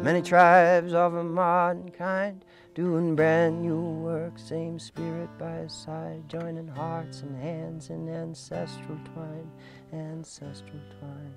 Many 0.02 0.22
tribes 0.22 0.92
of 0.92 1.14
a 1.14 1.22
modern 1.22 1.90
kind 1.90 2.44
doing 2.76 3.16
brand 3.16 3.62
new 3.62 3.80
work, 3.80 4.38
same 4.38 4.78
spirit 4.78 5.30
by 5.38 5.56
his 5.56 5.72
side, 5.72 6.22
joining 6.28 6.68
hearts 6.68 7.22
and 7.22 7.34
hands 7.42 7.88
in 7.88 8.06
ancestral 8.06 8.98
twine, 9.14 9.50
ancestral 9.94 10.78
twine. 11.00 11.34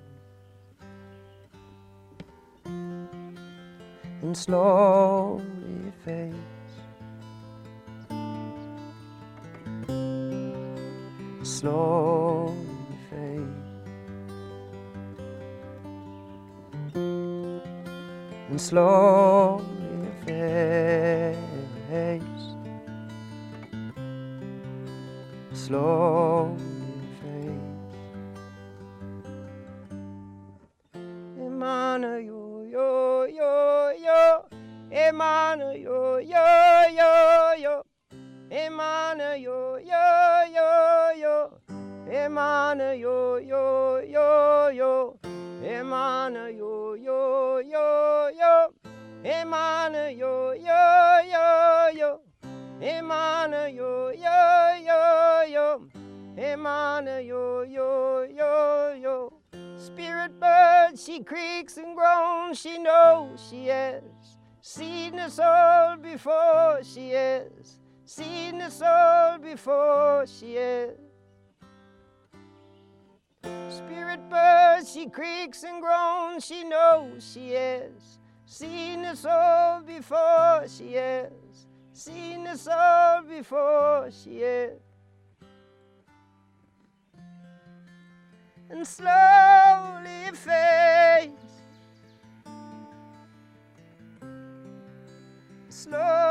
and 4.22 4.36
slowly 4.36 5.42
fades. 6.04 6.36
Slowly 11.42 12.54
fades. 13.08 13.48
And 18.50 18.60
slowly 18.60 19.64
fades. 20.26 20.79
Lord. 25.70 26.29
Seen 64.62 65.18
us 65.18 65.38
all 65.38 65.96
before 65.96 66.80
she 66.82 67.10
is, 67.10 67.80
seen 68.04 68.60
us 68.60 68.80
all 68.82 69.38
before 69.38 70.26
she 70.26 70.56
is. 70.56 70.98
Spirit 73.68 74.28
bird, 74.28 74.82
she 74.86 75.06
creaks 75.08 75.62
and 75.62 75.80
groans, 75.80 76.44
she 76.44 76.64
knows 76.64 77.30
she 77.32 77.50
is, 77.50 78.18
seen 78.46 79.04
us 79.04 79.24
all 79.24 79.80
before 79.82 80.64
she 80.68 80.94
is, 80.94 81.66
seen 81.92 82.46
us 82.46 82.68
all 82.68 83.22
before 83.22 84.10
she 84.10 84.38
is. 84.38 84.80
and 88.70 88.86
slowly 88.86 90.30
fades. 90.32 91.49
slow. 95.70 96.29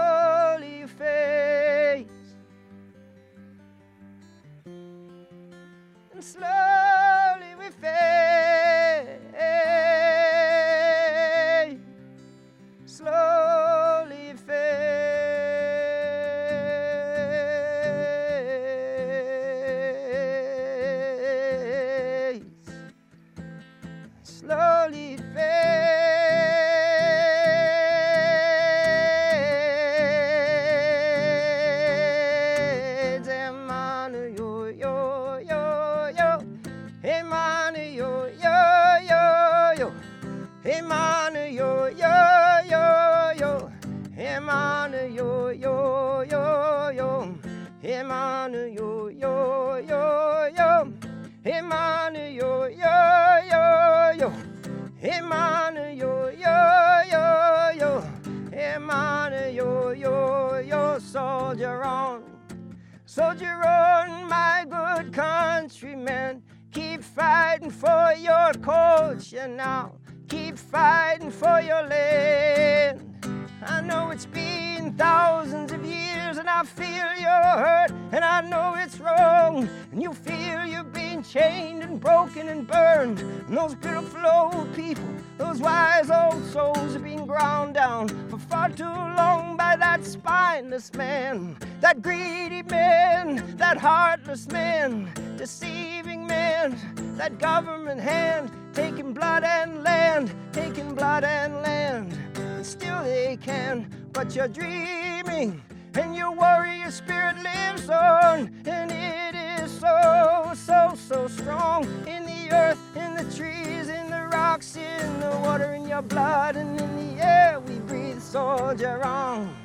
It's 74.20 74.26
been 74.26 74.92
thousands 74.96 75.72
of 75.72 75.86
years, 75.86 76.40
and 76.40 76.50
I 76.50 76.64
feel 76.64 77.10
your 77.16 77.46
hurt, 77.64 77.90
and 78.12 78.22
I 78.22 78.42
know 78.42 78.76
it's 78.78 79.00
wrong. 79.00 79.70
And 79.94 80.04
you 80.04 80.12
feel 80.12 80.66
you've 80.66 80.92
been 80.92 81.24
chained 81.24 81.84
and 81.84 82.02
broken 82.02 82.50
and 82.50 82.68
burned. 82.68 83.22
And 83.22 83.58
those 83.58 83.76
beautiful 83.76 84.20
old 84.28 84.76
people, 84.76 85.08
those 85.38 85.62
wise 85.62 86.12
old 86.12 86.44
souls 86.48 86.96
have 86.96 87.04
been 87.06 87.26
ground 87.26 87.76
down 87.76 88.10
for 88.28 88.38
far 88.38 88.68
too 88.68 88.84
long 88.84 89.56
by 89.56 89.78
that 89.78 90.04
spineless 90.04 90.94
man, 90.96 91.56
that 91.80 92.02
greedy 92.02 92.64
man, 92.64 93.56
that 93.56 93.78
heartless 93.78 94.50
man, 94.50 95.08
deceiving 95.38 96.28
man, 96.28 96.76
that 97.16 97.40
government 97.40 98.02
hand, 98.02 98.52
taking 98.74 99.14
blood 99.14 99.46
and 99.46 99.82
land, 99.82 100.30
taking 100.52 100.94
blood 100.94 101.24
and 101.24 101.54
land 101.62 102.14
And 102.36 102.66
still 102.66 103.02
they 103.04 103.38
can, 103.42 103.88
but 104.14 104.36
you're 104.36 104.48
dreaming, 104.48 105.62
and 105.94 106.16
your 106.16 106.32
warrior 106.32 106.92
spirit 106.92 107.36
lives 107.44 107.90
on, 107.90 108.52
and 108.66 108.92
it 108.92 109.36
is 109.62 109.72
so, 109.80 110.52
so, 110.56 110.94
so 110.96 111.28
strong 111.28 111.84
in 112.08 112.26
the 112.26 112.52
earth, 112.52 112.80
in 112.96 113.16
the 113.16 113.24
trees, 113.36 113.90
in 113.90 114.10
the 114.10 114.28
rocks, 114.32 114.76
in 114.76 115.20
the 115.20 115.30
water, 115.44 115.74
in 115.74 115.88
your 115.88 116.02
blood, 116.02 116.56
and 116.56 116.80
in 116.80 116.96
the 116.96 117.24
air 117.24 117.60
we 117.60 117.80
breathe. 117.80 118.20
Soldier 118.22 119.04
on, 119.04 119.56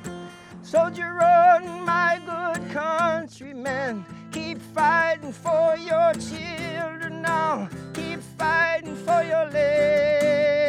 soldier 0.63 1.21
on, 1.21 1.85
my 1.85 2.19
good 2.25 2.71
countrymen. 2.71 4.05
Keep 4.31 4.61
fighting 4.61 5.31
for 5.31 5.75
your 5.77 6.13
children 6.13 7.21
now. 7.21 7.69
Keep 7.93 8.21
fighting 8.37 8.95
for 8.95 9.23
your 9.23 9.45
land. 9.51 10.64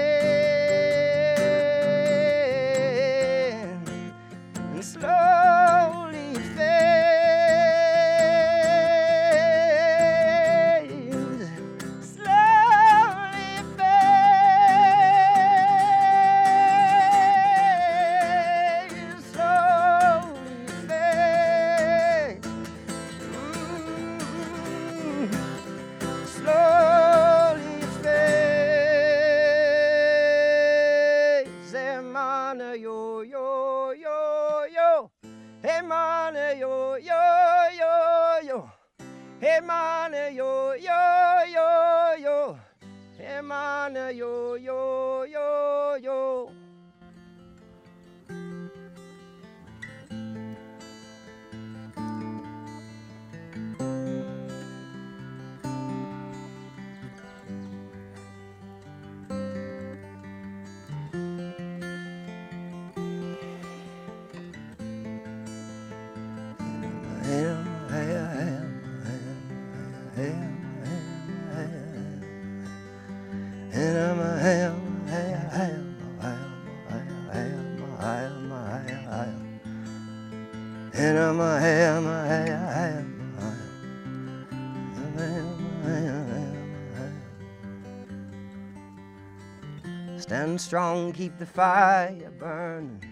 Stand 90.57 90.69
strong, 90.69 91.13
keep 91.13 91.37
the 91.37 91.45
fire 91.45 92.33
burning. 92.39 93.05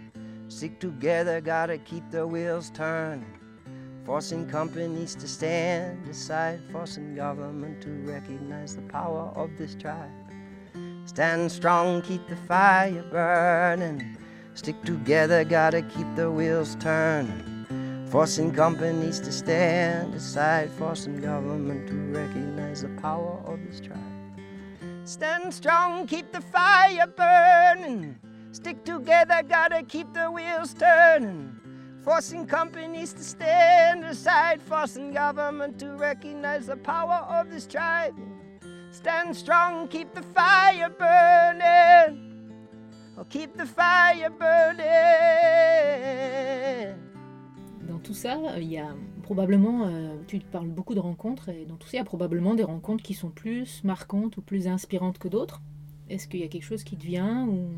Stick 0.49 0.81
together, 0.81 1.43
gotta 1.43 1.77
keep 1.77 2.03
the 2.11 2.27
wheels 2.27 2.71
turning. 2.71 3.39
Forcing 4.07 4.49
companies 4.49 5.15
to 5.17 5.29
stand 5.29 6.09
aside, 6.09 6.63
forcing 6.73 7.15
government 7.15 7.83
to 7.83 7.91
recognize 8.11 8.75
the 8.75 8.83
power 8.83 9.31
of 9.37 9.51
this 9.59 9.75
tribe. 9.75 10.11
Stand 11.05 11.53
strong, 11.53 12.01
keep 12.01 12.27
the 12.29 12.37
fire 12.49 13.05
burning. 13.11 14.17
Stick 14.55 14.81
together, 14.83 15.45
gotta 15.45 15.83
keep 15.83 16.07
the 16.17 16.31
wheels 16.31 16.79
turning. 16.81 18.07
Forcing 18.09 18.53
companies 18.53 19.21
to 19.21 19.31
stand 19.31 20.15
aside, 20.15 20.71
forcing 20.71 21.21
government 21.21 21.89
to 21.89 21.95
recognize 22.19 22.81
the 22.81 22.89
power 23.03 23.39
of 23.45 23.59
this 23.67 23.81
tribe. 23.81 24.14
Stand 25.05 25.53
strong, 25.53 26.07
keep 26.07 26.33
the 26.33 26.41
fire 26.41 27.07
burning. 27.07 28.17
Stick 28.53 28.85
together, 28.85 29.43
gotta 29.47 29.83
keep 29.83 30.11
the 30.15 30.31
wheels 30.31 30.73
turning. 30.73 31.55
Forcing 32.03 32.47
companies 32.47 33.13
to 33.13 33.23
stand 33.23 34.05
aside, 34.05 34.63
forcing 34.63 35.13
government 35.13 35.79
to 35.81 35.91
recognize 35.97 36.67
the 36.67 36.77
power 36.77 37.27
of 37.29 37.51
this 37.51 37.67
tribe. 37.67 38.15
Stand 38.93 39.37
strong, 39.37 39.89
keep 39.89 40.15
the 40.15 40.23
fire 40.23 40.89
burning. 40.89 42.21
Oh, 43.19 43.25
keep 43.25 43.57
the 43.57 43.67
fire 43.67 44.31
burning. 44.31 44.85
Dans 47.87 47.99
tout 47.99 48.15
ça, 48.15 48.37
euh, 48.37 48.57
il 48.59 48.73
y 48.73 48.79
a 48.79 48.95
probablement, 49.25 49.87
euh, 49.87 50.15
tu 50.29 50.39
parles 50.39 50.69
beaucoup 50.69 50.95
de 50.95 51.01
rencontres, 51.01 51.49
et 51.49 51.65
dans 51.65 51.77
tout 51.77 51.89
ça, 51.89 51.95
il 51.95 51.97
y 51.97 52.01
a 52.01 52.05
probablement 52.05 52.55
des 52.55 52.63
rencontres 52.63 53.03
qui 53.03 53.15
sont 53.15 53.31
plus 53.31 53.83
marquantes 53.83 54.37
ou 54.37 54.43
plus 54.43 54.69
inspirantes 54.69 55.19
que 55.19 55.29
d'autres. 55.29 55.63
Est-ce 56.11 56.29
qu'il 56.29 56.41
y 56.41 56.45
a 56.45 56.49
quelque 56.49 56.65
chose 56.65 56.85
qui 56.85 56.97
te 56.97 57.05
vient, 57.05 57.47
ou, 57.47 57.69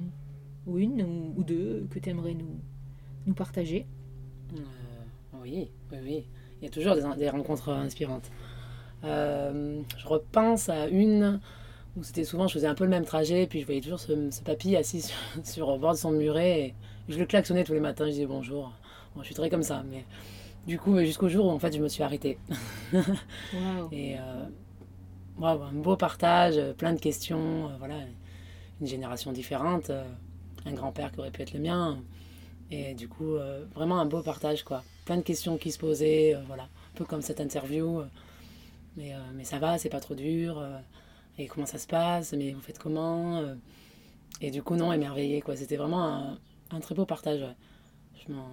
ou 0.66 0.78
une, 0.78 1.02
ou, 1.36 1.44
deux, 1.44 1.86
que 1.90 1.98
tu 1.98 2.10
aimerais 2.10 2.34
nous, 2.34 2.60
nous 3.26 3.34
partager? 3.34 3.86
Euh, 4.54 4.60
oui, 5.40 5.70
oui, 5.92 5.98
oui. 6.02 6.24
Il 6.60 6.64
y 6.64 6.66
a 6.66 6.70
toujours 6.70 6.96
des, 6.96 7.04
des 7.16 7.30
rencontres 7.30 7.70
inspirantes. 7.70 8.30
Euh, 9.04 9.80
je 9.96 10.06
repense 10.06 10.68
à 10.68 10.88
une 10.88 11.40
où 11.96 12.02
c'était 12.02 12.24
souvent, 12.24 12.48
je 12.48 12.54
faisais 12.54 12.66
un 12.66 12.74
peu 12.74 12.84
le 12.84 12.90
même 12.90 13.04
trajet, 13.04 13.46
puis 13.46 13.60
je 13.60 13.66
voyais 13.66 13.80
toujours 13.80 14.00
ce, 14.00 14.30
ce 14.30 14.42
papy 14.42 14.76
assis 14.76 15.02
sur, 15.02 15.16
sur 15.44 15.72
le 15.72 15.78
bord 15.78 15.92
de 15.92 15.98
son 15.98 16.10
muret, 16.10 16.60
et 16.60 16.74
je 17.08 17.18
le 17.18 17.24
klaxonnais 17.24 17.64
tous 17.64 17.72
les 17.72 17.80
matins, 17.80 18.04
je 18.06 18.10
disais 18.10 18.26
bonjour. 18.26 18.72
Bon, 19.14 19.22
je 19.22 19.26
suis 19.26 19.34
très 19.34 19.48
comme 19.48 19.62
ça, 19.62 19.82
mais 19.88 20.04
du 20.66 20.78
coup, 20.78 20.98
jusqu'au 21.00 21.28
jour 21.28 21.46
où 21.46 21.50
en 21.50 21.58
fait 21.58 21.72
je 21.76 21.80
me 21.82 21.88
suis 21.88 22.02
arrêtée. 22.02 22.38
Waouh 23.52 23.90
Et 23.90 24.16
euh, 24.18 24.46
ouais, 25.38 25.48
un 25.48 25.72
beau 25.72 25.96
partage, 25.96 26.56
euh, 26.58 26.72
plein 26.74 26.92
de 26.92 27.00
questions, 27.00 27.68
euh, 27.70 27.76
voilà, 27.78 27.96
une 28.80 28.86
génération 28.86 29.32
différente, 29.32 29.90
un 30.66 30.74
grand-père 30.74 31.12
qui 31.12 31.20
aurait 31.20 31.30
pu 31.32 31.42
être 31.42 31.54
le 31.54 31.60
mien. 31.60 32.02
Et 32.70 32.94
du 32.94 33.08
coup, 33.08 33.36
euh, 33.36 33.66
vraiment 33.74 34.00
un 34.00 34.06
beau 34.06 34.22
partage, 34.22 34.64
quoi. 34.64 34.84
Plein 35.06 35.16
de 35.18 35.22
questions 35.22 35.58
qui 35.58 35.72
se 35.72 35.78
posaient, 35.78 36.34
euh, 36.36 36.42
voilà, 36.48 36.64
un 36.64 36.96
peu 36.96 37.04
comme 37.04 37.22
cette 37.22 37.40
interview. 37.40 38.00
euh, 38.00 38.06
mais, 38.96 39.14
mais 39.34 39.44
ça 39.44 39.58
va, 39.58 39.78
c'est 39.78 39.90
pas 39.90 40.00
trop 40.00 40.14
dur. 40.14 40.62
et 41.38 41.46
comment 41.48 41.66
ça 41.66 41.78
se 41.78 41.86
passe 41.86 42.32
Mais 42.34 42.52
vous 42.52 42.60
faites 42.62 42.78
comment 42.78 43.42
Et 44.40 44.50
du 44.50 44.62
coup, 44.62 44.76
non, 44.76 44.92
émerveillé, 44.92 45.42
quoi. 45.42 45.56
C'était 45.56 45.76
vraiment 45.76 46.04
un, 46.06 46.38
un 46.70 46.80
très 46.80 46.94
beau 46.94 47.06
partage, 47.06 47.42
ouais. 47.42 47.56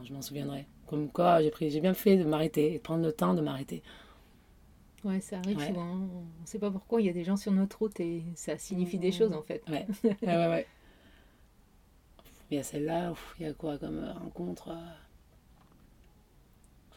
Je 0.05 0.13
m'en 0.13 0.21
souviendrai. 0.21 0.67
Comme 0.87 1.09
quoi, 1.09 1.41
j'ai 1.41 1.49
pris- 1.51 1.69
j'ai 1.69 1.81
bien 1.81 1.93
fait 1.93 2.17
de 2.17 2.23
m'arrêter 2.23 2.73
de 2.75 2.77
prendre 2.79 3.03
le 3.03 3.11
temps 3.11 3.33
de 3.33 3.41
m'arrêter. 3.41 3.81
Ouais, 5.03 5.19
ça 5.19 5.37
arrive 5.39 5.57
Ouais. 5.57 5.67
souvent. 5.67 5.81
On 5.95 6.41
ne 6.41 6.45
sait 6.45 6.59
pas 6.59 6.71
pourquoi 6.71 7.01
il 7.01 7.07
y 7.07 7.09
a 7.09 7.13
des 7.13 7.23
gens 7.25 7.35
sur 7.35 7.51
notre 7.51 7.77
route 7.79 7.99
et 7.99 8.23
ça 8.35 8.57
signifie 8.57 8.99
des 8.99 9.11
choses 9.11 9.33
en 9.33 9.41
fait. 9.41 9.61
Ouais, 9.69 9.85
ouais, 10.03 10.15
ouais. 10.21 10.47
ouais. 10.47 10.67
Il 12.49 12.55
y 12.55 12.59
a 12.59 12.63
celle-là, 12.63 13.13
il 13.37 13.45
y 13.45 13.49
a 13.49 13.53
quoi 13.53 13.77
comme 13.77 13.97
euh, 13.99 14.13
rencontre 14.13 14.69
euh 14.69 14.75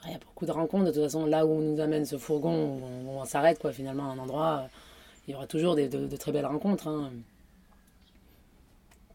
Il 0.07 0.13
y 0.13 0.15
a 0.15 0.19
beaucoup 0.19 0.47
de 0.47 0.53
rencontres, 0.53 0.87
de 0.87 0.91
toute 0.93 1.03
façon, 1.03 1.27
là 1.27 1.45
où 1.45 1.51
on 1.51 1.61
nous 1.61 1.81
amène 1.81 2.05
ce 2.07 2.17
fourgon, 2.17 2.81
on, 2.83 3.19
on 3.19 3.25
s'arrête, 3.27 3.59
quoi, 3.59 3.73
finalement, 3.73 4.05
à 4.11 4.15
un 4.15 4.19
endroit, 4.19 4.69
il 5.27 5.33
y 5.33 5.35
aura 5.35 5.47
toujours 5.47 5.75
des- 5.77 5.89
de, 5.89 6.07
de 6.07 6.17
très 6.17 6.33
belles 6.33 6.47
rencontres. 6.47 6.89
hein. 6.89 7.13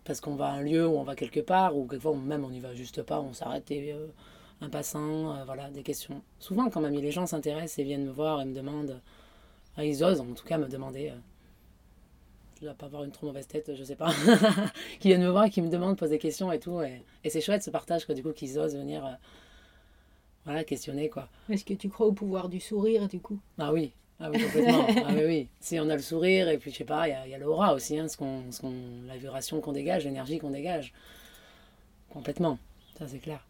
Parce 0.03 0.19
qu'on 0.21 0.35
va 0.35 0.47
à 0.47 0.51
un 0.53 0.61
lieu 0.61 0.87
où 0.87 0.97
on 0.97 1.03
va 1.03 1.15
quelque 1.15 1.39
part, 1.39 1.75
ou 1.77 1.85
quelquefois 1.85 2.15
même 2.15 2.43
on 2.43 2.49
n'y 2.49 2.59
va 2.59 2.73
juste 2.73 3.03
pas, 3.03 3.19
on 3.21 3.33
s'arrête 3.33 3.69
et 3.71 3.93
euh, 3.93 4.07
un 4.61 4.69
passant, 4.69 5.35
euh, 5.35 5.43
voilà, 5.45 5.69
des 5.71 5.83
questions. 5.83 6.21
Souvent, 6.39 6.69
quand 6.69 6.81
même, 6.81 6.93
les 6.93 7.11
gens 7.11 7.25
s'intéressent 7.25 7.79
et 7.79 7.83
viennent 7.83 8.05
me 8.05 8.11
voir 8.11 8.41
et 8.41 8.45
me 8.45 8.53
demandent, 8.53 9.01
ah, 9.77 9.83
ils 9.85 10.03
osent 10.03 10.21
en 10.21 10.33
tout 10.33 10.45
cas 10.45 10.57
me 10.57 10.67
demander. 10.67 11.09
euh, 11.09 11.15
je 12.59 12.65
dois 12.67 12.75
pas 12.75 12.85
avoir 12.85 13.03
une 13.03 13.11
trop 13.11 13.25
mauvaise 13.25 13.47
tête, 13.47 13.71
je 13.75 13.83
sais 13.83 13.95
pas, 13.95 14.13
qui 14.99 15.07
viennent 15.07 15.23
me 15.23 15.29
voir, 15.29 15.49
qui 15.49 15.61
me 15.63 15.69
demandent, 15.69 15.97
posent 15.97 16.11
des 16.11 16.19
questions 16.19 16.51
et 16.51 16.59
tout. 16.59 16.81
Et, 16.81 17.01
et 17.23 17.29
c'est 17.31 17.41
chouette 17.41 17.63
ce 17.63 17.71
partage, 17.71 18.05
quoi, 18.05 18.13
du 18.13 18.21
coup, 18.21 18.33
qu'ils 18.33 18.59
osent 18.59 18.75
venir 18.75 19.03
euh, 19.05 19.11
voilà, 20.45 20.63
questionner, 20.63 21.09
quoi. 21.09 21.27
Est-ce 21.49 21.65
que 21.65 21.73
tu 21.73 21.89
crois 21.89 22.05
au 22.07 22.11
pouvoir 22.11 22.49
du 22.49 22.59
sourire 22.59 23.07
du 23.07 23.19
coup? 23.19 23.39
Ah 23.57 23.73
oui, 23.73 23.93
ah 24.19 24.29
oui, 24.29 24.43
complètement. 24.43 24.85
ah 25.07 25.11
oui, 25.13 25.23
oui. 25.25 25.47
Si 25.59 25.79
on 25.79 25.89
a 25.89 25.95
le 25.95 26.01
sourire, 26.03 26.49
et 26.49 26.57
puis 26.59 26.71
je 26.71 26.77
sais 26.77 26.83
pas, 26.83 27.07
il 27.07 27.11
y 27.11 27.13
a, 27.15 27.25
il 27.27 27.31
y 27.31 27.35
a 27.35 27.39
l'aura 27.39 27.73
aussi, 27.73 27.97
hein, 27.97 28.07
ce 28.07 28.15
qu'on, 28.17 28.51
ce 28.51 28.61
qu'on, 28.61 28.73
la 29.07 29.17
vibration 29.17 29.59
qu'on 29.59 29.71
dégage, 29.71 30.05
l'énergie 30.05 30.37
qu'on 30.37 30.51
dégage. 30.51 30.93
Complètement, 32.09 32.59
ça 32.97 33.07
c'est 33.07 33.19
clair. 33.19 33.43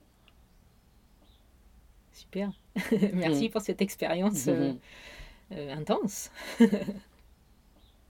Super. 2.13 2.51
Merci 3.13 3.49
pour 3.49 3.61
cette 3.61 3.81
expérience 3.81 4.47
euh, 4.47 4.73
euh, 5.53 5.73
intense. 5.75 6.31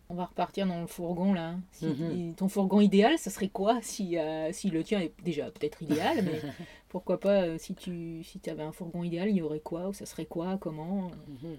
On 0.09 0.13
va 0.15 0.25
repartir 0.25 0.67
dans 0.67 0.81
le 0.81 0.87
fourgon 0.87 1.33
là. 1.33 1.55
Si- 1.71 1.85
Mhm. 1.85 2.35
Ton 2.35 2.49
fourgon 2.49 2.81
idéal, 2.81 3.17
ça 3.17 3.29
serait 3.29 3.47
quoi 3.47 3.79
si, 3.81 4.17
euh, 4.17 4.51
si 4.51 4.69
le 4.69 4.83
tien 4.83 4.99
est 4.99 5.13
déjà 5.23 5.45
peut-être 5.51 5.81
idéal, 5.81 6.23
mais 6.25 6.41
pourquoi 6.89 7.17
pas 7.19 7.43
euh, 7.43 7.57
si 7.57 7.75
tu 7.75 8.21
si 8.23 8.41
avais 8.49 8.63
un 8.63 8.73
fourgon 8.73 9.03
idéal, 9.03 9.29
il 9.29 9.37
y 9.37 9.41
aurait 9.41 9.61
quoi 9.61 9.87
ou 9.87 9.93
ça 9.93 10.05
serait 10.05 10.25
quoi 10.25 10.57
Comment 10.59 11.11
Mhm. 11.43 11.57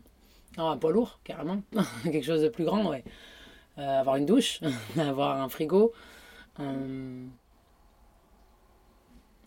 Ah, 0.58 0.64
un 0.64 0.76
poids 0.76 0.92
lourd, 0.92 1.18
carrément. 1.24 1.62
Quelque 2.02 2.22
chose 2.26 2.42
de 2.42 2.48
plus 2.50 2.64
grand, 2.66 2.86
ouais. 2.90 3.04
Euh, 3.78 4.00
avoir 4.00 4.16
une 4.16 4.26
douche, 4.26 4.60
avoir 4.98 5.40
un 5.40 5.48
frigo. 5.48 5.92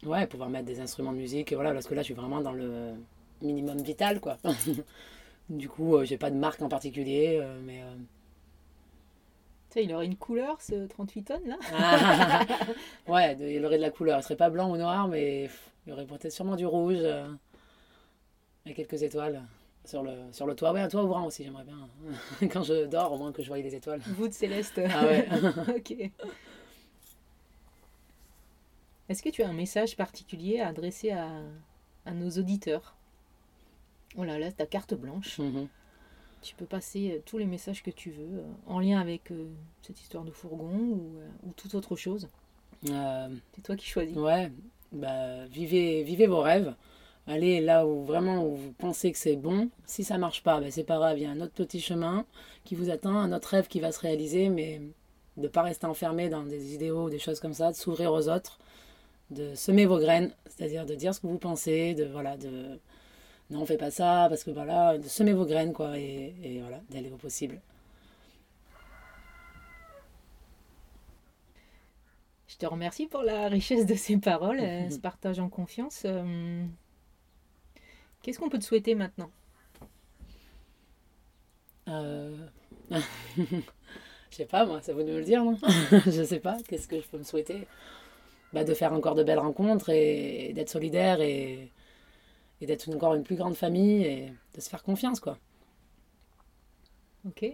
Ouais, 0.04 0.28
pouvoir 0.28 0.50
mettre 0.50 0.66
des 0.66 0.80
instruments 0.80 1.12
de 1.14 1.18
musique. 1.18 1.52
Et 1.52 1.56
voilà, 1.56 1.74
parce 1.74 1.88
que 1.88 1.96
là, 1.96 2.02
je 2.02 2.06
suis 2.06 2.14
vraiment 2.14 2.42
dans 2.42 2.52
le 2.54 2.94
minimum 3.42 3.78
vital, 3.82 4.20
quoi. 4.20 4.38
du 5.50 5.70
coup, 5.70 5.96
euh, 5.98 6.06
j'ai 6.06 6.18
pas 6.18 6.32
de 6.32 6.38
marque 6.38 6.62
en 6.62 6.70
particulier, 6.70 7.40
euh, 7.42 7.60
mais. 7.66 7.82
euh, 7.82 7.96
Tu 9.70 9.80
sais, 9.80 9.86
il 9.86 9.94
aurait 9.94 10.06
une 10.06 10.16
couleur 10.16 10.62
ce 10.62 10.86
38 10.88 11.24
tonnes 11.24 11.48
là 11.48 11.58
Ah, 11.74 12.46
ouais, 13.08 13.36
de- 13.36 13.46
il 13.46 13.66
aurait 13.66 13.78
de 13.78 13.82
la 13.82 13.90
couleur. 13.92 14.20
Il 14.20 14.24
serait 14.24 14.36
pas 14.38 14.50
blanc 14.50 14.72
ou 14.72 14.78
noir, 14.78 15.08
mais 15.08 15.44
pff, 15.44 15.72
il 15.86 15.90
y 15.90 15.94
aurait 15.94 16.06
peut-être 16.06 16.32
sûrement 16.32 16.56
du 16.56 16.66
rouge. 16.66 17.00
euh, 17.02 17.28
et 18.66 18.74
quelques 18.74 19.02
étoiles 19.04 19.42
sur 19.86 20.02
le, 20.04 20.12
sur 20.32 20.48
le 20.48 20.56
toit. 20.56 20.72
Ouais, 20.72 20.82
un 20.82 20.88
toit 20.88 21.04
ouvrant 21.04 21.26
aussi, 21.26 21.44
j'aimerais 21.44 21.64
bien. 21.66 21.78
Quand 22.52 22.64
je 22.64 22.86
dors, 22.86 23.14
au 23.14 23.18
moins 23.18 23.32
que 23.32 23.44
je 23.44 23.48
voie 23.48 23.62
des 23.62 23.76
étoiles. 23.76 24.02
Voûte 24.08 24.34
céleste. 24.34 24.80
Ah 24.94 25.06
ouais. 25.06 25.28
ok. 25.78 26.12
Est-ce 29.10 29.22
que 29.22 29.30
tu 29.30 29.44
as 29.44 29.50
un 29.50 29.54
message 29.54 29.96
particulier 29.96 30.60
à 30.60 30.70
adresser 30.70 31.12
à, 31.12 31.30
à 32.06 32.12
nos 32.12 32.30
auditeurs? 32.32 32.96
Oh 34.18 34.24
là 34.24 34.40
là, 34.40 34.52
ta 34.52 34.66
carte 34.66 34.94
blanche. 34.94 35.40
Mhm. 35.40 35.68
Tu 36.42 36.56
peux 36.56 36.66
passer 36.66 37.12
euh, 37.12 37.22
tous 37.26 37.38
les 37.38 37.46
messages 37.46 37.84
que 37.84 37.92
tu 37.92 38.12
veux 38.12 38.40
euh, 38.40 38.44
en 38.68 38.80
lien 38.80 39.00
avec 39.00 39.32
euh, 39.32 39.48
cette 39.82 40.00
histoire 40.00 40.24
de 40.24 40.32
fourgon 40.32 40.78
ou, 40.78 41.12
ou 41.46 41.52
toute 41.56 41.74
autre 41.76 41.96
chose. 41.96 42.28
Euh, 42.90 43.30
C'est 43.56 43.62
toi 43.64 43.76
qui 43.76 43.88
choisis. 43.88 44.16
ouais, 44.16 44.52
bah, 44.92 45.46
vivez, 45.48 46.04
vivez 46.04 46.28
vos 46.28 46.42
rêves. 46.42 46.74
allez 47.28 47.62
là 47.62 47.86
où 47.88 48.04
vraiment 48.06 48.46
où 48.46 48.56
vous 48.56 48.72
pensez 48.74 49.12
que 49.12 49.18
c'est 49.18 49.36
bon. 49.36 49.70
Si 49.86 50.04
ça 50.04 50.18
marche 50.18 50.44
pas, 50.44 50.60
ben, 50.62 50.70
c'est 50.72 50.84
pas 50.84 50.98
grave, 50.98 51.18
il 51.18 51.24
y 51.24 51.26
a 51.26 51.32
un 51.32 51.42
autre 51.42 51.54
petit 51.54 51.82
chemin 51.82 52.26
qui 52.64 52.76
vous 52.76 52.90
attend, 52.92 53.16
un 53.16 53.34
autre 53.34 53.50
rêve 53.50 53.68
qui 53.68 53.80
va 53.80 53.92
se 53.92 54.00
réaliser, 54.00 54.50
mais 54.50 54.80
de 55.38 55.44
ne 55.44 55.48
pas 55.48 55.64
rester 55.64 55.86
enfermé 55.88 56.30
dans 56.30 56.44
des 56.44 56.74
idéaux 56.76 57.06
ou 57.06 57.10
des 57.10 57.20
choses 57.20 57.40
comme 57.40 57.54
ça, 57.54 57.72
de 57.72 57.76
s'ouvrir 57.76 58.14
aux 58.14 58.30
autres, 58.30 58.60
de 59.32 59.56
semer 59.56 59.86
vos 59.86 60.00
graines, 60.00 60.32
c'est-à-dire 60.48 60.86
de 60.86 60.96
dire 60.96 61.14
ce 61.14 61.20
que 61.20 61.28
vous 61.28 61.38
pensez, 61.38 61.94
de 61.96 62.06
voilà, 62.06 62.38
de 62.38 62.80
non, 63.52 63.62
on 63.62 63.66
fait 63.66 63.78
pas 63.78 63.92
ça, 63.92 64.28
parce 64.30 64.44
que 64.44 64.52
voilà, 64.52 64.98
de 64.98 65.08
semer 65.08 65.34
vos 65.34 65.46
graines, 65.46 65.74
quoi, 65.74 65.98
et, 66.00 66.36
et 66.44 66.62
voilà, 66.62 66.82
d'aller 66.90 67.12
au 67.12 67.18
possible. 67.18 67.62
Je 72.48 72.58
te 72.58 72.66
remercie 72.66 73.06
pour 73.08 73.22
la 73.22 73.50
richesse 73.50 73.86
de 73.86 73.96
ces 73.96 74.18
paroles, 74.18 74.60
euh, 74.62 74.90
ce 74.90 74.98
partage 74.98 75.40
en 75.40 75.50
confiance. 75.50 76.04
Euh, 76.06 76.64
Qu'est-ce 78.22 78.40
qu'on 78.40 78.50
peut 78.50 78.60
te 78.60 78.64
souhaiter 78.64 78.96
maintenant? 78.96 79.30
Euh... 81.88 82.36
Je 84.32 84.38
sais 84.38 84.46
pas, 84.46 84.66
moi, 84.66 84.82
ça 84.82 84.94
de 84.94 85.04
me 85.04 85.20
le 85.20 85.24
dire, 85.24 85.44
non? 85.44 85.58
Je 86.06 86.24
sais 86.26 86.40
pas, 86.40 86.58
qu'est-ce 86.68 86.88
que 86.88 87.00
je 87.00 87.08
peux 87.08 87.18
me 87.18 87.24
souhaiter? 87.24 87.68
Bah, 88.56 88.64
De 88.64 88.74
faire 88.74 88.94
encore 88.94 89.16
de 89.16 89.24
belles 89.24 89.40
rencontres 89.40 89.90
et, 89.90 90.54
d'être 90.56 90.70
solidaire 90.70 91.20
et, 91.20 91.72
et 92.62 92.66
d'être 92.66 92.90
encore 92.90 93.14
une 93.14 93.24
plus 93.24 93.36
grande 93.36 93.56
famille 93.56 94.04
et 94.04 94.32
de 94.56 94.62
se 94.62 94.70
faire 94.70 94.82
confiance, 94.82 95.20
quoi. 95.20 95.38
Ok. 97.28 97.46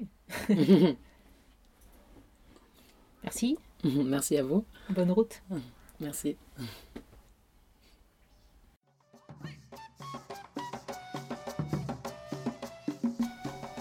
Merci. 3.24 3.58
Merci 3.84 4.38
à 4.38 4.43
vous. 4.43 4.64
Bonne 4.91 5.12
route. 5.12 5.41
Merci. 5.99 6.38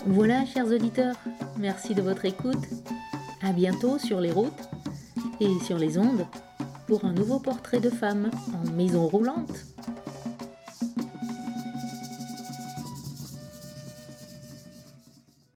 Voilà, 0.06 0.46
chers 0.46 0.66
auditeurs, 0.66 1.14
merci 1.56 1.94
de 1.94 2.00
votre 2.02 2.24
écoute. 2.24 2.66
À 3.42 3.52
bientôt 3.52 3.98
sur 3.98 4.18
les 4.20 4.32
routes 4.32 4.68
et 5.40 5.58
sur 5.60 5.78
les 5.78 5.98
ondes 5.98 6.26
pour 6.90 7.04
un 7.04 7.12
nouveau 7.12 7.38
portrait 7.38 7.78
de 7.78 7.88
femme 7.88 8.32
en 8.52 8.68
maison 8.72 9.06
roulante. 9.06 9.64